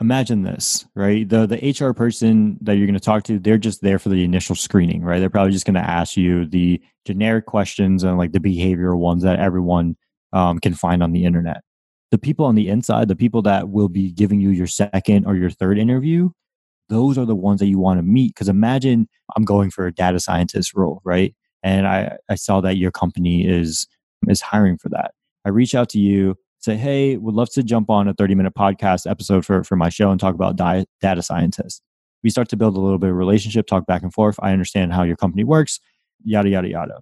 imagine 0.01 0.43
this, 0.43 0.87
right? 0.95 1.29
The 1.29 1.47
the 1.47 1.87
HR 1.87 1.93
person 1.93 2.59
that 2.63 2.77
you're 2.77 2.87
going 2.87 2.95
to 2.95 3.01
talk 3.01 3.25
to, 3.25 3.39
they're 3.39 3.59
just 3.59 3.83
there 3.83 3.99
for 3.99 4.09
the 4.09 4.25
initial 4.25 4.55
screening, 4.55 5.03
right? 5.03 5.21
They're 5.21 5.31
probably 5.31 5.53
just 5.53 5.67
going 5.67 5.75
to 5.75 5.81
ask 5.81 6.17
you 6.17 6.47
the 6.47 6.81
generic 7.05 7.47
questions 7.47 8.03
and 8.03 8.19
like 8.19 8.33
the 8.33 8.41
behavioral 8.41 8.99
ones 8.99 9.23
that 9.23 9.39
everyone 9.39 9.97
um, 10.33 10.59
can 10.59 10.75
find 10.75 11.03
on 11.03 11.13
the 11.13 11.25
internet. 11.25 11.63
The 12.11 12.19
people 12.19 12.45
on 12.45 12.55
the 12.55 12.69
inside, 12.69 13.09
the 13.09 13.17
people 13.17 13.43
that 13.43 13.69
will 13.69 13.89
be 13.89 14.11
giving 14.11 14.41
you 14.41 14.51
your 14.51 14.67
second 14.67 15.27
or 15.27 15.37
your 15.37 15.51
third 15.51 15.79
interview, 15.79 16.31
those 16.89 17.17
are 17.17 17.25
the 17.25 17.37
ones 17.37 17.61
that 17.61 17.67
you 17.67 17.79
want 17.79 17.99
to 17.99 18.03
meet. 18.03 18.35
Because 18.35 18.49
imagine 18.49 19.09
I'm 19.37 19.45
going 19.45 19.71
for 19.71 19.87
a 19.87 19.93
data 19.93 20.19
scientist 20.19 20.75
role, 20.75 21.01
right? 21.05 21.35
And 21.63 21.87
I, 21.87 22.17
I 22.29 22.35
saw 22.35 22.61
that 22.63 22.77
your 22.77 22.91
company 22.91 23.47
is 23.47 23.87
is 24.29 24.41
hiring 24.41 24.77
for 24.77 24.89
that. 24.91 25.13
I 25.45 25.49
reach 25.51 25.75
out 25.75 25.89
to 25.91 25.99
you, 25.99 26.37
say, 26.59 26.77
hey, 26.77 27.17
would 27.17 27.35
love 27.35 27.51
to 27.51 27.63
jump 27.63 27.91
on 27.91 28.09
a 28.09 28.15
30 28.15 28.35
minute 28.35 28.55
podcast 28.55 29.11
episode 29.11 29.47
for, 29.47 29.65
for 29.65 29.77
my 29.77 29.89
show 29.89 30.11
and 30.11 30.21
talk 30.21 30.35
about 30.35 30.57
di- 30.57 30.85
data 31.01 31.23
scientists. 31.23 31.81
We 32.23 32.31
start 32.31 32.49
to 32.51 32.57
build 32.57 32.77
a 32.77 32.81
little 32.81 32.99
bit 32.99 33.11
of 33.11 33.17
relationship, 33.17 33.67
talk 33.67 33.87
back 33.87 34.03
and 34.03 34.13
forth. 34.13 34.39
I 34.43 34.53
understand 34.53 34.93
how 34.93 35.05
your 35.05 35.17
company 35.17 35.43
works, 35.43 35.81
yada, 36.23 36.51
yada, 36.51 36.69
yada. 36.69 37.01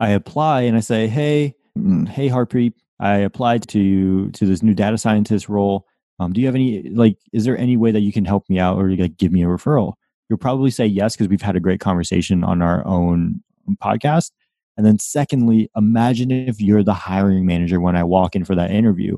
I 0.00 0.10
apply 0.10 0.62
and 0.62 0.76
I 0.76 0.80
say, 0.80 1.06
hey, 1.06 1.54
mm, 1.78 2.08
hey, 2.08 2.28
Harpreet, 2.28 2.72
I 3.00 3.18
applied 3.18 3.68
to 3.68 4.30
to 4.30 4.46
this 4.46 4.62
new 4.62 4.74
data 4.74 4.98
scientist 4.98 5.48
role. 5.48 5.86
Um, 6.20 6.32
do 6.32 6.40
you 6.40 6.46
have 6.46 6.54
any 6.54 6.88
like? 6.90 7.16
Is 7.32 7.44
there 7.44 7.56
any 7.56 7.76
way 7.76 7.92
that 7.92 8.00
you 8.00 8.12
can 8.12 8.24
help 8.24 8.48
me 8.48 8.58
out 8.58 8.76
or 8.78 8.90
like 8.90 9.16
give 9.16 9.32
me 9.32 9.42
a 9.42 9.46
referral? 9.46 9.94
You'll 10.28 10.38
probably 10.38 10.70
say 10.70 10.86
yes 10.86 11.14
because 11.14 11.28
we've 11.28 11.42
had 11.42 11.56
a 11.56 11.60
great 11.60 11.80
conversation 11.80 12.44
on 12.44 12.60
our 12.60 12.86
own 12.86 13.42
podcast. 13.82 14.30
And 14.76 14.86
then, 14.86 14.98
secondly, 14.98 15.70
imagine 15.76 16.30
if 16.30 16.60
you're 16.60 16.84
the 16.84 16.94
hiring 16.94 17.46
manager 17.46 17.80
when 17.80 17.96
I 17.96 18.04
walk 18.04 18.36
in 18.36 18.44
for 18.44 18.54
that 18.54 18.70
interview. 18.70 19.16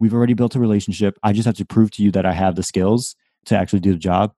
We've 0.00 0.14
already 0.14 0.34
built 0.34 0.54
a 0.54 0.60
relationship. 0.60 1.18
I 1.22 1.32
just 1.32 1.46
have 1.46 1.56
to 1.56 1.64
prove 1.64 1.90
to 1.92 2.02
you 2.02 2.10
that 2.12 2.26
I 2.26 2.32
have 2.32 2.54
the 2.54 2.62
skills 2.62 3.16
to 3.46 3.56
actually 3.56 3.80
do 3.80 3.92
the 3.92 3.98
job. 3.98 4.32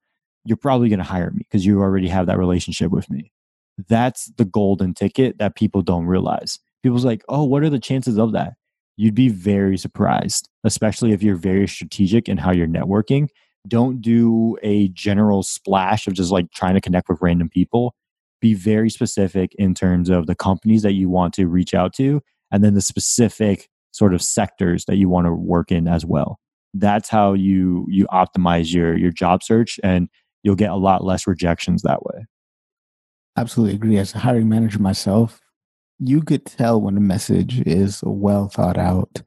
You're 0.45 0.57
probably 0.57 0.89
going 0.89 1.01
to 1.01 1.05
hire 1.05 1.31
me 1.31 1.39
because 1.39 1.67
you 1.67 1.81
already 1.81 2.09
have 2.09 2.27
that 2.27 2.39
relationship 2.39 2.91
with 2.93 3.11
me. 3.11 3.33
That's 3.89 4.27
the 4.37 4.45
golden 4.45 4.95
ticket 4.95 5.39
that 5.39 5.57
people 5.57 5.83
don't 5.83 6.07
realize. 6.07 6.59
People's 6.83 7.05
like, 7.05 7.23
oh, 7.29 7.45
what 7.45 7.63
are 7.63 7.69
the 7.69 7.81
chances 7.81 8.17
of 8.19 8.33
that? 8.33 8.55
You'd 9.01 9.15
be 9.15 9.31
very 9.31 9.79
surprised, 9.79 10.51
especially 10.63 11.13
if 11.13 11.23
you're 11.23 11.35
very 11.35 11.67
strategic 11.67 12.29
in 12.29 12.37
how 12.37 12.53
you're 12.53 12.67
networking. 12.67 13.29
Don't 13.67 14.03
do 14.03 14.59
a 14.63 14.89
general 14.89 15.43
splash 15.43 16.07
of 16.07 16.13
just 16.13 16.31
like 16.31 16.51
trying 16.53 16.75
to 16.75 16.83
connect 16.83 17.09
with 17.09 17.23
random 17.23 17.49
people. 17.49 17.95
Be 18.43 18.53
very 18.53 18.91
specific 18.91 19.55
in 19.55 19.73
terms 19.73 20.11
of 20.11 20.27
the 20.27 20.35
companies 20.35 20.83
that 20.83 20.93
you 20.93 21.09
want 21.09 21.33
to 21.35 21.47
reach 21.47 21.73
out 21.73 21.95
to 21.95 22.21
and 22.51 22.63
then 22.63 22.75
the 22.75 22.83
specific 22.83 23.71
sort 23.91 24.13
of 24.13 24.21
sectors 24.21 24.85
that 24.85 24.97
you 24.97 25.09
want 25.09 25.27
to 25.27 25.33
work 25.33 25.73
in 25.73 25.89
as 25.89 26.05
well. 26.05 26.39
That's 26.75 27.09
how 27.09 27.33
you 27.33 27.87
you 27.89 28.07
optimize 28.09 28.71
your 28.71 28.99
your 28.99 29.13
job 29.13 29.43
search 29.43 29.81
and 29.83 30.11
you'll 30.43 30.57
get 30.57 30.73
a 30.73 30.77
lot 30.77 31.03
less 31.03 31.27
rejections 31.27 31.81
that 31.85 32.03
way. 32.03 32.27
Absolutely 33.39 33.77
agree. 33.77 33.97
As 33.97 34.15
a 34.15 34.19
hiring 34.19 34.51
manager 34.51 34.79
myself 34.79 35.41
you 36.01 36.23
could 36.23 36.47
tell 36.47 36.81
when 36.81 36.97
a 36.97 37.01
message 37.01 37.61
is 37.67 38.01
well 38.05 38.49
thought 38.49 38.79
out 38.79 39.23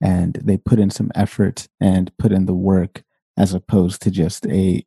and 0.00 0.38
they 0.42 0.56
put 0.56 0.78
in 0.78 0.90
some 0.90 1.10
effort 1.14 1.66
and 1.80 2.16
put 2.18 2.32
in 2.32 2.46
the 2.46 2.54
work 2.54 3.02
as 3.36 3.54
opposed 3.54 4.02
to 4.02 4.10
just 4.10 4.46
a 4.46 4.84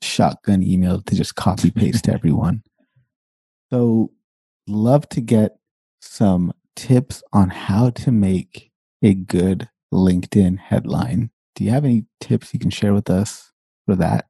shotgun 0.00 0.62
email 0.62 1.02
to 1.02 1.14
just 1.14 1.34
copy 1.34 1.70
paste 1.70 2.04
to 2.04 2.12
everyone 2.14 2.62
so, 3.72 4.12
love 4.68 5.08
to 5.10 5.20
get 5.20 5.56
some 6.00 6.52
tips 6.76 7.22
on 7.32 7.50
how 7.50 7.90
to 7.90 8.12
make 8.12 8.70
a 9.02 9.14
good 9.14 9.68
LinkedIn 9.92 10.58
headline. 10.58 11.30
Do 11.54 11.64
you 11.64 11.70
have 11.70 11.84
any 11.84 12.06
tips 12.20 12.54
you 12.54 12.60
can 12.60 12.70
share 12.70 12.94
with 12.94 13.10
us 13.10 13.50
for 13.86 13.96
that? 13.96 14.26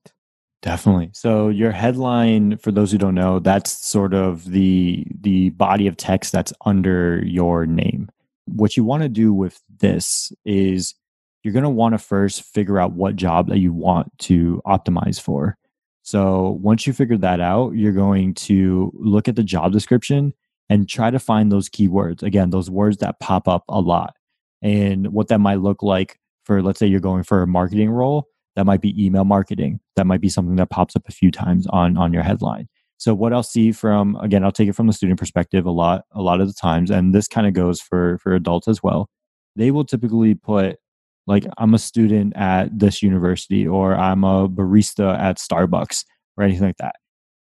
Definitely. 0.67 1.11
So 1.13 1.49
your 1.49 1.71
headline, 1.71 2.57
for 2.57 2.73
those 2.73 2.91
who 2.91 2.99
don't 2.99 3.15
know, 3.15 3.39
that's 3.39 3.71
sort 3.71 4.13
of 4.13 4.51
the 4.51 5.07
the 5.21 5.51
body 5.51 5.87
of 5.87 5.97
text 5.97 6.33
that's 6.33 6.53
under 6.65 7.25
your 7.25 7.67
name. 7.67 8.11
What 8.47 8.77
you 8.77 8.83
want 8.83 9.05
to 9.05 9.09
do 9.09 9.33
with 9.33 9.63
this 9.79 10.33
is 10.45 10.97
you're 11.45 11.53
going 11.53 11.63
to 11.63 11.71
want 11.71 11.93
to 11.93 11.99
first 11.99 12.43
figure 12.43 12.81
out 12.81 12.95
what 12.95 13.15
job 13.15 13.49
that 13.51 13.59
you 13.59 13.73
want 13.73 14.11
to 14.23 14.61
optimize 14.67 15.21
for. 15.21 15.57
So 16.03 16.59
once 16.61 16.85
you 16.85 16.93
figure 16.93 17.19
that 17.19 17.41
out, 17.41 17.77
you're 17.77 17.93
going 17.93 18.35
to 18.35 18.91
look 18.97 19.29
at 19.29 19.37
the 19.37 19.45
job 19.45 19.71
description 19.71 20.35
and 20.69 20.89
try 20.89 21.13
to 21.13 21.21
find 21.21 21.53
those 21.53 21.69
keywords. 21.69 22.25
Again, 22.25 22.51
those 22.51 22.69
words 22.69 22.97
that 22.97 23.21
pop 23.21 23.47
up 23.47 23.63
a 23.69 23.81
lot. 23.81 24.17
And 24.63 25.13
what 25.13 25.29
that 25.29 25.39
might 25.39 25.61
look 25.61 25.85
like 25.85 26.19
for, 26.45 26.61
let's 26.61 26.81
say 26.81 26.89
you're 26.89 26.99
going 26.99 27.23
for 27.23 27.43
a 27.43 27.47
marketing 27.47 27.91
role, 27.91 28.27
that 28.57 28.67
might 28.67 28.81
be 28.81 29.05
email 29.05 29.25
marketing. 29.25 29.81
That 29.95 30.07
might 30.07 30.21
be 30.21 30.29
something 30.29 30.57
that 30.57 30.71
pops 30.71 30.97
up 30.97 31.09
a 31.09 31.13
few 31.13 31.31
times 31.31 31.67
on, 31.69 31.97
on 31.97 32.13
your 32.13 32.23
headline. 32.23 32.69
So 32.99 33.15
what 33.15 33.33
I'll 33.33 33.43
see 33.43 33.73
from, 33.73 34.17
again, 34.17 34.43
I'll 34.43 34.53
take 34.53 34.69
it 34.69 34.75
from 34.75 34.87
the 34.87 34.93
student 34.93 35.19
perspective 35.19 35.67
a 35.67 35.71
lot, 35.71 36.05
a 36.13 36.23
lot 36.23 36.41
of 36.41 36.49
the 36.49 36.55
times. 36.55 36.91
And 36.91 37.15
this 37.15 37.29
kind 37.29 37.47
of 37.47 37.53
goes 37.53 37.81
for, 37.81 38.19
for 38.19 38.35
adults 38.35 38.69
as 38.69 38.83
well. 38.83 39.09
They 39.55 39.71
will 39.71 39.85
typically 39.85 40.35
put 40.35 40.79
like 41.27 41.45
I'm 41.59 41.75
a 41.75 41.79
student 41.79 42.37
at 42.37 42.79
this 42.79 43.03
university 43.03 43.67
or 43.67 43.95
I'm 43.95 44.25
a 44.25 44.49
barista 44.49 45.19
at 45.19 45.39
Starbucks 45.39 46.05
or 46.37 46.45
anything 46.45 46.69
like 46.69 46.77
that. 46.79 46.97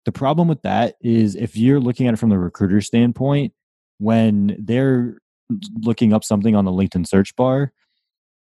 The 0.04 0.12
problem 0.12 0.48
with 0.48 0.62
that 0.62 0.96
is 1.00 1.34
if 1.34 1.56
you're 1.56 1.80
looking 1.80 2.06
at 2.06 2.14
it 2.14 2.18
from 2.18 2.30
the 2.30 2.38
recruiter 2.38 2.80
standpoint, 2.80 3.52
when 3.98 4.56
they're 4.58 5.18
looking 5.82 6.12
up 6.12 6.24
something 6.24 6.56
on 6.56 6.64
the 6.64 6.70
LinkedIn 6.70 7.06
search 7.06 7.34
bar, 7.36 7.72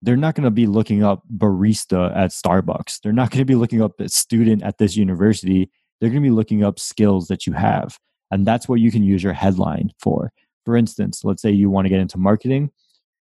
they're 0.06 0.16
not 0.16 0.34
going 0.34 0.44
to 0.44 0.50
be 0.50 0.66
looking 0.66 1.02
up 1.02 1.22
barista 1.36 2.16
at 2.16 2.30
Starbucks. 2.30 3.00
They're 3.02 3.12
not 3.12 3.30
going 3.30 3.40
to 3.40 3.44
be 3.44 3.56
looking 3.56 3.82
up 3.82 4.00
a 4.00 4.08
student 4.08 4.62
at 4.62 4.78
this 4.78 4.96
university. 4.96 5.70
They're 6.00 6.08
going 6.08 6.22
to 6.22 6.28
be 6.28 6.34
looking 6.34 6.64
up 6.64 6.78
skills 6.78 7.28
that 7.28 7.46
you 7.46 7.52
have. 7.52 7.98
And 8.30 8.46
that's 8.46 8.68
what 8.68 8.80
you 8.80 8.90
can 8.90 9.02
use 9.02 9.22
your 9.22 9.34
headline 9.34 9.90
for. 10.00 10.32
For 10.64 10.76
instance, 10.76 11.22
let's 11.24 11.42
say 11.42 11.50
you 11.50 11.68
want 11.68 11.84
to 11.84 11.90
get 11.90 12.00
into 12.00 12.16
marketing 12.16 12.70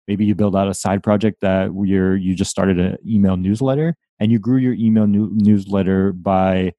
maybe 0.10 0.26
you 0.26 0.34
build 0.34 0.56
out 0.56 0.68
a 0.68 0.74
side 0.74 1.04
project 1.04 1.40
that 1.42 1.70
you're 1.86 2.18
you 2.18 2.34
just 2.34 2.50
started 2.50 2.80
an 2.80 2.98
email 3.08 3.38
newsletter 3.38 3.96
and 4.20 4.32
you 4.32 4.40
grew 4.40 4.58
your 4.58 4.74
email 4.74 5.06
new, 5.06 5.30
newsletter 5.32 6.12
by 6.12 6.74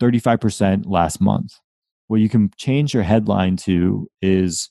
35% 0.00 0.84
last 0.86 1.20
month 1.20 1.58
what 2.06 2.20
you 2.20 2.28
can 2.28 2.48
change 2.56 2.94
your 2.94 3.02
headline 3.02 3.56
to 3.56 4.08
is 4.22 4.70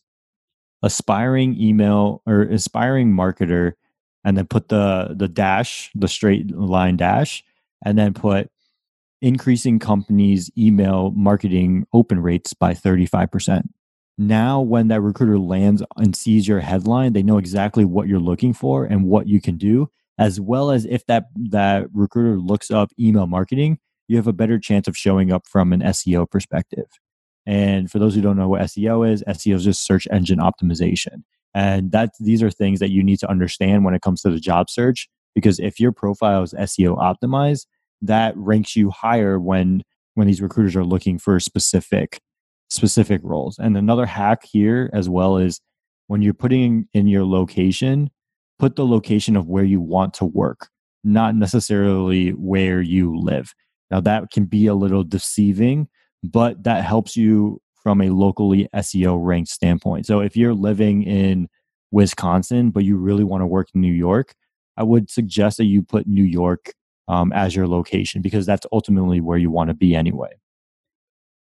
aspiring 0.81 1.59
email 1.59 2.21
or 2.25 2.43
aspiring 2.43 3.11
marketer 3.11 3.73
and 4.25 4.37
then 4.37 4.45
put 4.47 4.67
the 4.67 5.13
the 5.15 5.27
dash 5.27 5.89
the 5.95 6.07
straight 6.07 6.51
line 6.51 6.97
dash 6.97 7.43
and 7.85 7.97
then 7.97 8.13
put 8.13 8.49
increasing 9.21 9.79
companies 9.79 10.51
email 10.57 11.11
marketing 11.11 11.85
open 11.93 12.19
rates 12.19 12.53
by 12.53 12.73
35% 12.73 13.63
now 14.17 14.59
when 14.59 14.89
that 14.89 15.01
recruiter 15.01 15.39
lands 15.39 15.81
and 15.95 16.15
sees 16.15 16.47
your 16.47 16.59
headline 16.59 17.13
they 17.13 17.23
know 17.23 17.37
exactly 17.37 17.85
what 17.85 18.07
you're 18.07 18.19
looking 18.19 18.53
for 18.53 18.83
and 18.83 19.05
what 19.05 19.27
you 19.27 19.39
can 19.39 19.57
do 19.57 19.89
as 20.17 20.41
well 20.41 20.71
as 20.71 20.85
if 20.85 21.05
that 21.05 21.27
that 21.35 21.87
recruiter 21.93 22.37
looks 22.37 22.69
up 22.69 22.91
email 22.99 23.27
marketing 23.27 23.79
you 24.07 24.17
have 24.17 24.27
a 24.27 24.33
better 24.33 24.59
chance 24.59 24.87
of 24.87 24.97
showing 24.97 25.31
up 25.31 25.47
from 25.47 25.73
an 25.73 25.81
SEO 25.81 26.29
perspective. 26.29 26.85
And 27.45 27.91
for 27.91 27.99
those 27.99 28.15
who 28.15 28.21
don't 28.21 28.37
know 28.37 28.49
what 28.49 28.61
SEO 28.61 29.09
is, 29.09 29.23
SEO 29.27 29.55
is 29.55 29.63
just 29.63 29.85
search 29.85 30.07
engine 30.11 30.39
optimization. 30.39 31.23
And 31.55 31.91
that 31.93 32.11
these 32.19 32.43
are 32.43 32.51
things 32.51 32.79
that 32.81 32.91
you 32.91 33.01
need 33.01 33.17
to 33.19 33.29
understand 33.29 33.85
when 33.85 33.95
it 33.95 34.01
comes 34.03 34.21
to 34.21 34.29
the 34.29 34.39
job 34.39 34.69
search 34.69 35.09
because 35.33 35.59
if 35.59 35.79
your 35.79 35.91
profile 35.91 36.43
is 36.43 36.53
SEO 36.53 36.97
optimized, 36.97 37.65
that 38.01 38.35
ranks 38.37 38.75
you 38.75 38.91
higher 38.91 39.39
when 39.39 39.81
when 40.15 40.27
these 40.27 40.41
recruiters 40.41 40.75
are 40.75 40.85
looking 40.85 41.17
for 41.17 41.39
specific 41.39 42.19
specific 42.69 43.21
roles. 43.23 43.57
And 43.57 43.77
another 43.77 44.05
hack 44.05 44.43
here 44.51 44.89
as 44.93 45.09
well 45.09 45.37
is 45.37 45.61
when 46.07 46.21
you're 46.21 46.33
putting 46.33 46.87
in 46.93 47.07
your 47.07 47.25
location, 47.25 48.09
put 48.59 48.75
the 48.75 48.85
location 48.85 49.35
of 49.35 49.47
where 49.47 49.63
you 49.63 49.81
want 49.81 50.13
to 50.15 50.25
work, 50.25 50.69
not 51.03 51.35
necessarily 51.35 52.29
where 52.31 52.81
you 52.81 53.17
live. 53.17 53.53
Now 53.91 54.01
that 54.01 54.31
can 54.33 54.45
be 54.45 54.67
a 54.67 54.75
little 54.75 55.03
deceiving, 55.03 55.87
but 56.23 56.63
that 56.63 56.83
helps 56.83 57.15
you 57.15 57.61
from 57.85 58.01
a 58.01 58.09
locally 58.09 58.67
SEO 58.73 59.23
ranked 59.23 59.51
standpoint. 59.51 60.07
So 60.07 60.19
if 60.19 60.35
you're 60.35 60.55
living 60.55 61.03
in 61.03 61.47
Wisconsin, 61.91 62.71
but 62.71 62.83
you 62.83 62.97
really 62.97 63.23
want 63.23 63.41
to 63.41 63.45
work 63.45 63.67
in 63.75 63.81
New 63.81 63.93
York, 63.93 64.33
I 64.75 64.81
would 64.81 65.11
suggest 65.11 65.57
that 65.57 65.65
you 65.65 65.83
put 65.83 66.07
New 66.07 66.23
York 66.23 66.73
um, 67.07 67.31
as 67.31 67.55
your 67.55 67.67
location 67.67 68.23
because 68.23 68.47
that's 68.47 68.65
ultimately 68.71 69.21
where 69.21 69.37
you 69.37 69.51
want 69.51 69.67
to 69.67 69.75
be 69.75 69.93
anyway. 69.93 70.31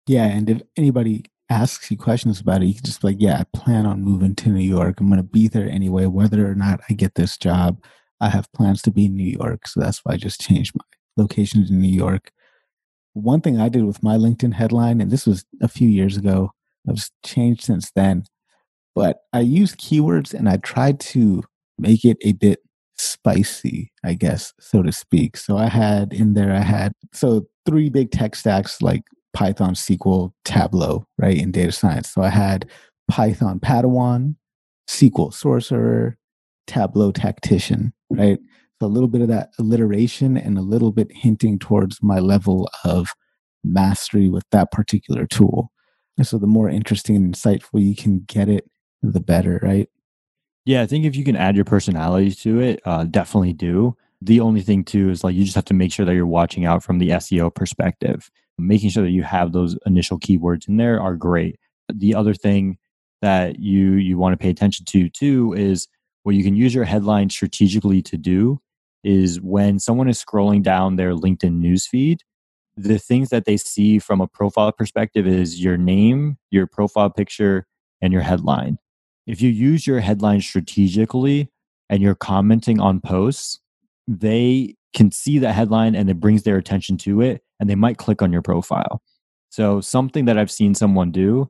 Yeah, 0.08 0.26
and 0.26 0.50
if 0.50 0.64
anybody 0.76 1.26
asks 1.52 1.92
you 1.92 1.98
questions 1.98 2.42
about 2.42 2.64
it, 2.64 2.66
you 2.66 2.74
can 2.74 2.84
just 2.84 3.02
be 3.02 3.10
like, 3.10 3.18
"Yeah, 3.20 3.38
I 3.40 3.44
plan 3.56 3.86
on 3.86 4.02
moving 4.02 4.34
to 4.38 4.50
New 4.50 4.68
York. 4.68 5.00
I'm 5.00 5.10
going 5.10 5.18
to 5.18 5.24
be 5.24 5.48
there 5.48 5.70
anyway, 5.70 6.08
whether 6.08 6.50
or 6.50 6.56
not 6.56 6.80
I 6.90 6.94
get 6.94 7.14
this 7.14 7.38
job. 7.38 7.78
I 8.20 8.30
have 8.30 8.52
plans 8.54 8.82
to 8.82 8.92
be 8.92 9.06
in 9.06 9.16
New 9.16 9.38
York, 9.38 9.68
so 9.68 9.82
that's 9.82 10.00
why 10.04 10.16
I 10.16 10.18
just 10.18 10.42
changed 10.42 10.74
my 10.76 10.84
location 11.16 11.64
to 11.68 11.74
New 11.74 11.96
York." 11.96 12.32
One 13.14 13.41
thing 13.41 13.59
I 13.59 13.70
did 13.70 13.86
with 13.86 14.03
my 14.03 14.18
LinkedIn 14.18 14.53
headline, 14.53 14.99
and 15.01 15.11
this 15.11 15.26
was 15.26 15.45
a 15.61 15.68
few 15.68 15.88
years 15.88 16.18
ago, 16.18 16.51
I've 16.89 17.03
changed 17.24 17.64
since 17.64 17.91
then, 17.95 18.24
but 18.95 19.20
I 19.32 19.41
used 19.41 19.80
keywords 19.80 20.34
and 20.34 20.49
I 20.49 20.57
tried 20.57 20.99
to 21.01 21.43
make 21.78 22.03
it 22.05 22.18
a 22.22 22.34
bit 22.34 22.59
spicy, 22.97 23.91
I 24.03 24.14
guess, 24.14 24.53
so 24.59 24.84
to 24.84 24.91
speak. 24.91 25.38
So 25.38 25.57
I 25.57 25.68
had 25.68 26.14
in 26.14 26.34
there, 26.34 26.53
I 26.53 26.59
had 26.61 26.93
so 27.14 27.47
three 27.66 27.89
big 27.89 28.11
tech 28.11 28.36
stacks 28.36 28.82
like 28.82 29.03
Python, 29.34 29.74
SQL, 29.74 30.32
Tableau, 30.45 31.05
right, 31.18 31.38
in 31.38 31.51
data 31.51 31.72
science. 31.72 32.09
So 32.09 32.22
I 32.22 32.30
had 32.30 32.70
Python 33.09 33.59
Padawan, 33.59 34.36
SQL 34.89 35.34
Sorcerer, 35.34 36.18
Tableau 36.68 37.11
Tactician, 37.11 37.93
right? 38.09 38.39
A 38.84 38.88
little 38.88 39.08
bit 39.08 39.22
of 39.22 39.30
that 39.30 39.52
alliteration 39.58 40.38
and 40.38 40.58
a 40.58 40.62
little 40.62 40.92
bit 40.92 41.12
hinting 41.12 41.58
towards 41.60 42.04
my 42.04 42.20
level 42.20 42.70
of 42.84 43.10
mastery 43.64 44.30
with 44.30 44.44
that 44.52 44.72
particular 44.72 45.26
tool. 45.26 45.72
And 46.18 46.28
so 46.28 46.38
the 46.38 46.48
more 46.48 46.70
interesting 46.70 47.16
and 47.16 47.34
insightful 47.34 47.84
you 47.84 47.96
can 47.96 48.20
get 48.28 48.50
it, 48.50 48.70
the 49.02 49.20
better, 49.20 49.60
right? 49.64 49.90
Yeah, 50.66 50.82
I 50.82 50.86
think 50.86 51.06
if 51.06 51.16
you 51.16 51.24
can 51.24 51.36
add 51.36 51.56
your 51.56 51.66
personality 51.66 52.32
to 52.32 52.60
it, 52.60 52.82
uh, 52.86 53.04
definitely 53.06 53.54
do. 53.54 53.98
The 54.22 54.40
only 54.40 54.62
thing 54.62 54.84
too 54.84 55.10
is 55.10 55.24
like 55.24 55.36
you 55.36 55.44
just 55.44 55.56
have 55.56 55.66
to 55.66 55.74
make 55.74 55.92
sure 55.92 56.06
that 56.06 56.16
you're 56.16 56.26
watching 56.26 56.66
out 56.66 56.84
from 56.84 57.00
the 57.00 57.10
SEO 57.10 57.54
perspective. 57.54 58.30
Making 58.58 58.92
sure 58.92 59.04
that 59.04 59.12
you 59.12 59.24
have 59.24 59.52
those 59.52 59.78
initial 59.86 60.20
keywords 60.20 60.68
in 60.68 60.78
there 60.78 61.02
are 61.02 61.16
great. 61.16 61.60
The 61.94 62.16
other 62.16 62.34
thing 62.34 62.78
that 63.22 63.60
you 63.60 63.94
you 63.94 64.18
want 64.18 64.34
to 64.34 64.38
pay 64.38 64.50
attention 64.50 64.86
to 64.86 65.10
too 65.10 65.54
is 65.54 65.88
what 66.24 66.36
you 66.36 66.44
can 66.44 66.56
use 66.56 66.74
your 66.74 66.86
headline 66.86 67.30
strategically 67.30 68.02
to 68.04 68.18
do 68.18 68.62
is 69.04 69.41
when 69.41 69.80
someone 69.80 70.10
is 70.10 70.24
scrolling 70.24 70.64
down 70.64 70.95
their 70.95 71.14
LinkedIn 71.14 71.62
newsfeed, 71.62 72.20
the 72.76 72.97
things 72.97 73.30
that 73.30 73.45
they 73.45 73.58
see 73.58 73.99
from 73.99 74.22
a 74.22 74.28
profile 74.28 74.72
perspective 74.72 75.28
is 75.28 75.64
your 75.64 75.78
name, 75.78 76.38
your 76.49 76.68
profile 76.68 77.10
picture, 77.10 77.68
and 78.01 78.12
your 78.12 78.22
headline 78.22 78.78
if 79.26 79.41
you 79.41 79.49
use 79.49 79.88
your 79.88 79.99
headline 79.99 80.41
strategically 80.41 81.49
and 81.89 82.01
you're 82.01 82.16
commenting 82.16 82.80
on 82.80 82.99
posts, 82.99 83.60
they 84.08 84.76
can 84.93 85.12
see 85.12 85.39
that 85.39 85.54
headline 85.54 85.95
and 85.95 86.10
it 86.10 86.20
brings 86.20 86.43
their 86.43 86.58
attention 86.58 86.97
to 86.97 87.22
it 87.22 87.41
and 87.60 87.70
they 87.70 87.76
might 87.76 87.97
click 87.97 88.22
on 88.22 88.32
your 88.32 88.41
profile. 88.41 89.01
So 89.49 89.82
something 89.82 90.26
that 90.26 90.38
I've 90.38 90.51
seen 90.51 90.76
someone 90.76 91.12
do 91.12 91.47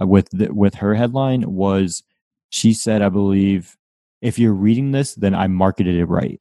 uh, 0.00 0.06
with 0.06 0.28
the, 0.30 0.52
with 0.52 0.76
her 0.76 0.94
headline 0.94 1.42
was 1.52 2.02
she 2.50 2.72
said 2.72 3.02
I 3.02 3.08
believe 3.08 3.76
if 4.22 4.38
you're 4.38 4.52
reading 4.52 4.92
this 4.92 5.14
then 5.14 5.34
I 5.34 5.46
marketed 5.46 5.96
it 5.96 6.06
right. 6.06 6.40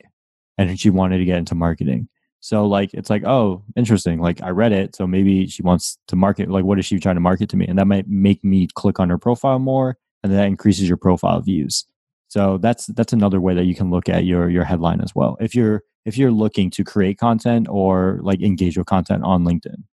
And 0.57 0.79
she 0.79 0.89
wanted 0.89 1.17
to 1.19 1.25
get 1.25 1.37
into 1.37 1.55
marketing. 1.55 2.07
So 2.39 2.67
like 2.67 2.93
it's 2.93 3.09
like 3.09 3.23
oh 3.25 3.63
interesting 3.75 4.21
like 4.21 4.39
I 4.43 4.51
read 4.51 4.71
it 4.71 4.95
so 4.95 5.07
maybe 5.07 5.47
she 5.47 5.63
wants 5.63 5.97
to 6.09 6.15
market 6.15 6.47
like 6.47 6.63
what 6.63 6.77
is 6.77 6.85
she 6.85 6.99
trying 6.99 7.15
to 7.15 7.21
market 7.21 7.49
to 7.49 7.57
me 7.57 7.65
and 7.65 7.79
that 7.79 7.87
might 7.87 8.07
make 8.07 8.43
me 8.43 8.67
click 8.75 8.99
on 8.99 9.09
her 9.09 9.17
profile 9.17 9.57
more 9.57 9.97
and 10.23 10.31
that 10.31 10.45
increases 10.45 10.87
your 10.87 10.97
profile 10.97 11.41
views. 11.41 11.85
So 12.27 12.57
that's 12.59 12.85
that's 12.87 13.13
another 13.13 13.41
way 13.41 13.55
that 13.55 13.65
you 13.65 13.75
can 13.75 13.89
look 13.89 14.09
at 14.09 14.25
your 14.25 14.49
your 14.49 14.63
headline 14.63 15.01
as 15.01 15.13
well. 15.15 15.37
If 15.39 15.55
you're 15.55 15.81
if 16.05 16.17
you're 16.17 16.31
looking 16.31 16.69
to 16.71 16.83
create 16.83 17.17
content 17.17 17.67
or 17.69 18.19
like 18.21 18.41
engage 18.41 18.77
with 18.77 18.87
content 18.87 19.23
on 19.23 19.43
LinkedIn. 19.43 19.83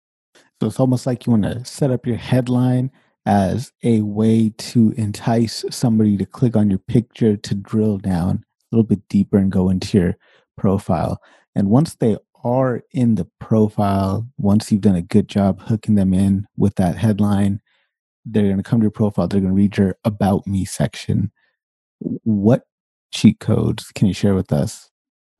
So 0.60 0.68
it's 0.68 0.80
almost 0.80 1.06
like 1.06 1.26
you 1.26 1.32
want 1.32 1.44
to 1.44 1.64
set 1.64 1.90
up 1.90 2.06
your 2.06 2.16
headline 2.16 2.90
as 3.26 3.72
a 3.82 4.00
way 4.02 4.52
to 4.58 4.92
entice 4.96 5.64
somebody 5.70 6.16
to 6.16 6.26
click 6.26 6.56
on 6.56 6.70
your 6.70 6.80
picture 6.80 7.36
to 7.36 7.54
drill 7.54 7.98
down 7.98 8.44
a 8.72 8.76
little 8.76 8.86
bit 8.86 9.08
deeper 9.08 9.38
and 9.38 9.52
go 9.52 9.68
into 9.68 9.98
your 9.98 10.16
profile. 10.62 11.20
And 11.56 11.68
once 11.70 11.96
they 11.96 12.16
are 12.44 12.82
in 12.92 13.16
the 13.16 13.26
profile, 13.40 14.28
once 14.38 14.70
you've 14.70 14.80
done 14.80 14.94
a 14.94 15.02
good 15.02 15.28
job 15.28 15.60
hooking 15.62 15.96
them 15.96 16.14
in 16.14 16.46
with 16.56 16.76
that 16.76 16.96
headline, 16.96 17.60
they're 18.24 18.44
going 18.44 18.56
to 18.58 18.62
come 18.62 18.78
to 18.78 18.84
your 18.84 18.92
profile 18.92 19.26
they're 19.26 19.40
going 19.40 19.50
to 19.50 19.56
read 19.56 19.76
your 19.76 19.96
about 20.04 20.46
me 20.46 20.64
section. 20.64 21.32
What 21.98 22.62
cheat 23.12 23.40
codes 23.40 23.90
can 23.96 24.06
you 24.06 24.14
share 24.14 24.34
with 24.34 24.52
us 24.52 24.88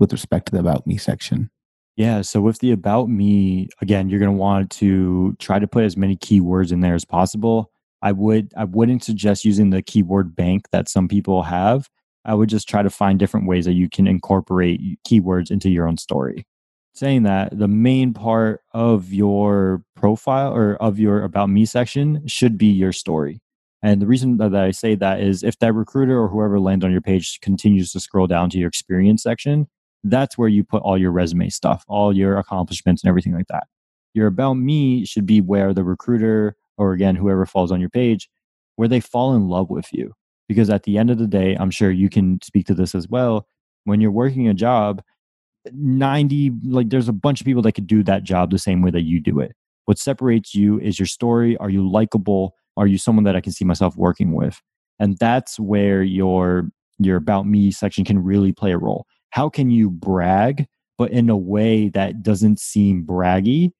with 0.01 0.12
respect 0.12 0.47
to 0.47 0.53
the 0.53 0.59
about 0.59 0.89
me 0.89 0.97
section? 0.97 1.51
Yeah 1.97 2.23
so 2.23 2.41
with 2.41 2.59
the 2.59 2.73
about 2.73 3.09
me 3.09 3.68
again 3.81 4.09
you're 4.09 4.18
going 4.18 4.37
to 4.37 4.37
want 4.37 4.70
to 4.73 5.37
try 5.39 5.61
to 5.61 5.68
put 5.68 5.85
as 5.85 5.97
many 5.97 6.16
keywords 6.16 6.73
in 6.73 6.81
there 6.81 6.97
as 6.97 7.05
possible. 7.05 7.70
I 8.03 8.11
would 8.11 8.53
i 8.57 8.64
wouldn't 8.64 9.05
suggest 9.05 9.45
using 9.45 9.70
the 9.70 9.83
keyword 9.83 10.35
bank 10.35 10.66
that 10.73 10.89
some 10.89 11.07
people 11.07 11.45
have 11.45 11.89
i 12.25 12.35
would 12.35 12.49
just 12.49 12.68
try 12.68 12.83
to 12.83 12.91
find 12.91 13.18
different 13.18 13.47
ways 13.47 13.64
that 13.64 13.73
you 13.73 13.89
can 13.89 14.07
incorporate 14.07 14.81
keywords 15.07 15.51
into 15.51 15.70
your 15.70 15.87
own 15.87 15.97
story. 15.97 16.47
Saying 16.95 17.23
that 17.23 17.59
the 17.59 17.68
main 17.68 18.12
part 18.12 18.61
of 18.73 19.12
your 19.14 19.83
profile 19.97 20.53
or 20.53 20.75
of 20.77 20.99
your 20.99 21.23
about 21.23 21.49
me 21.49 21.64
section 21.64 22.27
should 22.27 22.59
be 22.59 22.66
your 22.66 22.93
story. 22.93 23.41
And 23.83 24.01
the 24.01 24.07
reason 24.07 24.37
that 24.37 24.55
i 24.55 24.70
say 24.70 24.95
that 24.97 25.20
is 25.20 25.43
if 25.43 25.59
that 25.59 25.73
recruiter 25.73 26.18
or 26.20 26.29
whoever 26.29 26.61
lands 26.61 26.85
on 26.85 26.93
your 26.93 27.01
page 27.01 27.41
continues 27.41 27.93
to 27.93 28.01
scroll 28.01 28.27
down 28.27 28.51
to 28.51 28.59
your 28.59 28.68
experience 28.68 29.23
section 29.23 29.68
that's 30.05 30.37
where 30.37 30.49
you 30.49 30.64
put 30.64 30.83
all 30.83 30.99
your 30.99 31.12
resume 31.12 31.49
stuff 31.49 31.85
all 31.89 32.14
your 32.16 32.37
accomplishments 32.39 33.03
and 33.03 33.09
everything 33.09 33.35
like 33.35 33.49
that. 33.49 33.64
Your 34.14 34.27
about 34.27 34.55
me 34.55 35.05
should 35.07 35.27
be 35.27 35.41
where 35.41 35.73
the 35.73 35.85
recruiter 35.85 36.57
or 36.77 36.93
again 36.93 37.16
whoever 37.16 37.47
falls 37.47 37.73
on 37.73 37.81
your 37.81 37.91
page 37.91 38.29
where 38.77 38.89
they 38.89 39.01
fall 39.01 39.35
in 39.35 39.49
love 39.49 39.70
with 39.70 39.93
you 39.93 40.12
because 40.49 40.70
at 40.70 40.82
the 40.84 40.99
end 40.99 41.11
of 41.11 41.18
the 41.18 41.26
day 41.26 41.57
i'm 41.61 41.70
sure 41.70 41.90
you 41.90 42.09
can 42.09 42.38
speak 42.43 42.66
to 42.66 42.74
this 42.74 42.95
as 42.95 43.09
well 43.09 43.47
when 43.84 44.01
you're 44.01 44.11
working 44.11 44.49
a 44.49 44.55
job 44.55 45.03
90 45.70 46.53
like 46.64 46.88
there's 46.90 47.09
a 47.09 47.12
bunch 47.12 47.40
of 47.40 47.45
people 47.45 47.62
that 47.62 47.72
could 47.72 47.86
do 47.86 48.03
that 48.03 48.24
job 48.24 48.51
the 48.51 48.59
same 48.59 48.82
way 48.82 48.90
that 48.90 49.03
you 49.03 49.20
do 49.20 49.40
it. 49.40 49.55
What 49.84 49.99
separates 49.99 50.55
you 50.55 50.80
is 50.80 50.99
your 50.99 51.07
story. 51.07 51.57
Are 51.59 51.70
you 51.70 51.88
likable? 51.88 52.55
Are 52.76 52.86
you 52.86 52.99
someone 52.99 53.24
that 53.24 53.36
i 53.36 53.40
can 53.40 53.53
see 53.53 53.64
myself 53.64 53.97
working 53.97 54.32
with? 54.32 54.61
And 54.99 55.16
that's 55.18 55.59
where 55.61 56.03
your 56.03 56.68
your 56.99 57.16
about 57.16 57.47
me 57.47 57.70
section 57.70 58.05
can 58.05 58.22
really 58.22 58.53
play 58.53 58.72
a 58.72 58.78
role. 58.78 59.07
How 59.30 59.49
can 59.49 59.70
you 59.70 59.90
brag 59.90 60.66
but 60.99 61.11
in 61.11 61.30
a 61.30 61.36
way 61.36 61.88
that 61.88 62.22
doesn't 62.22 62.61
seem 62.61 63.05
braggy 63.05 63.70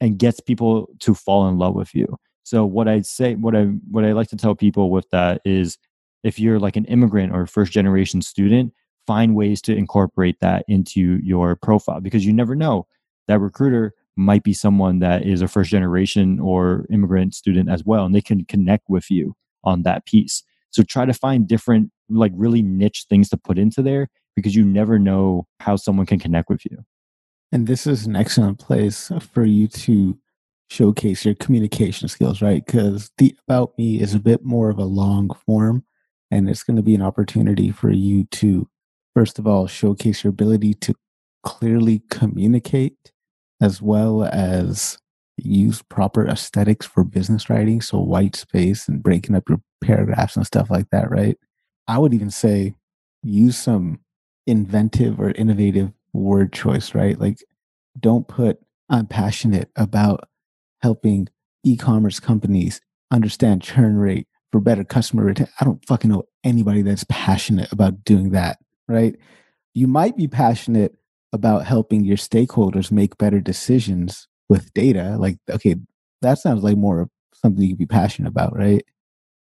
and 0.00 0.18
gets 0.18 0.40
people 0.40 0.88
to 1.00 1.14
fall 1.14 1.48
in 1.48 1.58
love 1.58 1.74
with 1.74 1.94
you? 1.94 2.16
So 2.42 2.64
what 2.64 2.88
i'd 2.88 3.06
say 3.06 3.34
what 3.34 3.54
i 3.54 3.64
what 3.90 4.04
i 4.04 4.12
like 4.12 4.28
to 4.28 4.36
tell 4.36 4.54
people 4.54 4.90
with 4.90 5.08
that 5.10 5.40
is 5.44 5.78
if 6.22 6.38
you're 6.38 6.58
like 6.58 6.76
an 6.76 6.84
immigrant 6.86 7.32
or 7.32 7.42
a 7.42 7.48
first 7.48 7.72
generation 7.72 8.22
student 8.22 8.72
find 9.06 9.34
ways 9.34 9.60
to 9.62 9.74
incorporate 9.74 10.38
that 10.40 10.64
into 10.68 11.18
your 11.22 11.56
profile 11.56 12.00
because 12.00 12.24
you 12.24 12.32
never 12.32 12.54
know 12.54 12.86
that 13.28 13.40
recruiter 13.40 13.94
might 14.16 14.42
be 14.42 14.52
someone 14.52 14.98
that 14.98 15.24
is 15.24 15.40
a 15.40 15.48
first 15.48 15.70
generation 15.70 16.38
or 16.40 16.86
immigrant 16.90 17.34
student 17.34 17.68
as 17.68 17.84
well 17.84 18.04
and 18.04 18.14
they 18.14 18.20
can 18.20 18.44
connect 18.44 18.88
with 18.88 19.10
you 19.10 19.34
on 19.64 19.82
that 19.82 20.04
piece. 20.04 20.42
So 20.70 20.82
try 20.82 21.04
to 21.06 21.12
find 21.12 21.48
different 21.48 21.90
like 22.08 22.32
really 22.34 22.62
niche 22.62 23.06
things 23.08 23.28
to 23.30 23.36
put 23.36 23.58
into 23.58 23.82
there 23.82 24.08
because 24.36 24.54
you 24.54 24.64
never 24.64 24.98
know 24.98 25.46
how 25.60 25.76
someone 25.76 26.06
can 26.06 26.18
connect 26.18 26.48
with 26.48 26.64
you. 26.64 26.84
And 27.52 27.66
this 27.66 27.86
is 27.86 28.06
an 28.06 28.14
excellent 28.14 28.58
place 28.58 29.10
for 29.32 29.44
you 29.44 29.66
to 29.68 30.18
showcase 30.68 31.24
your 31.24 31.34
communication 31.34 32.06
skills 32.06 32.40
right? 32.40 32.64
Because 32.64 33.10
the 33.18 33.34
about 33.48 33.76
me 33.76 34.00
is 34.00 34.14
a 34.14 34.20
bit 34.20 34.44
more 34.44 34.70
of 34.70 34.78
a 34.78 34.84
long 34.84 35.30
form 35.46 35.84
and 36.30 36.48
it's 36.48 36.62
going 36.62 36.76
to 36.76 36.82
be 36.82 36.94
an 36.94 37.02
opportunity 37.02 37.70
for 37.70 37.90
you 37.90 38.24
to 38.24 38.68
first 39.14 39.38
of 39.38 39.46
all, 39.46 39.66
showcase 39.66 40.24
your 40.24 40.30
ability 40.30 40.74
to 40.74 40.94
clearly 41.42 42.02
communicate 42.10 43.12
as 43.60 43.82
well 43.82 44.24
as 44.24 44.98
use 45.36 45.82
proper 45.82 46.26
aesthetics 46.26 46.86
for 46.86 47.04
business 47.04 47.48
writing. 47.50 47.80
So, 47.80 47.98
white 47.98 48.36
space 48.36 48.88
and 48.88 49.02
breaking 49.02 49.34
up 49.34 49.48
your 49.48 49.60
paragraphs 49.82 50.36
and 50.36 50.46
stuff 50.46 50.70
like 50.70 50.90
that, 50.90 51.10
right? 51.10 51.36
I 51.88 51.98
would 51.98 52.14
even 52.14 52.30
say 52.30 52.74
use 53.22 53.56
some 53.58 54.00
inventive 54.46 55.20
or 55.20 55.30
innovative 55.32 55.92
word 56.12 56.52
choice, 56.52 56.94
right? 56.94 57.18
Like, 57.18 57.38
don't 57.98 58.28
put, 58.28 58.58
I'm 58.88 59.06
passionate 59.06 59.70
about 59.76 60.28
helping 60.82 61.28
e 61.64 61.76
commerce 61.76 62.20
companies 62.20 62.80
understand 63.10 63.62
churn 63.62 63.96
rate 63.96 64.28
for 64.52 64.60
better 64.60 64.84
customer 64.84 65.24
retention. 65.24 65.54
I 65.60 65.64
don't 65.64 65.84
fucking 65.86 66.10
know 66.10 66.24
anybody 66.44 66.82
that's 66.82 67.04
passionate 67.08 67.70
about 67.72 68.04
doing 68.04 68.30
that, 68.30 68.58
right? 68.88 69.14
You 69.74 69.86
might 69.86 70.16
be 70.16 70.28
passionate 70.28 70.96
about 71.32 71.64
helping 71.64 72.04
your 72.04 72.16
stakeholders 72.16 72.90
make 72.90 73.18
better 73.18 73.40
decisions 73.40 74.26
with 74.48 74.72
data. 74.74 75.16
Like, 75.18 75.38
okay, 75.48 75.76
that 76.22 76.38
sounds 76.38 76.62
like 76.62 76.76
more 76.76 77.00
of 77.02 77.10
something 77.34 77.62
you 77.62 77.70
could 77.70 77.78
be 77.78 77.86
passionate 77.86 78.28
about, 78.28 78.56
right? 78.56 78.84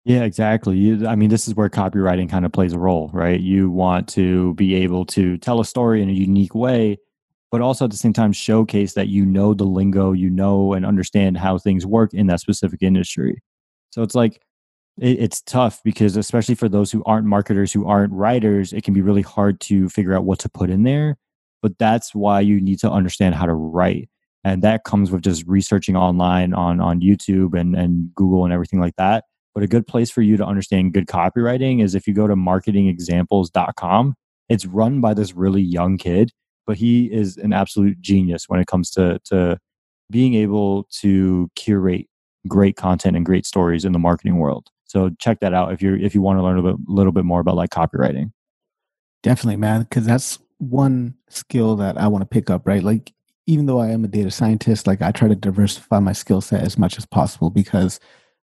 Yeah, 0.03 0.23
exactly. 0.23 0.77
You, 0.77 1.07
I 1.07 1.15
mean, 1.15 1.29
this 1.29 1.47
is 1.47 1.55
where 1.55 1.69
copywriting 1.69 2.29
kind 2.29 2.45
of 2.45 2.51
plays 2.51 2.73
a 2.73 2.79
role, 2.79 3.09
right? 3.13 3.39
You 3.39 3.69
want 3.69 4.07
to 4.09 4.53
be 4.55 4.75
able 4.75 5.05
to 5.07 5.37
tell 5.37 5.59
a 5.59 5.65
story 5.65 6.01
in 6.01 6.09
a 6.09 6.13
unique 6.13 6.55
way, 6.55 6.97
but 7.51 7.61
also 7.61 7.85
at 7.85 7.91
the 7.91 7.97
same 7.97 8.13
time 8.13 8.31
showcase 8.31 8.93
that 8.93 9.09
you 9.09 9.25
know 9.25 9.53
the 9.53 9.63
lingo, 9.63 10.11
you 10.11 10.29
know 10.29 10.73
and 10.73 10.85
understand 10.85 11.37
how 11.37 11.57
things 11.57 11.85
work 11.85 12.13
in 12.13 12.27
that 12.27 12.39
specific 12.39 12.81
industry. 12.81 13.43
So 13.91 14.01
it's 14.01 14.15
like 14.15 14.41
it, 15.01 15.19
it's 15.19 15.41
tough 15.41 15.81
because 15.83 16.15
especially 16.15 16.55
for 16.55 16.69
those 16.69 16.91
who 16.91 17.03
aren't 17.05 17.27
marketers, 17.27 17.73
who 17.73 17.85
aren't 17.87 18.13
writers, 18.13 18.71
it 18.71 18.83
can 18.83 18.93
be 18.93 19.01
really 19.01 19.23
hard 19.23 19.59
to 19.61 19.89
figure 19.89 20.13
out 20.13 20.23
what 20.23 20.39
to 20.39 20.49
put 20.49 20.69
in 20.69 20.83
there. 20.83 21.17
But 21.61 21.77
that's 21.77 22.15
why 22.15 22.39
you 22.39 22.61
need 22.61 22.79
to 22.79 22.89
understand 22.89 23.35
how 23.35 23.45
to 23.45 23.53
write. 23.53 24.09
And 24.43 24.63
that 24.63 24.83
comes 24.83 25.11
with 25.11 25.21
just 25.21 25.45
researching 25.45 25.95
online 25.95 26.53
on 26.53 26.79
on 26.79 27.01
YouTube 27.01 27.59
and, 27.59 27.75
and 27.75 28.13
Google 28.15 28.45
and 28.45 28.53
everything 28.53 28.79
like 28.79 28.95
that. 28.95 29.25
But 29.53 29.63
a 29.63 29.67
good 29.67 29.85
place 29.85 30.09
for 30.09 30.21
you 30.21 30.37
to 30.37 30.45
understand 30.45 30.93
good 30.93 31.07
copywriting 31.07 31.83
is 31.83 31.93
if 31.93 32.07
you 32.07 32.13
go 32.13 32.27
to 32.27 32.35
marketingexamples.com. 32.35 34.15
It's 34.49 34.65
run 34.65 34.99
by 34.99 35.13
this 35.13 35.33
really 35.33 35.61
young 35.61 35.97
kid, 35.97 36.31
but 36.67 36.75
he 36.75 37.05
is 37.05 37.37
an 37.37 37.53
absolute 37.53 38.01
genius 38.01 38.45
when 38.49 38.59
it 38.59 38.67
comes 38.67 38.89
to 38.91 39.19
to 39.25 39.57
being 40.09 40.33
able 40.33 40.87
to 40.99 41.49
curate 41.55 42.07
great 42.47 42.75
content 42.75 43.15
and 43.15 43.25
great 43.25 43.45
stories 43.45 43.85
in 43.85 43.93
the 43.93 43.99
marketing 43.99 44.37
world. 44.37 44.67
So 44.91 45.09
check 45.19 45.39
that 45.39 45.53
out 45.53 45.71
if 45.71 45.81
you're 45.81 45.97
if 45.97 46.13
you 46.13 46.21
want 46.21 46.37
to 46.37 46.43
learn 46.43 46.59
a 46.59 46.61
bit, 46.61 46.75
little 46.85 47.13
bit 47.13 47.23
more 47.23 47.39
about 47.39 47.55
like 47.55 47.69
copywriting. 47.69 48.31
Definitely, 49.23 49.55
man, 49.55 49.83
because 49.83 50.05
that's 50.05 50.37
one 50.57 51.15
skill 51.29 51.77
that 51.77 51.97
I 51.97 52.07
want 52.07 52.23
to 52.23 52.27
pick 52.27 52.49
up. 52.49 52.67
Right, 52.67 52.83
like 52.83 53.13
even 53.47 53.67
though 53.67 53.79
I 53.79 53.89
am 53.89 54.03
a 54.03 54.09
data 54.09 54.31
scientist, 54.31 54.87
like 54.87 55.01
I 55.01 55.11
try 55.11 55.29
to 55.29 55.35
diversify 55.35 55.99
my 55.99 56.11
skill 56.11 56.41
set 56.41 56.61
as 56.61 56.77
much 56.77 56.97
as 56.97 57.05
possible 57.05 57.49
because 57.49 58.01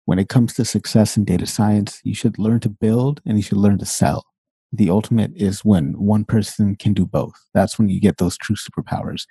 when 0.07 0.19
it 0.19 0.29
comes 0.29 0.55
to 0.55 0.65
success 0.65 1.17
in 1.17 1.25
data 1.25 1.47
science, 1.47 2.01
you 2.03 2.15
should 2.15 2.39
learn 2.39 2.59
to 2.61 2.69
build 2.69 3.21
and 3.25 3.37
you 3.37 3.43
should 3.43 3.59
learn 3.59 3.79
to 3.79 3.87
sell. 3.87 4.27
The 4.73 4.91
ultimate 4.91 5.31
is 5.37 5.65
when 5.65 5.93
one 5.93 6.25
person 6.25 6.75
can 6.75 6.93
do 6.93 7.07
both. 7.07 7.35
That's 7.55 7.79
when 7.79 7.89
you 7.89 8.01
get 8.01 8.17
those 8.17 8.37
true 8.37 8.57
superpowers. 8.57 9.27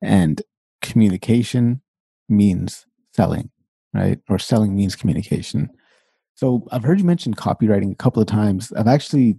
And 0.00 0.40
communication 0.80 1.82
means 2.28 2.86
selling 3.12 3.50
right? 3.94 4.18
Or 4.28 4.38
selling 4.38 4.76
means 4.76 4.96
communication. 4.96 5.70
So 6.34 6.66
I've 6.72 6.82
heard 6.82 6.98
you 6.98 7.04
mention 7.04 7.34
copywriting 7.34 7.92
a 7.92 7.96
couple 7.96 8.20
of 8.20 8.28
times. 8.28 8.72
I've 8.72 8.88
actually 8.88 9.36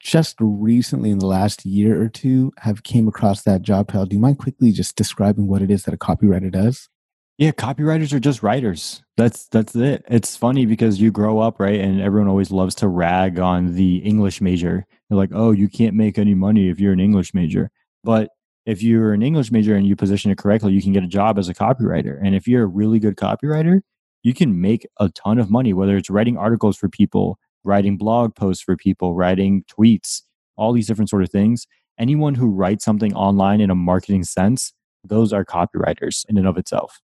just 0.00 0.36
recently 0.40 1.10
in 1.10 1.18
the 1.18 1.26
last 1.26 1.64
year 1.64 2.00
or 2.00 2.08
two 2.08 2.52
have 2.58 2.82
came 2.84 3.08
across 3.08 3.42
that 3.42 3.62
job 3.62 3.88
title. 3.88 4.06
Do 4.06 4.16
you 4.16 4.20
mind 4.20 4.38
quickly 4.38 4.70
just 4.70 4.94
describing 4.96 5.48
what 5.48 5.62
it 5.62 5.70
is 5.70 5.84
that 5.84 5.94
a 5.94 5.98
copywriter 5.98 6.52
does? 6.52 6.88
Yeah, 7.38 7.50
copywriters 7.50 8.12
are 8.14 8.20
just 8.20 8.42
writers. 8.42 9.02
That's 9.18 9.46
that's 9.48 9.74
it. 9.74 10.04
It's 10.08 10.36
funny 10.36 10.64
because 10.64 11.00
you 11.00 11.10
grow 11.10 11.38
up, 11.38 11.60
right? 11.60 11.78
And 11.78 12.00
everyone 12.00 12.28
always 12.28 12.50
loves 12.50 12.74
to 12.76 12.88
rag 12.88 13.38
on 13.38 13.74
the 13.74 13.98
English 13.98 14.40
major. 14.40 14.86
They're 15.08 15.18
like, 15.18 15.32
"Oh, 15.34 15.50
you 15.50 15.68
can't 15.68 15.94
make 15.94 16.18
any 16.18 16.34
money 16.34 16.68
if 16.70 16.80
you're 16.80 16.94
an 16.94 17.00
English 17.00 17.34
major." 17.34 17.70
But 18.04 18.30
if 18.64 18.82
you're 18.82 19.12
an 19.12 19.22
English 19.22 19.52
major 19.52 19.76
and 19.76 19.86
you 19.86 19.96
position 19.96 20.30
it 20.30 20.38
correctly, 20.38 20.72
you 20.72 20.80
can 20.82 20.92
get 20.92 21.04
a 21.04 21.08
job 21.08 21.38
as 21.38 21.48
a 21.48 21.54
copywriter. 21.54 22.18
And 22.22 22.34
if 22.34 22.48
you're 22.48 22.64
a 22.64 22.66
really 22.66 22.98
good 22.98 23.16
copywriter, 23.16 23.80
you 24.22 24.34
can 24.34 24.60
make 24.60 24.86
a 24.98 25.08
ton 25.10 25.38
of 25.38 25.50
money, 25.50 25.72
whether 25.72 25.96
it's 25.96 26.10
writing 26.10 26.36
articles 26.36 26.76
for 26.76 26.88
people, 26.88 27.38
writing 27.64 27.96
blog 27.96 28.34
posts 28.34 28.62
for 28.62 28.76
people, 28.76 29.14
writing 29.14 29.64
tweets, 29.70 30.22
all 30.56 30.72
these 30.72 30.86
different 30.86 31.10
sort 31.10 31.22
of 31.22 31.30
things. 31.30 31.66
Anyone 31.98 32.34
who 32.34 32.50
writes 32.50 32.84
something 32.84 33.14
online 33.14 33.60
in 33.60 33.70
a 33.70 33.74
marketing 33.74 34.24
sense, 34.24 34.72
those 35.04 35.32
are 35.32 35.44
copywriters 35.44 36.24
in 36.28 36.36
and 36.36 36.46
of 36.46 36.58
itself. 36.58 37.00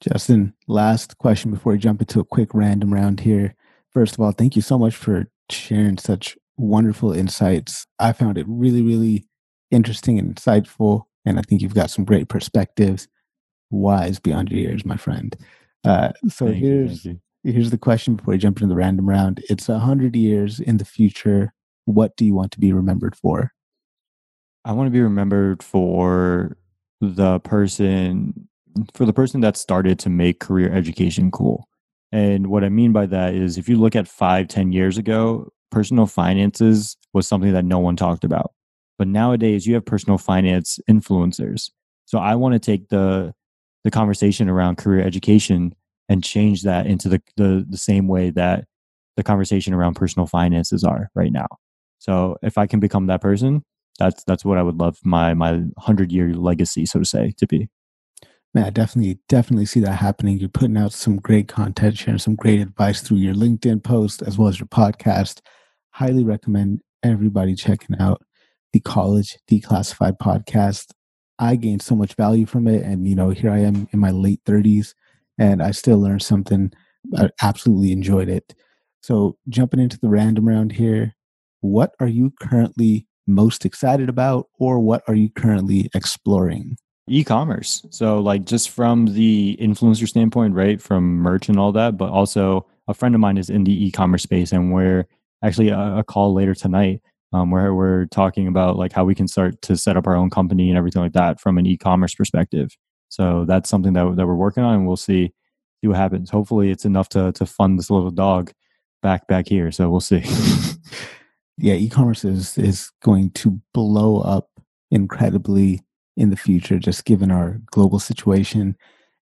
Justin, 0.00 0.54
last 0.66 1.16
question 1.18 1.50
before 1.50 1.72
we 1.72 1.78
jump 1.78 2.00
into 2.00 2.20
a 2.20 2.24
quick 2.24 2.52
random 2.52 2.92
round 2.92 3.20
here. 3.20 3.54
First 3.90 4.14
of 4.14 4.20
all, 4.20 4.32
thank 4.32 4.54
you 4.54 4.62
so 4.62 4.78
much 4.78 4.94
for 4.94 5.26
sharing 5.50 5.96
such 5.96 6.36
wonderful 6.58 7.12
insights. 7.12 7.86
I 7.98 8.12
found 8.12 8.36
it 8.36 8.46
really, 8.48 8.82
really 8.82 9.26
interesting 9.70 10.18
and 10.18 10.34
insightful. 10.34 11.04
And 11.24 11.38
I 11.38 11.42
think 11.42 11.62
you've 11.62 11.74
got 11.74 11.90
some 11.90 12.04
great 12.04 12.28
perspectives. 12.28 13.08
Wise 13.70 14.18
beyond 14.20 14.50
your 14.50 14.60
years, 14.60 14.84
my 14.84 14.96
friend. 14.96 15.36
Uh, 15.86 16.12
so 16.28 16.46
thank 16.46 16.58
here's 16.58 17.04
you, 17.04 17.20
you. 17.44 17.52
here's 17.52 17.70
the 17.70 17.78
question 17.78 18.16
before 18.16 18.32
we 18.32 18.38
jump 18.38 18.58
into 18.58 18.68
the 18.68 18.76
random 18.76 19.08
round. 19.08 19.42
It's 19.48 19.68
a 19.68 19.78
hundred 19.78 20.16
years 20.16 20.58
in 20.58 20.78
the 20.78 20.84
future. 20.84 21.52
What 21.84 22.16
do 22.16 22.24
you 22.24 22.34
want 22.34 22.50
to 22.52 22.60
be 22.60 22.72
remembered 22.72 23.14
for? 23.14 23.52
I 24.64 24.72
want 24.72 24.88
to 24.88 24.90
be 24.90 25.00
remembered 25.00 25.62
for 25.62 26.56
the 27.00 27.38
person 27.40 28.48
for 28.94 29.06
the 29.06 29.12
person 29.12 29.40
that 29.40 29.56
started 29.56 29.98
to 30.00 30.10
make 30.10 30.40
career 30.40 30.72
education 30.72 31.30
cool. 31.30 31.68
And 32.12 32.48
what 32.48 32.64
I 32.64 32.68
mean 32.68 32.92
by 32.92 33.06
that 33.06 33.34
is 33.34 33.56
if 33.56 33.68
you 33.68 33.76
look 33.76 33.94
at 33.94 34.08
five, 34.08 34.48
ten 34.48 34.72
years 34.72 34.98
ago, 34.98 35.52
personal 35.70 36.06
finances 36.06 36.96
was 37.12 37.28
something 37.28 37.52
that 37.52 37.64
no 37.64 37.78
one 37.78 37.96
talked 37.96 38.24
about. 38.24 38.52
But 38.98 39.08
nowadays 39.08 39.66
you 39.66 39.74
have 39.74 39.84
personal 39.84 40.18
finance 40.18 40.80
influencers. 40.90 41.70
So 42.06 42.18
I 42.18 42.34
want 42.34 42.54
to 42.54 42.58
take 42.58 42.88
the 42.88 43.34
the 43.86 43.90
conversation 43.92 44.48
around 44.48 44.78
career 44.78 45.00
education 45.06 45.72
and 46.08 46.24
change 46.24 46.62
that 46.62 46.88
into 46.88 47.08
the, 47.08 47.22
the, 47.36 47.64
the 47.70 47.76
same 47.76 48.08
way 48.08 48.30
that 48.30 48.64
the 49.16 49.22
conversation 49.22 49.72
around 49.72 49.94
personal 49.94 50.26
finances 50.26 50.82
are 50.82 51.08
right 51.14 51.30
now. 51.30 51.46
So 52.00 52.36
if 52.42 52.58
I 52.58 52.66
can 52.66 52.80
become 52.80 53.06
that 53.06 53.20
person, 53.20 53.62
that's 53.96 54.24
that's 54.24 54.44
what 54.44 54.58
I 54.58 54.62
would 54.62 54.74
love 54.74 54.98
my 55.04 55.34
my 55.34 55.62
hundred 55.78 56.10
year 56.10 56.34
legacy, 56.34 56.84
so 56.84 56.98
to 56.98 57.04
say, 57.04 57.32
to 57.38 57.46
be. 57.46 57.68
Man, 58.54 58.64
I 58.64 58.70
definitely 58.70 59.20
definitely 59.28 59.66
see 59.66 59.80
that 59.80 59.92
happening. 59.92 60.40
You're 60.40 60.48
putting 60.48 60.76
out 60.76 60.92
some 60.92 61.18
great 61.18 61.46
content, 61.46 61.96
sharing 61.96 62.18
some 62.18 62.34
great 62.34 62.60
advice 62.60 63.00
through 63.02 63.18
your 63.18 63.34
LinkedIn 63.34 63.84
post 63.84 64.20
as 64.20 64.36
well 64.36 64.48
as 64.48 64.58
your 64.58 64.66
podcast. 64.66 65.42
Highly 65.90 66.24
recommend 66.24 66.80
everybody 67.04 67.54
checking 67.54 67.96
out 68.00 68.20
the 68.72 68.80
College 68.80 69.38
Declassified 69.48 70.18
podcast. 70.18 70.90
I 71.38 71.56
gained 71.56 71.82
so 71.82 71.94
much 71.94 72.14
value 72.14 72.46
from 72.46 72.66
it. 72.66 72.82
And, 72.82 73.06
you 73.06 73.14
know, 73.14 73.30
here 73.30 73.50
I 73.50 73.58
am 73.58 73.88
in 73.92 73.98
my 73.98 74.10
late 74.10 74.40
30s 74.44 74.94
and 75.38 75.62
I 75.62 75.70
still 75.70 75.98
learned 75.98 76.22
something. 76.22 76.72
I 77.16 77.30
absolutely 77.42 77.92
enjoyed 77.92 78.28
it. 78.28 78.54
So, 79.02 79.36
jumping 79.48 79.80
into 79.80 79.98
the 79.98 80.08
random 80.08 80.48
round 80.48 80.72
here, 80.72 81.14
what 81.60 81.94
are 82.00 82.08
you 82.08 82.32
currently 82.40 83.06
most 83.26 83.64
excited 83.64 84.08
about 84.08 84.48
or 84.58 84.78
what 84.78 85.02
are 85.08 85.14
you 85.14 85.30
currently 85.30 85.90
exploring? 85.94 86.76
E-commerce. 87.08 87.86
So 87.90 88.18
like 88.18 88.44
just 88.44 88.70
from 88.70 89.06
the 89.06 89.56
influencer 89.60 90.08
standpoint, 90.08 90.54
right? 90.54 90.80
From 90.80 91.18
merch 91.18 91.48
and 91.48 91.58
all 91.58 91.72
that, 91.72 91.96
but 91.96 92.10
also 92.10 92.66
a 92.88 92.94
friend 92.94 93.14
of 93.14 93.20
mine 93.20 93.38
is 93.38 93.50
in 93.50 93.64
the 93.64 93.86
e-commerce 93.86 94.24
space 94.24 94.52
and 94.52 94.72
we're 94.72 95.06
actually 95.44 95.68
a, 95.68 95.98
a 95.98 96.04
call 96.04 96.34
later 96.34 96.54
tonight 96.54 97.00
um, 97.32 97.50
where 97.50 97.74
we're 97.74 98.06
talking 98.06 98.48
about 98.48 98.76
like 98.76 98.92
how 98.92 99.04
we 99.04 99.14
can 99.14 99.28
start 99.28 99.60
to 99.62 99.76
set 99.76 99.96
up 99.96 100.06
our 100.06 100.16
own 100.16 100.30
company 100.30 100.68
and 100.68 100.78
everything 100.78 101.02
like 101.02 101.12
that 101.12 101.40
from 101.40 101.58
an 101.58 101.66
e-commerce 101.66 102.14
perspective. 102.14 102.76
So 103.08 103.44
that's 103.44 103.68
something 103.68 103.92
that 103.94 104.16
that 104.16 104.26
we're 104.26 104.34
working 104.34 104.62
on, 104.62 104.74
and 104.74 104.86
we'll 104.86 104.96
see 104.96 105.32
see 105.80 105.88
what 105.88 105.96
happens. 105.96 106.30
Hopefully, 106.30 106.70
it's 106.70 106.84
enough 106.84 107.08
to 107.10 107.32
to 107.32 107.46
fund 107.46 107.78
this 107.78 107.90
little 107.90 108.10
dog 108.10 108.52
back 109.02 109.26
back 109.26 109.48
here. 109.48 109.70
So 109.70 109.90
we'll 109.90 110.00
see. 110.00 110.22
yeah, 111.58 111.74
e-commerce 111.74 112.24
is 112.24 112.58
is 112.58 112.90
going 113.02 113.30
to 113.32 113.60
blow 113.72 114.20
up 114.20 114.48
incredibly 114.90 115.82
in 116.16 116.30
the 116.30 116.36
future, 116.36 116.78
just 116.78 117.04
given 117.04 117.30
our 117.30 117.60
global 117.70 117.98
situation. 117.98 118.76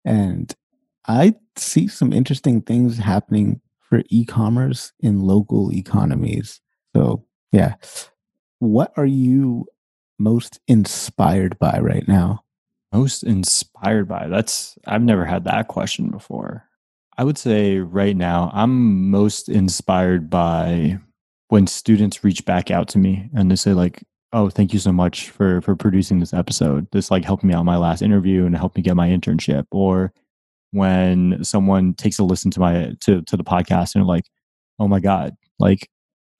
And 0.04 0.54
I 1.06 1.34
see 1.56 1.88
some 1.88 2.12
interesting 2.12 2.60
things 2.62 2.98
happening 2.98 3.60
for 3.88 4.02
e-commerce 4.08 4.92
in 5.00 5.20
local 5.20 5.72
economies. 5.72 6.60
So 6.94 7.24
yeah. 7.52 7.74
What 8.58 8.92
are 8.96 9.06
you 9.06 9.66
most 10.18 10.60
inspired 10.66 11.58
by 11.58 11.78
right 11.80 12.06
now? 12.06 12.44
Most 12.92 13.22
inspired 13.22 14.08
by? 14.08 14.28
That's, 14.28 14.76
I've 14.86 15.02
never 15.02 15.24
had 15.24 15.44
that 15.44 15.68
question 15.68 16.10
before. 16.10 16.64
I 17.16 17.24
would 17.24 17.38
say 17.38 17.78
right 17.78 18.16
now, 18.16 18.50
I'm 18.54 19.10
most 19.10 19.48
inspired 19.48 20.30
by 20.30 20.98
when 21.48 21.66
students 21.66 22.24
reach 22.24 22.44
back 22.44 22.70
out 22.70 22.88
to 22.88 22.98
me 22.98 23.28
and 23.34 23.50
they 23.50 23.56
say, 23.56 23.74
like, 23.74 24.02
oh, 24.32 24.48
thank 24.48 24.72
you 24.72 24.78
so 24.78 24.92
much 24.92 25.30
for 25.30 25.60
for 25.60 25.76
producing 25.76 26.20
this 26.20 26.32
episode. 26.32 26.86
This 26.92 27.10
like 27.10 27.24
helped 27.24 27.44
me 27.44 27.54
out 27.54 27.64
my 27.64 27.76
last 27.76 28.02
interview 28.02 28.46
and 28.46 28.56
helped 28.56 28.76
me 28.76 28.82
get 28.82 28.96
my 28.96 29.08
internship. 29.08 29.66
Or 29.70 30.12
when 30.70 31.44
someone 31.44 31.94
takes 31.94 32.18
a 32.18 32.24
listen 32.24 32.50
to 32.52 32.60
my 32.60 32.92
to 33.00 33.22
to 33.22 33.36
the 33.36 33.44
podcast 33.44 33.94
and 33.94 34.06
like, 34.06 34.24
oh 34.78 34.88
my 34.88 35.00
god, 35.00 35.36
like 35.58 35.88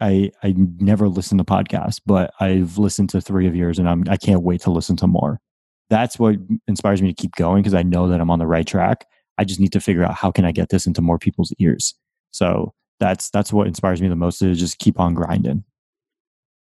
I 0.02 0.30
I 0.42 0.54
never 0.56 1.08
listen 1.08 1.38
to 1.38 1.44
podcasts, 1.44 2.00
but 2.04 2.34
I've 2.40 2.76
listened 2.76 3.10
to 3.10 3.20
three 3.20 3.46
of 3.46 3.54
yours 3.54 3.78
and 3.78 3.88
I'm 3.88 4.04
I 4.08 4.16
can't 4.16 4.42
wait 4.42 4.60
to 4.62 4.70
listen 4.70 4.96
to 4.96 5.06
more. 5.06 5.40
That's 5.88 6.18
what 6.18 6.36
inspires 6.66 7.00
me 7.00 7.12
to 7.12 7.22
keep 7.22 7.34
going 7.36 7.62
because 7.62 7.74
I 7.74 7.82
know 7.82 8.08
that 8.08 8.20
I'm 8.20 8.30
on 8.30 8.38
the 8.38 8.46
right 8.46 8.66
track. 8.66 9.06
I 9.38 9.44
just 9.44 9.60
need 9.60 9.72
to 9.72 9.80
figure 9.80 10.04
out 10.04 10.14
how 10.14 10.30
can 10.30 10.44
I 10.44 10.52
get 10.52 10.70
this 10.70 10.86
into 10.86 11.02
more 11.02 11.18
people's 11.18 11.52
ears. 11.58 11.94
So 12.32 12.74
that's 12.98 13.30
that's 13.30 13.52
what 13.52 13.66
inspires 13.66 14.02
me 14.02 14.08
the 14.08 14.16
most 14.16 14.38
to 14.40 14.54
just 14.54 14.78
keep 14.78 14.98
on 14.98 15.14
grinding. 15.14 15.64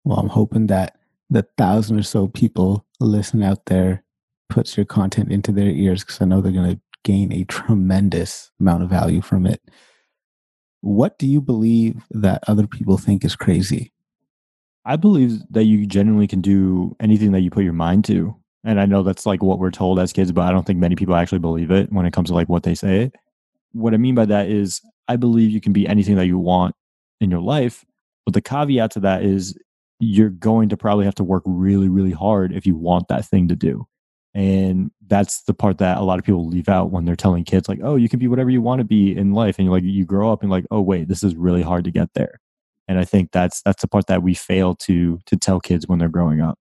Well, 0.05 0.19
I'm 0.19 0.29
hoping 0.29 0.67
that 0.67 0.99
the 1.31 1.47
thousand 1.57 1.99
or 1.99 2.03
so 2.03 2.29
people 2.29 2.87
listening 3.01 3.47
out 3.47 3.67
there 3.67 4.05
puts 4.51 4.77
your 4.77 4.85
content 4.85 5.33
into 5.33 5.53
their 5.53 5.71
ears 5.71 6.05
because 6.05 6.21
I 6.21 6.27
know 6.27 6.41
they're 6.41 6.53
going 6.53 6.77
to 6.77 6.81
gain 7.05 7.33
a 7.33 7.45
tremendous 7.45 8.51
amount 8.61 8.83
of 8.83 8.91
value 8.91 9.23
from 9.23 9.47
it. 9.47 9.63
What 10.83 11.19
do 11.19 11.27
you 11.27 11.41
believe 11.41 12.05
that 12.11 12.45
other 12.47 12.67
people 12.67 12.99
think 12.99 13.25
is 13.25 13.37
crazy? 13.37 13.93
I 14.85 14.97
believe 14.97 15.41
that 15.51 15.65
you 15.65 15.87
genuinely 15.87 16.27
can 16.27 16.41
do 16.41 16.97
anything 17.01 17.33
that 17.33 17.41
you 17.41 17.51
put 17.51 17.65
your 17.65 17.73
mind 17.73 18.05
to. 18.07 18.37
And 18.65 18.81
I 18.81 18.87
know 18.87 19.03
that's 19.03 19.27
like 19.27 19.43
what 19.43 19.59
we're 19.59 19.71
told 19.71 19.99
as 19.99 20.13
kids, 20.13 20.33
but 20.33 20.43
I 20.43 20.53
don't 20.53 20.67
think 20.67 20.79
many 20.79 20.97
people 20.97 21.15
actually 21.15 21.39
believe 21.39 21.71
it 21.71 21.93
when 21.93 22.05
it 22.05 22.13
comes 22.13 22.29
to 22.29 22.35
like 22.35 22.49
what 22.49 22.65
they 22.65 22.75
say. 22.75 23.11
What 23.73 23.95
I 23.95 23.97
mean 23.97 24.15
by 24.15 24.25
that 24.27 24.49
is 24.49 24.81
I 25.09 25.17
believe 25.17 25.51
you 25.51 25.61
can 25.61 25.73
be 25.73 25.87
anything 25.87 26.17
that 26.17 26.27
you 26.27 26.39
want 26.39 26.75
in 27.21 27.31
your 27.31 27.41
life. 27.41 27.85
But 28.25 28.35
the 28.35 28.41
caveat 28.41 28.91
to 28.93 29.01
that 29.01 29.23
is 29.23 29.57
you're 30.01 30.31
going 30.31 30.69
to 30.69 30.77
probably 30.77 31.05
have 31.05 31.15
to 31.17 31.25
work 31.25 31.43
really, 31.47 31.89
really 31.89 32.11
hard 32.11 32.53
if 32.53 32.67
you 32.67 32.77
want 32.77 33.07
that 33.09 33.25
thing 33.25 33.49
to 33.49 33.57
do. 33.57 33.87
And 34.35 34.91
that's 35.07 35.43
the 35.43 35.53
part 35.53 35.79
that 35.79 35.99
a 35.99 36.03
lot 36.03 36.19
of 36.19 36.25
people 36.25 36.47
leave 36.47 36.69
out 36.69 36.91
when 36.91 37.05
they're 37.05 37.17
telling 37.17 37.45
kids, 37.45 37.69
like, 37.69 37.81
oh, 37.83 37.97
you 37.97 38.09
can 38.09 38.19
be 38.19 38.29
whatever 38.29 38.49
you 38.49 38.63
want 38.63 38.79
to 38.79 38.85
be 38.85 39.15
in 39.15 39.33
life. 39.33 39.59
And 39.59 39.67
you're 39.67 39.75
like, 39.75 39.85
you 39.85 40.07
grow 40.07 40.33
up 40.33 40.43
and 40.43 40.51
like, 40.51 40.65
oh, 40.71 40.81
wait, 40.81 41.09
this 41.09 41.23
is 41.23 41.35
really 41.37 41.63
hard 41.63 41.85
to 41.85 41.91
get 41.91 42.09
there. 42.15 42.41
And 42.89 42.99
I 42.99 43.05
think 43.05 43.31
that's 43.33 43.63
that's 43.63 43.83
the 43.83 43.89
part 43.89 44.07
that 44.09 44.23
we 44.23 44.35
fail 44.35 44.75
to 44.77 45.19
to 45.27 45.37
tell 45.37 45.61
kids 45.61 45.87
when 45.87 45.99
they're 45.99 46.09
growing 46.09 46.41
up. 46.41 46.59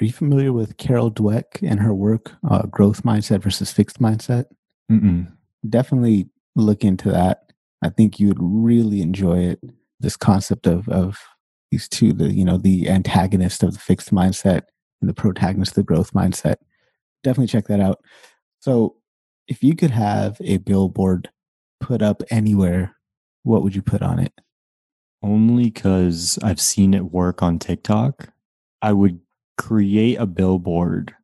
Are 0.00 0.04
you 0.04 0.12
familiar 0.12 0.52
with 0.52 0.76
Carol 0.76 1.10
Dweck 1.10 1.62
and 1.62 1.78
her 1.80 1.94
work, 1.94 2.32
uh, 2.48 2.62
Growth 2.66 3.04
Mindset 3.04 3.42
versus 3.42 3.70
Fixed 3.70 4.00
Mindset? 4.00 4.46
Mm-mm. 4.90 5.32
Definitely 5.68 6.28
look 6.56 6.82
into 6.82 7.10
that. 7.12 7.52
I 7.82 7.90
think 7.90 8.18
you 8.18 8.26
would 8.28 8.40
really 8.40 9.02
enjoy 9.02 9.38
it. 9.38 9.60
This 10.00 10.16
concept 10.16 10.66
of 10.66 10.88
of 10.88 11.18
these 11.70 11.88
two, 11.88 12.12
the 12.12 12.32
you 12.32 12.44
know 12.44 12.58
the 12.58 12.88
antagonist 12.88 13.62
of 13.62 13.74
the 13.74 13.78
fixed 13.78 14.12
mindset 14.12 14.62
and 15.04 15.08
the 15.10 15.14
protagonist 15.14 15.72
of 15.72 15.74
the 15.76 15.82
growth 15.82 16.14
mindset. 16.14 16.56
Definitely 17.22 17.48
check 17.48 17.66
that 17.66 17.80
out. 17.80 18.00
So, 18.60 18.96
if 19.46 19.62
you 19.62 19.76
could 19.76 19.90
have 19.90 20.38
a 20.40 20.56
billboard 20.56 21.28
put 21.78 22.00
up 22.00 22.22
anywhere, 22.30 22.96
what 23.42 23.62
would 23.62 23.74
you 23.74 23.82
put 23.82 24.00
on 24.00 24.18
it? 24.18 24.32
Only 25.22 25.64
because 25.64 26.38
I've 26.42 26.60
seen 26.60 26.94
it 26.94 27.12
work 27.12 27.42
on 27.42 27.58
TikTok. 27.58 28.30
I 28.80 28.94
would 28.94 29.20
create 29.58 30.16
a 30.16 30.24
billboard 30.24 31.14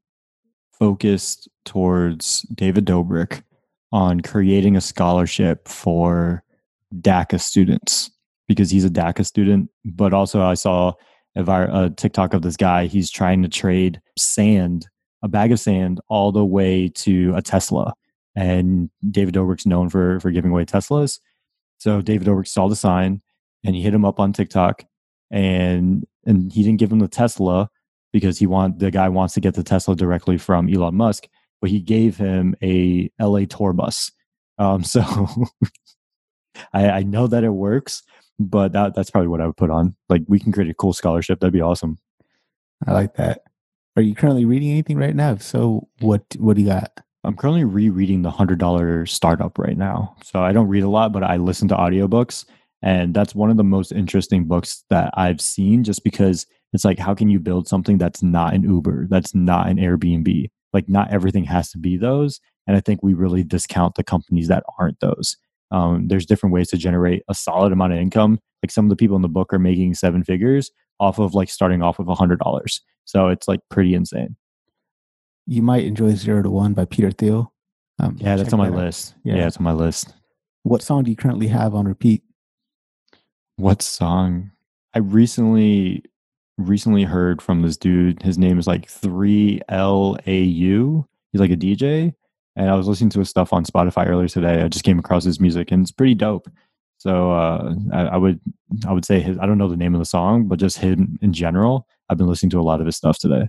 focused 0.78 1.48
towards 1.64 2.42
David 2.54 2.84
Dobrik 2.84 3.42
on 3.92 4.20
creating 4.20 4.76
a 4.76 4.82
scholarship 4.82 5.66
for 5.66 6.44
DACA 6.94 7.40
students 7.40 8.10
because 8.48 8.70
he's 8.70 8.84
a 8.84 8.90
DACA 8.90 9.24
student. 9.24 9.70
But 9.86 10.12
also, 10.12 10.42
I 10.42 10.54
saw 10.54 10.92
a, 11.48 11.84
a 11.84 11.90
TikTok 11.90 12.34
of 12.34 12.42
this 12.42 12.56
guy. 12.56 12.86
He's 12.86 13.10
trying 13.10 13.42
to 13.42 13.48
trade 13.48 14.00
sand, 14.18 14.86
a 15.22 15.28
bag 15.28 15.52
of 15.52 15.60
sand, 15.60 16.00
all 16.08 16.32
the 16.32 16.44
way 16.44 16.88
to 16.88 17.34
a 17.34 17.42
Tesla. 17.42 17.94
And 18.36 18.90
David 19.10 19.34
Dobrik's 19.34 19.66
known 19.66 19.88
for 19.88 20.20
for 20.20 20.30
giving 20.30 20.50
away 20.50 20.64
Teslas. 20.64 21.20
So 21.78 22.00
David 22.00 22.28
Dobrik 22.28 22.46
saw 22.46 22.68
the 22.68 22.76
sign 22.76 23.22
and 23.64 23.74
he 23.74 23.82
hit 23.82 23.94
him 23.94 24.04
up 24.04 24.20
on 24.20 24.32
TikTok, 24.32 24.84
and 25.30 26.06
and 26.24 26.52
he 26.52 26.62
didn't 26.62 26.78
give 26.78 26.92
him 26.92 27.00
the 27.00 27.08
Tesla 27.08 27.68
because 28.12 28.38
he 28.38 28.46
want 28.46 28.78
the 28.78 28.90
guy 28.90 29.08
wants 29.08 29.34
to 29.34 29.40
get 29.40 29.54
the 29.54 29.62
Tesla 29.62 29.96
directly 29.96 30.38
from 30.38 30.72
Elon 30.72 30.94
Musk, 30.94 31.26
but 31.60 31.70
he 31.70 31.80
gave 31.80 32.16
him 32.16 32.54
a 32.62 33.10
LA 33.20 33.44
tour 33.48 33.72
bus. 33.72 34.12
Um, 34.58 34.84
so 34.84 35.02
I, 36.72 36.90
I 36.90 37.02
know 37.02 37.26
that 37.26 37.44
it 37.44 37.50
works, 37.50 38.02
but 38.40 38.72
that 38.72 38.94
that's 38.94 39.10
probably 39.10 39.28
what 39.28 39.40
I 39.40 39.46
would 39.46 39.56
put 39.56 39.70
on. 39.70 39.94
Like 40.08 40.22
we 40.26 40.40
can 40.40 40.50
create 40.50 40.70
a 40.70 40.74
cool 40.74 40.92
scholarship. 40.92 41.40
That'd 41.40 41.52
be 41.52 41.60
awesome. 41.60 41.98
I 42.86 42.92
like 42.92 43.14
that. 43.16 43.42
Are 43.96 44.02
you 44.02 44.14
currently 44.14 44.46
reading 44.46 44.70
anything 44.70 44.96
right 44.96 45.14
now? 45.14 45.32
If 45.32 45.42
so, 45.42 45.88
what 46.00 46.24
what 46.38 46.56
do 46.56 46.62
you 46.62 46.68
got? 46.68 46.90
I'm 47.22 47.36
currently 47.36 47.64
rereading 47.64 48.22
the 48.22 48.30
hundred 48.30 48.58
dollar 48.58 49.04
startup 49.04 49.58
right 49.58 49.76
now. 49.76 50.16
So 50.24 50.40
I 50.40 50.52
don't 50.52 50.68
read 50.68 50.84
a 50.84 50.88
lot, 50.88 51.12
but 51.12 51.22
I 51.22 51.36
listen 51.36 51.68
to 51.68 51.76
audiobooks. 51.76 52.46
And 52.82 53.12
that's 53.12 53.34
one 53.34 53.50
of 53.50 53.58
the 53.58 53.64
most 53.64 53.92
interesting 53.92 54.44
books 54.46 54.84
that 54.88 55.12
I've 55.14 55.40
seen 55.40 55.84
just 55.84 56.02
because 56.02 56.46
it's 56.72 56.84
like, 56.84 56.98
how 56.98 57.14
can 57.14 57.28
you 57.28 57.38
build 57.38 57.68
something 57.68 57.98
that's 57.98 58.22
not 58.22 58.54
an 58.54 58.62
Uber, 58.62 59.08
that's 59.08 59.34
not 59.34 59.68
an 59.68 59.76
Airbnb? 59.76 60.50
Like, 60.72 60.88
not 60.88 61.12
everything 61.12 61.44
has 61.44 61.70
to 61.72 61.78
be 61.78 61.98
those. 61.98 62.40
And 62.66 62.76
I 62.76 62.80
think 62.80 63.02
we 63.02 63.12
really 63.12 63.42
discount 63.42 63.96
the 63.96 64.04
companies 64.04 64.48
that 64.48 64.62
aren't 64.78 65.00
those. 65.00 65.36
Um, 65.70 66.08
there's 66.08 66.26
different 66.26 66.52
ways 66.52 66.68
to 66.70 66.76
generate 66.76 67.22
a 67.28 67.34
solid 67.34 67.72
amount 67.72 67.92
of 67.92 67.98
income. 67.98 68.40
Like 68.62 68.70
some 68.70 68.86
of 68.86 68.90
the 68.90 68.96
people 68.96 69.16
in 69.16 69.22
the 69.22 69.28
book 69.28 69.52
are 69.52 69.58
making 69.58 69.94
seven 69.94 70.24
figures 70.24 70.70
off 70.98 71.18
of 71.18 71.34
like 71.34 71.48
starting 71.48 71.82
off 71.82 71.98
with 71.98 72.08
a 72.08 72.14
hundred 72.14 72.40
dollars. 72.40 72.80
So 73.04 73.28
it's 73.28 73.48
like 73.48 73.60
pretty 73.70 73.94
insane. 73.94 74.36
You 75.46 75.62
might 75.62 75.84
enjoy 75.84 76.14
Zero 76.14 76.42
to 76.42 76.50
One 76.50 76.74
by 76.74 76.84
Peter 76.84 77.10
Thiel. 77.10 77.52
Um, 77.98 78.16
yeah, 78.20 78.36
that's 78.36 78.52
on 78.52 78.58
my 78.58 78.70
that 78.70 78.76
list. 78.76 79.14
Yeah. 79.24 79.36
yeah, 79.36 79.46
it's 79.46 79.56
on 79.56 79.64
my 79.64 79.72
list. 79.72 80.14
What 80.62 80.82
song 80.82 81.04
do 81.04 81.10
you 81.10 81.16
currently 81.16 81.48
have 81.48 81.74
on 81.74 81.86
repeat? 81.86 82.22
What 83.56 83.82
song? 83.82 84.52
I 84.94 84.98
recently 84.98 86.04
recently 86.58 87.04
heard 87.04 87.40
from 87.40 87.62
this 87.62 87.76
dude. 87.76 88.22
His 88.22 88.38
name 88.38 88.58
is 88.58 88.66
like 88.66 88.86
3LAU. 88.86 91.04
He's 91.32 91.40
like 91.40 91.50
a 91.50 91.56
DJ 91.56 92.14
and 92.56 92.68
I 92.68 92.76
was 92.76 92.88
listening 92.88 93.10
to 93.10 93.20
his 93.20 93.28
stuff 93.28 93.52
on 93.52 93.64
Spotify 93.64 94.08
earlier 94.08 94.28
today. 94.28 94.62
I 94.62 94.68
just 94.68 94.84
came 94.84 94.98
across 94.98 95.24
his 95.24 95.40
music, 95.40 95.70
and 95.70 95.82
it's 95.82 95.92
pretty 95.92 96.14
dope. 96.14 96.48
So 96.98 97.32
uh, 97.32 97.74
I, 97.92 98.00
I, 98.02 98.16
would 98.16 98.40
I 98.86 98.92
would 98.92 99.04
say 99.04 99.20
his. 99.20 99.38
I 99.38 99.46
don't 99.46 99.58
know 99.58 99.68
the 99.68 99.76
name 99.76 99.94
of 99.94 100.00
the 100.00 100.06
song, 100.06 100.48
but 100.48 100.58
just 100.58 100.78
him 100.78 101.18
in 101.22 101.32
general. 101.32 101.86
I've 102.08 102.18
been 102.18 102.26
listening 102.26 102.50
to 102.50 102.60
a 102.60 102.62
lot 102.62 102.80
of 102.80 102.86
his 102.86 102.96
stuff 102.96 103.18
today. 103.18 103.48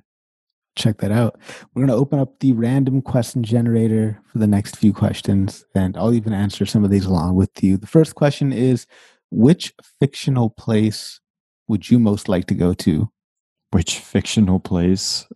Check 0.77 0.99
that 0.99 1.11
out. 1.11 1.37
We're 1.73 1.81
going 1.81 1.89
to 1.89 2.01
open 2.01 2.19
up 2.19 2.39
the 2.39 2.53
random 2.53 3.01
question 3.01 3.43
generator 3.43 4.21
for 4.31 4.37
the 4.37 4.47
next 4.47 4.77
few 4.77 4.93
questions, 4.93 5.65
and 5.75 5.97
I'll 5.97 6.13
even 6.13 6.31
answer 6.31 6.65
some 6.65 6.85
of 6.85 6.91
these 6.91 7.05
along 7.05 7.35
with 7.35 7.61
you. 7.61 7.75
The 7.75 7.87
first 7.87 8.15
question 8.15 8.53
is 8.53 8.85
Which 9.31 9.73
fictional 9.99 10.49
place 10.49 11.19
would 11.67 11.89
you 11.89 11.99
most 11.99 12.29
like 12.29 12.45
to 12.47 12.53
go 12.53 12.73
to? 12.75 13.09
Which 13.71 13.99
fictional 13.99 14.61
place? 14.61 15.27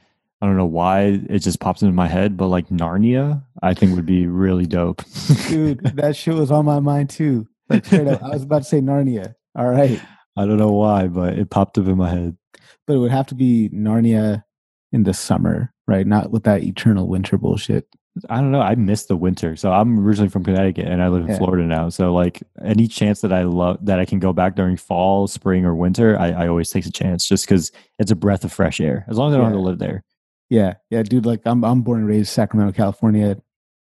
I 0.45 0.47
don't 0.47 0.57
know 0.57 0.65
why 0.67 1.19
it 1.27 1.39
just 1.39 1.59
pops 1.59 1.81
into 1.81 1.95
my 1.95 2.07
head, 2.07 2.37
but 2.37 2.49
like 2.49 2.69
Narnia, 2.69 3.43
I 3.63 3.73
think 3.73 3.95
would 3.95 4.05
be 4.05 4.27
really 4.27 4.67
dope. 4.67 5.01
Dude, 5.47 5.79
that 5.95 6.15
shit 6.15 6.35
was 6.35 6.51
on 6.51 6.65
my 6.65 6.79
mind 6.79 7.09
too. 7.09 7.47
Like 7.67 7.83
straight 7.83 8.05
up, 8.05 8.21
I 8.21 8.29
was 8.29 8.43
about 8.43 8.59
to 8.59 8.65
say 8.65 8.79
Narnia. 8.79 9.33
All 9.57 9.65
right. 9.65 9.99
I 10.37 10.45
don't 10.45 10.57
know 10.57 10.71
why, 10.71 11.07
but 11.07 11.39
it 11.39 11.49
popped 11.49 11.79
up 11.79 11.87
in 11.87 11.97
my 11.97 12.11
head. 12.11 12.37
But 12.85 12.93
it 12.93 12.97
would 12.99 13.09
have 13.09 13.25
to 13.27 13.35
be 13.35 13.71
Narnia 13.73 14.43
in 14.91 15.01
the 15.01 15.15
summer, 15.15 15.73
right? 15.87 16.05
Not 16.05 16.29
with 16.29 16.43
that 16.43 16.63
eternal 16.63 17.07
winter 17.07 17.39
bullshit. 17.39 17.87
I 18.29 18.35
don't 18.35 18.51
know. 18.51 18.61
I 18.61 18.75
miss 18.75 19.07
the 19.07 19.17
winter. 19.17 19.55
So 19.55 19.71
I'm 19.71 19.99
originally 19.99 20.29
from 20.29 20.43
Connecticut 20.43 20.85
and 20.85 21.01
I 21.01 21.07
live 21.07 21.23
in 21.23 21.29
yeah. 21.29 21.39
Florida 21.39 21.63
now. 21.63 21.89
So 21.89 22.13
like 22.13 22.43
any 22.63 22.87
chance 22.87 23.21
that 23.21 23.33
I 23.33 23.45
love 23.45 23.83
that 23.83 23.99
I 23.99 24.05
can 24.05 24.19
go 24.19 24.31
back 24.31 24.55
during 24.55 24.77
fall, 24.77 25.25
spring, 25.25 25.65
or 25.65 25.73
winter, 25.73 26.19
I, 26.19 26.29
I 26.33 26.47
always 26.47 26.69
take 26.69 26.85
a 26.85 26.91
chance 26.91 27.27
just 27.27 27.47
because 27.47 27.71
it's 27.97 28.11
a 28.11 28.15
breath 28.15 28.43
of 28.43 28.53
fresh 28.53 28.79
air. 28.79 29.05
As 29.09 29.17
long 29.17 29.31
as 29.31 29.33
I 29.33 29.37
don't 29.37 29.45
yeah. 29.45 29.49
have 29.49 29.57
to 29.57 29.67
live 29.67 29.79
there. 29.79 30.03
Yeah, 30.49 30.75
yeah, 30.89 31.03
dude. 31.03 31.25
Like 31.25 31.41
I'm, 31.45 31.63
I'm 31.63 31.81
born 31.81 31.99
and 31.99 32.07
raised 32.07 32.19
in 32.19 32.25
Sacramento, 32.25 32.73
California. 32.75 33.37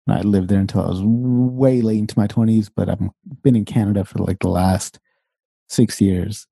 and 0.07 0.16
I 0.16 0.22
lived 0.22 0.49
there 0.49 0.59
until 0.59 0.82
I 0.82 0.89
was 0.89 1.01
way 1.03 1.82
late 1.82 1.99
into 1.99 2.18
my 2.18 2.28
twenties, 2.28 2.70
but 2.70 2.89
I've 2.89 3.01
been 3.41 3.55
in 3.55 3.66
Canada 3.66 4.05
for 4.05 4.20
like 4.20 4.39
the 4.39 4.49
last 4.49 4.99
six 5.70 5.99
years. 5.99 6.47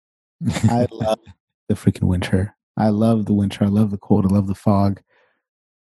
I 0.64 0.88
love 0.91 1.20
the 1.68 1.76
freaking 1.76 2.07
winter. 2.07 2.55
I 2.78 2.89
love 2.89 3.26
the 3.26 3.34
winter. 3.34 3.66
I 3.66 3.68
love 3.68 3.91
the 3.91 3.97
cold. 3.97 4.26
I 4.26 4.34
love 4.34 4.47
the 4.47 4.55
fog. 4.55 5.01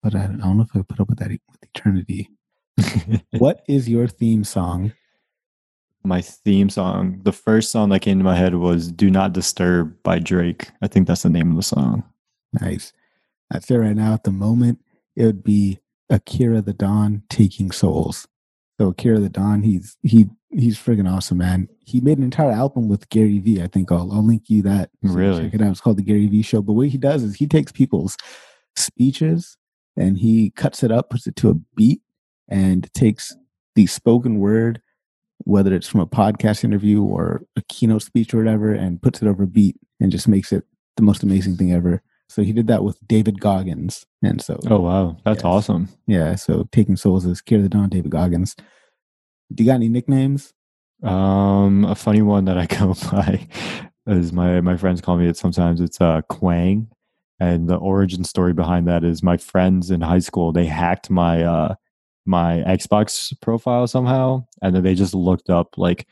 But 0.03 0.14
I, 0.14 0.24
I 0.24 0.27
don't 0.27 0.57
know 0.57 0.64
if 0.64 0.74
I 0.74 0.83
put 0.83 1.01
up 1.01 1.09
with 1.09 1.18
that 1.18 1.31
with 1.31 1.62
eternity. 1.62 2.31
what 3.39 3.62
is 3.68 3.89
your 3.89 4.09
theme 4.09 4.45
song? 4.45 4.93
My 6.03 6.20
theme 6.20 6.70
song, 6.70 7.20
the 7.22 7.33
first 7.33 7.72
song 7.72 7.89
that 7.89 8.01
came 8.01 8.18
to 8.18 8.24
my 8.24 8.37
head 8.37 8.55
was 8.55 8.93
"Do 8.93 9.11
Not 9.11 9.33
Disturb" 9.33 10.03
by 10.03 10.18
Drake. 10.18 10.70
I 10.81 10.87
think 10.89 11.07
that's 11.07 11.22
the 11.22 11.31
name 11.31 11.51
of 11.51 11.57
the 11.57 11.62
song. 11.62 12.05
Nice. 12.61 12.93
I'd 13.53 13.65
say 13.65 13.77
right 13.77 13.97
now 13.97 14.15
at 14.15 14.25
the 14.25 14.33
moment, 14.33 14.81
it 15.15 15.25
would 15.25 15.45
be 15.45 15.79
Akira 16.11 16.63
the 16.63 16.73
Don 16.73 17.23
taking 17.29 17.71
souls. 17.71 18.27
So 18.79 18.89
Akira 18.89 19.19
the 19.19 19.29
Don, 19.29 19.63
he's 19.63 19.97
he 20.03 20.27
he's 20.51 20.79
friggin' 20.79 21.11
awesome, 21.11 21.39
man. 21.39 21.69
He 21.81 22.01
made 22.01 22.19
an 22.19 22.25
entire 22.25 22.53
album 22.53 22.89
with 22.89 23.09
Gary 23.09 23.39
Vee. 23.39 23.63
I 23.63 23.67
think 23.67 23.91
I'll 23.91 24.13
I'll 24.13 24.25
link 24.25 24.45
you 24.49 24.63
that. 24.63 24.91
So 25.05 25.13
really? 25.13 25.45
Check 25.45 25.55
it 25.55 25.63
out. 25.63 25.71
It's 25.71 25.81
called 25.81 25.99
the 25.99 26.03
Gary 26.03 26.27
Vee 26.27 26.43
Show. 26.43 26.63
But 26.63 26.75
what 26.75 26.89
he 26.89 26.99
does 26.99 27.23
is 27.23 27.37
he 27.37 27.47
takes 27.47 27.73
people's 27.73 28.17
speeches 28.77 29.57
and 29.97 30.19
he 30.19 30.51
cuts 30.51 30.83
it 30.83 30.93
up, 30.93 31.11
puts 31.11 31.27
it 31.27 31.37
to 31.37 31.51
a 31.51 31.55
beat, 31.75 32.03
and 32.49 32.93
takes 32.93 33.35
the 33.75 33.87
spoken 33.87 34.39
word, 34.39 34.81
whether 35.39 35.75
it's 35.75 35.89
from 35.89 36.01
a 36.01 36.07
podcast 36.07 36.65
interview 36.65 37.03
or 37.03 37.43
a 37.57 37.63
keynote 37.69 38.03
speech 38.03 38.35
or 38.35 38.39
whatever, 38.39 38.73
and 38.73 39.03
puts 39.03 39.23
it 39.23 39.29
over 39.29 39.45
a 39.45 39.49
beat 39.49 39.77
and 40.01 40.13
just 40.13 40.29
makes 40.29 40.53
it 40.53 40.65
the 40.97 41.03
most 41.03 41.23
amazing 41.23 41.57
thing 41.57 41.73
ever. 41.73 42.03
So 42.29 42.43
he 42.43 42.53
did 42.53 42.66
that 42.66 42.85
with 42.85 42.99
David 43.07 43.41
Goggins. 43.41 44.05
And 44.22 44.43
so 44.43 44.59
Oh 44.68 44.81
wow. 44.81 45.16
That's 45.24 45.39
yes. 45.39 45.45
awesome. 45.45 45.89
Yeah. 46.07 46.35
So 46.35 46.68
Taking 46.72 46.97
Souls 46.97 47.24
is 47.24 47.41
Kira 47.41 47.62
the 47.62 47.68
Don, 47.68 47.89
David 47.89 48.11
Goggins. 48.11 48.57
Do 49.55 49.62
you 49.62 49.70
got 49.70 49.77
any 49.77 49.89
nicknames? 49.89 50.53
Um 51.03 51.85
a 51.85 51.95
funny 51.95 52.22
one 52.22 52.45
that 52.47 52.59
I 52.59 52.66
go 52.79 52.95
by 53.11 53.47
is 54.07 54.33
my 54.33 54.61
my 54.61 54.77
friends 54.77 55.01
call 55.01 55.16
me 55.16 55.29
it 55.29 55.37
sometimes. 55.37 55.81
It's 55.81 56.01
uh 56.01 56.22
Quang. 56.29 56.89
And 57.39 57.68
the 57.68 57.77
origin 57.77 58.24
story 58.24 58.55
behind 58.55 58.89
that 58.89 59.05
is 59.05 59.22
my 59.22 59.37
friends 59.37 59.91
in 59.91 60.01
high 60.01 60.20
school, 60.20 60.53
they 60.53 60.66
hacked 60.66 61.11
my 61.11 61.43
uh 61.43 61.74
my 62.24 62.64
Xbox 62.66 63.33
profile 63.41 63.87
somehow 63.87 64.45
and 64.62 64.74
then 64.74 64.83
they 64.83 64.95
just 64.95 65.14
looked 65.14 65.49
up 65.49 65.79
like 65.79 66.07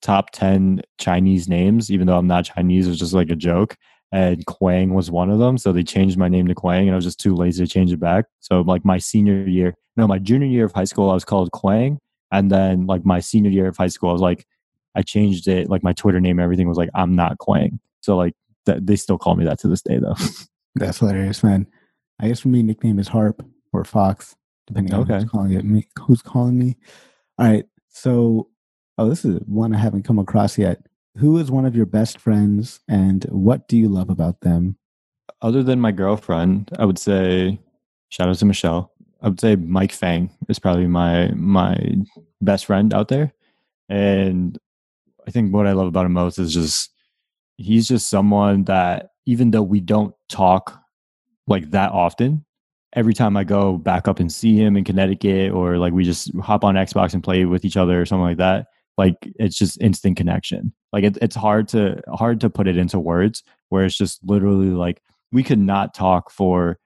top 0.00 0.30
10 0.32 0.82
Chinese 0.98 1.48
names, 1.48 1.90
even 1.90 2.06
though 2.06 2.18
I'm 2.18 2.26
not 2.26 2.44
Chinese, 2.44 2.86
it 2.86 2.90
was 2.90 2.98
just 2.98 3.12
like 3.12 3.30
a 3.30 3.36
joke 3.36 3.76
and 4.12 4.44
Quang 4.46 4.92
was 4.92 5.10
one 5.10 5.30
of 5.30 5.38
them. 5.38 5.56
So 5.56 5.72
they 5.72 5.82
changed 5.82 6.18
my 6.18 6.28
name 6.28 6.46
to 6.48 6.54
Quang, 6.54 6.86
and 6.86 6.92
I 6.92 6.96
was 6.96 7.04
just 7.04 7.18
too 7.18 7.34
lazy 7.34 7.64
to 7.64 7.72
change 7.72 7.92
it 7.92 8.00
back. 8.00 8.26
So 8.40 8.60
like 8.60 8.84
my 8.84 8.98
senior 8.98 9.48
year, 9.48 9.74
no, 9.96 10.06
my 10.06 10.18
junior 10.18 10.46
year 10.46 10.66
of 10.66 10.72
high 10.72 10.84
school, 10.84 11.10
I 11.10 11.14
was 11.14 11.24
called 11.24 11.50
Quang, 11.52 11.98
and 12.30 12.50
then 12.50 12.86
like 12.86 13.04
my 13.04 13.20
senior 13.20 13.50
year 13.50 13.66
of 13.68 13.76
high 13.76 13.88
school, 13.88 14.10
I 14.10 14.12
was 14.12 14.22
like, 14.22 14.46
I 14.94 15.02
changed 15.02 15.48
it. 15.48 15.70
Like 15.70 15.82
my 15.82 15.94
Twitter 15.94 16.20
name, 16.20 16.38
everything 16.38 16.68
was 16.68 16.76
like, 16.76 16.90
I'm 16.94 17.16
not 17.16 17.38
Quang. 17.38 17.80
So 18.02 18.16
like 18.16 18.34
th- 18.66 18.80
they 18.82 18.96
still 18.96 19.18
call 19.18 19.34
me 19.34 19.44
that 19.46 19.58
to 19.60 19.68
this 19.68 19.82
day, 19.82 19.98
though. 19.98 20.16
That's 20.74 20.98
hilarious, 20.98 21.42
man. 21.42 21.66
I 22.20 22.28
guess 22.28 22.40
for 22.40 22.48
me, 22.48 22.62
nickname 22.62 22.98
is 22.98 23.08
Harp 23.08 23.44
or 23.72 23.84
Fox, 23.84 24.36
depending 24.66 24.94
on 24.94 25.00
okay. 25.02 25.14
who's 25.14 25.30
calling 25.30 25.52
it 25.52 25.64
me. 25.64 25.88
Who's 26.00 26.22
calling 26.22 26.58
me? 26.58 26.76
All 27.38 27.46
right. 27.46 27.64
So, 27.88 28.48
oh, 28.98 29.08
this 29.08 29.24
is 29.24 29.40
one 29.46 29.74
I 29.74 29.78
haven't 29.78 30.04
come 30.04 30.18
across 30.18 30.58
yet. 30.58 30.86
Who 31.18 31.36
is 31.36 31.50
one 31.50 31.66
of 31.66 31.76
your 31.76 31.86
best 31.86 32.18
friends 32.18 32.80
and 32.88 33.24
what 33.24 33.68
do 33.68 33.76
you 33.76 33.88
love 33.88 34.08
about 34.08 34.40
them? 34.40 34.78
Other 35.42 35.62
than 35.62 35.78
my 35.80 35.92
girlfriend, 35.92 36.70
I 36.78 36.86
would 36.86 36.98
say 36.98 37.60
shout 38.08 38.28
out 38.28 38.36
to 38.36 38.46
Michelle. 38.46 38.92
I 39.20 39.28
would 39.28 39.40
say 39.40 39.56
Mike 39.56 39.92
Fang 39.92 40.30
is 40.48 40.58
probably 40.58 40.86
my 40.86 41.28
my 41.34 41.76
best 42.40 42.64
friend 42.64 42.94
out 42.94 43.08
there. 43.08 43.32
And 43.90 44.58
I 45.26 45.30
think 45.30 45.52
what 45.52 45.66
I 45.66 45.72
love 45.72 45.86
about 45.86 46.06
him 46.06 46.14
most 46.14 46.38
is 46.38 46.54
just 46.54 46.90
he's 47.58 47.86
just 47.86 48.08
someone 48.08 48.64
that 48.64 49.10
even 49.26 49.50
though 49.50 49.62
we 49.62 49.80
don't 49.80 50.14
talk 50.30 50.80
like 51.46 51.70
that 51.72 51.92
often, 51.92 52.44
every 52.94 53.12
time 53.12 53.36
I 53.36 53.44
go 53.44 53.76
back 53.76 54.08
up 54.08 54.18
and 54.18 54.32
see 54.32 54.56
him 54.56 54.78
in 54.78 54.84
Connecticut 54.84 55.52
or 55.52 55.76
like 55.76 55.92
we 55.92 56.04
just 56.04 56.34
hop 56.38 56.64
on 56.64 56.74
Xbox 56.74 57.12
and 57.12 57.22
play 57.22 57.44
with 57.44 57.66
each 57.66 57.76
other 57.76 58.00
or 58.00 58.06
something 58.06 58.24
like 58.24 58.38
that, 58.38 58.68
like 58.96 59.16
it's 59.38 59.58
just 59.58 59.80
instant 59.82 60.16
connection 60.16 60.72
like 60.92 61.04
it, 61.04 61.18
it's 61.22 61.36
hard 61.36 61.68
to 61.68 62.00
hard 62.12 62.40
to 62.40 62.50
put 62.50 62.68
it 62.68 62.76
into 62.76 62.98
words 62.98 63.42
where 63.68 63.84
it's 63.84 63.96
just 63.96 64.20
literally 64.24 64.70
like 64.70 65.02
we 65.32 65.42
could 65.42 65.58
not 65.58 65.94
talk 65.94 66.30
for 66.30 66.78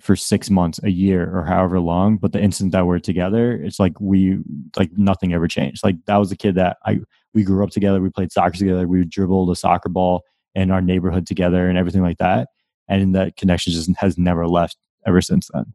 for 0.00 0.16
six 0.16 0.48
months 0.48 0.80
a 0.82 0.90
year 0.90 1.30
or 1.36 1.44
however 1.44 1.78
long 1.78 2.16
but 2.16 2.32
the 2.32 2.40
instant 2.40 2.72
that 2.72 2.86
we're 2.86 2.98
together 2.98 3.52
it's 3.52 3.78
like 3.78 3.98
we 4.00 4.38
like 4.76 4.90
nothing 4.96 5.32
ever 5.32 5.46
changed. 5.46 5.84
Like 5.84 5.96
that 6.06 6.16
was 6.16 6.32
a 6.32 6.36
kid 6.36 6.54
that 6.56 6.78
i 6.84 7.00
we 7.34 7.44
grew 7.44 7.64
up 7.64 7.70
together 7.70 8.00
we 8.00 8.10
played 8.10 8.32
soccer 8.32 8.56
together 8.56 8.88
we 8.88 9.04
dribbled 9.04 9.50
a 9.50 9.56
soccer 9.56 9.88
ball 9.88 10.22
in 10.54 10.70
our 10.70 10.80
neighborhood 10.80 11.26
together 11.26 11.68
and 11.68 11.78
everything 11.78 12.02
like 12.02 12.18
that 12.18 12.48
and 12.88 13.14
that 13.14 13.36
connection 13.36 13.72
just 13.72 13.90
has 13.96 14.18
never 14.18 14.46
left 14.46 14.76
ever 15.06 15.20
since 15.20 15.50
then. 15.52 15.72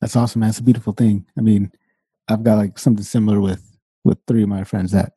That's 0.00 0.16
awesome 0.16 0.40
man. 0.40 0.48
that's 0.48 0.58
a 0.58 0.64
beautiful 0.64 0.92
thing. 0.92 1.26
I 1.36 1.40
mean 1.40 1.72
i've 2.28 2.44
got 2.44 2.56
like 2.56 2.78
something 2.78 3.04
similar 3.04 3.40
with 3.40 3.76
with 4.04 4.18
three 4.26 4.42
of 4.42 4.48
my 4.48 4.64
friends 4.64 4.92
that 4.92 5.12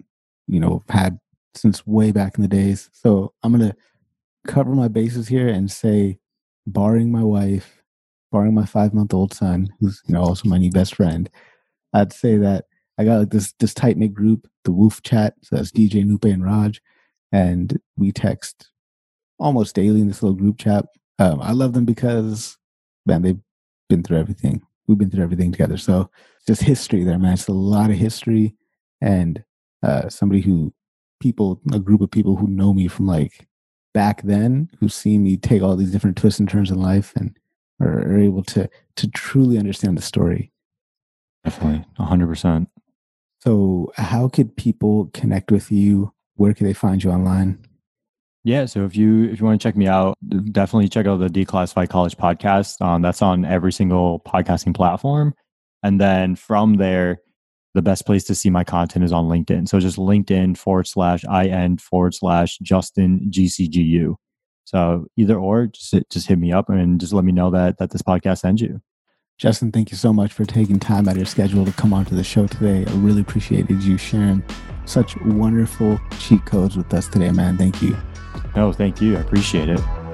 you 0.48 0.60
know 0.60 0.84
had 0.90 1.20
since 1.56 1.86
way 1.88 2.12
back 2.12 2.38
in 2.38 2.42
the 2.42 2.48
days. 2.48 2.90
So 2.94 3.34
I'm 3.44 3.52
gonna 3.52 3.76
cover 4.48 4.76
my 4.76 4.88
bases 4.88 5.28
here 5.28 5.48
and 5.48 5.72
say, 5.72 6.20
barring 6.68 7.12
my 7.12 7.24
wife, 7.24 7.82
barring 8.32 8.54
my 8.54 8.66
five 8.66 8.94
month 8.94 9.14
old 9.14 9.34
son, 9.34 9.70
who's 9.80 10.02
you 10.08 10.14
know 10.14 10.22
also 10.22 10.50
my 10.50 10.58
new 10.58 10.72
best 10.72 10.96
friend, 10.96 11.30
I'd 11.94 12.14
say 12.14 12.38
that 12.38 12.66
I 12.98 13.06
got 13.06 13.20
like 13.20 13.30
this 13.30 13.54
this 13.60 13.74
tight 13.74 13.98
knit 13.98 14.14
group, 14.14 14.48
the 14.64 14.72
Woof 14.72 15.02
Chat. 15.04 15.36
So 15.44 15.56
that's 15.56 15.72
DJ 15.72 16.06
Nupe 16.06 16.32
and 16.32 16.44
Raj, 16.44 16.82
and 17.32 17.80
we 17.98 18.12
text 18.12 18.70
almost 19.40 19.76
daily 19.76 20.02
in 20.02 20.08
this 20.08 20.24
little 20.24 20.38
group 20.38 20.58
chat. 20.58 20.86
Um, 21.20 21.42
I 21.42 21.52
love 21.52 21.74
them 21.74 21.86
because 21.86 22.58
man, 23.06 23.22
they've 23.22 23.40
been 23.90 24.04
through 24.04 24.18
everything. 24.18 24.62
We've 24.88 24.98
been 24.98 25.10
through 25.10 25.24
everything 25.24 25.52
together. 25.52 25.78
So 25.78 26.10
just 26.48 26.62
history 26.62 27.04
there, 27.04 27.20
man. 27.20 27.34
It's 27.34 27.48
a 27.48 27.54
lot 27.54 27.90
of 27.90 27.98
history 27.98 28.56
and 29.02 29.44
uh, 29.84 30.10
somebody 30.10 30.42
who 30.42 30.74
people, 31.26 31.60
a 31.74 31.80
group 31.80 32.02
of 32.02 32.12
people 32.12 32.36
who 32.36 32.48
know 32.48 32.72
me 32.72 32.88
from 32.88 33.08
like 33.08 33.48
back 33.96 34.22
then, 34.22 34.70
who 34.80 34.88
see 34.88 35.18
me 35.18 35.38
take 35.38 35.64
all 35.64 35.76
these 35.76 35.92
different 35.92 36.18
twists 36.18 36.40
and 36.40 36.48
turns 36.48 36.70
in 36.70 36.80
life 36.80 37.14
and 37.16 37.36
are, 37.82 37.98
are 38.02 38.20
able 38.20 38.44
to 38.44 38.70
to 38.98 39.08
truly 39.10 39.58
understand 39.58 39.98
the 39.98 40.04
story. 40.04 40.52
Definitely, 41.44 41.84
hundred 41.98 42.28
percent. 42.28 42.70
So, 43.40 43.92
how 43.96 44.28
could 44.28 44.56
people 44.56 45.10
connect 45.16 45.52
with 45.52 45.72
you? 45.72 46.14
Where 46.36 46.54
can 46.54 46.68
they 46.68 46.74
find 46.74 47.04
you 47.04 47.10
online? 47.10 47.58
Yeah, 48.44 48.66
so 48.66 48.86
if 48.86 48.96
you 48.96 49.24
if 49.24 49.40
you 49.40 49.46
want 49.48 49.60
to 49.60 49.68
check 49.68 49.76
me 49.76 49.88
out, 49.88 50.16
definitely 50.52 50.90
check 50.90 51.08
out 51.08 51.18
the 51.18 51.28
Declassified 51.28 51.90
College 51.90 52.18
podcast. 52.18 52.80
Um, 52.86 53.02
that's 53.02 53.24
on 53.24 53.46
every 53.46 53.74
single 53.74 54.20
podcasting 54.20 54.76
platform, 54.76 55.34
and 55.82 56.00
then 56.00 56.36
from 56.36 56.76
there, 56.76 57.22
the 57.76 57.82
best 57.82 58.06
place 58.06 58.24
to 58.24 58.34
see 58.34 58.50
my 58.50 58.64
content 58.64 59.04
is 59.04 59.12
on 59.12 59.26
LinkedIn. 59.26 59.68
So 59.68 59.80
just 59.80 59.98
LinkedIn 59.98 60.58
forward 60.58 60.88
slash 60.88 61.26
IN 61.26 61.78
forward 61.78 62.16
slash 62.16 62.58
Justin 62.60 63.28
GCGU. 63.30 64.16
So 64.64 65.06
either 65.18 65.38
or, 65.38 65.68
just 65.68 65.94
just 66.10 66.28
hit 66.28 66.40
me 66.40 66.54
up 66.54 66.70
and 66.70 67.00
just 67.00 67.14
let 67.14 67.26
me 67.26 67.34
know 67.34 67.52
that 67.52 67.78
that 67.78 67.92
this 67.92 68.02
podcast 68.02 68.40
sends 68.40 68.62
you. 68.62 68.82
Justin, 69.38 69.74
thank 69.74 69.92
you 69.92 69.98
so 69.98 70.14
much 70.14 70.32
for 70.32 70.46
taking 70.46 70.80
time 70.80 71.10
out 71.10 71.12
of 71.12 71.18
your 71.18 71.26
schedule 71.26 71.66
to 71.66 71.72
come 71.74 71.94
onto 71.94 72.16
the 72.16 72.24
show 72.24 72.48
today. 72.48 72.90
I 72.90 72.96
really 72.96 73.22
appreciated 73.22 73.84
you 73.84 73.98
sharing 73.98 74.42
such 74.86 75.18
wonderful 75.26 76.00
cheat 76.20 76.46
codes 76.46 76.78
with 76.78 76.92
us 76.94 77.10
today, 77.10 77.32
man. 77.32 77.58
Thank 77.58 77.82
you. 77.82 77.98
No, 78.56 78.72
thank 78.72 79.02
you. 79.02 79.18
I 79.18 79.20
appreciate 79.20 79.68
it. 79.68 80.05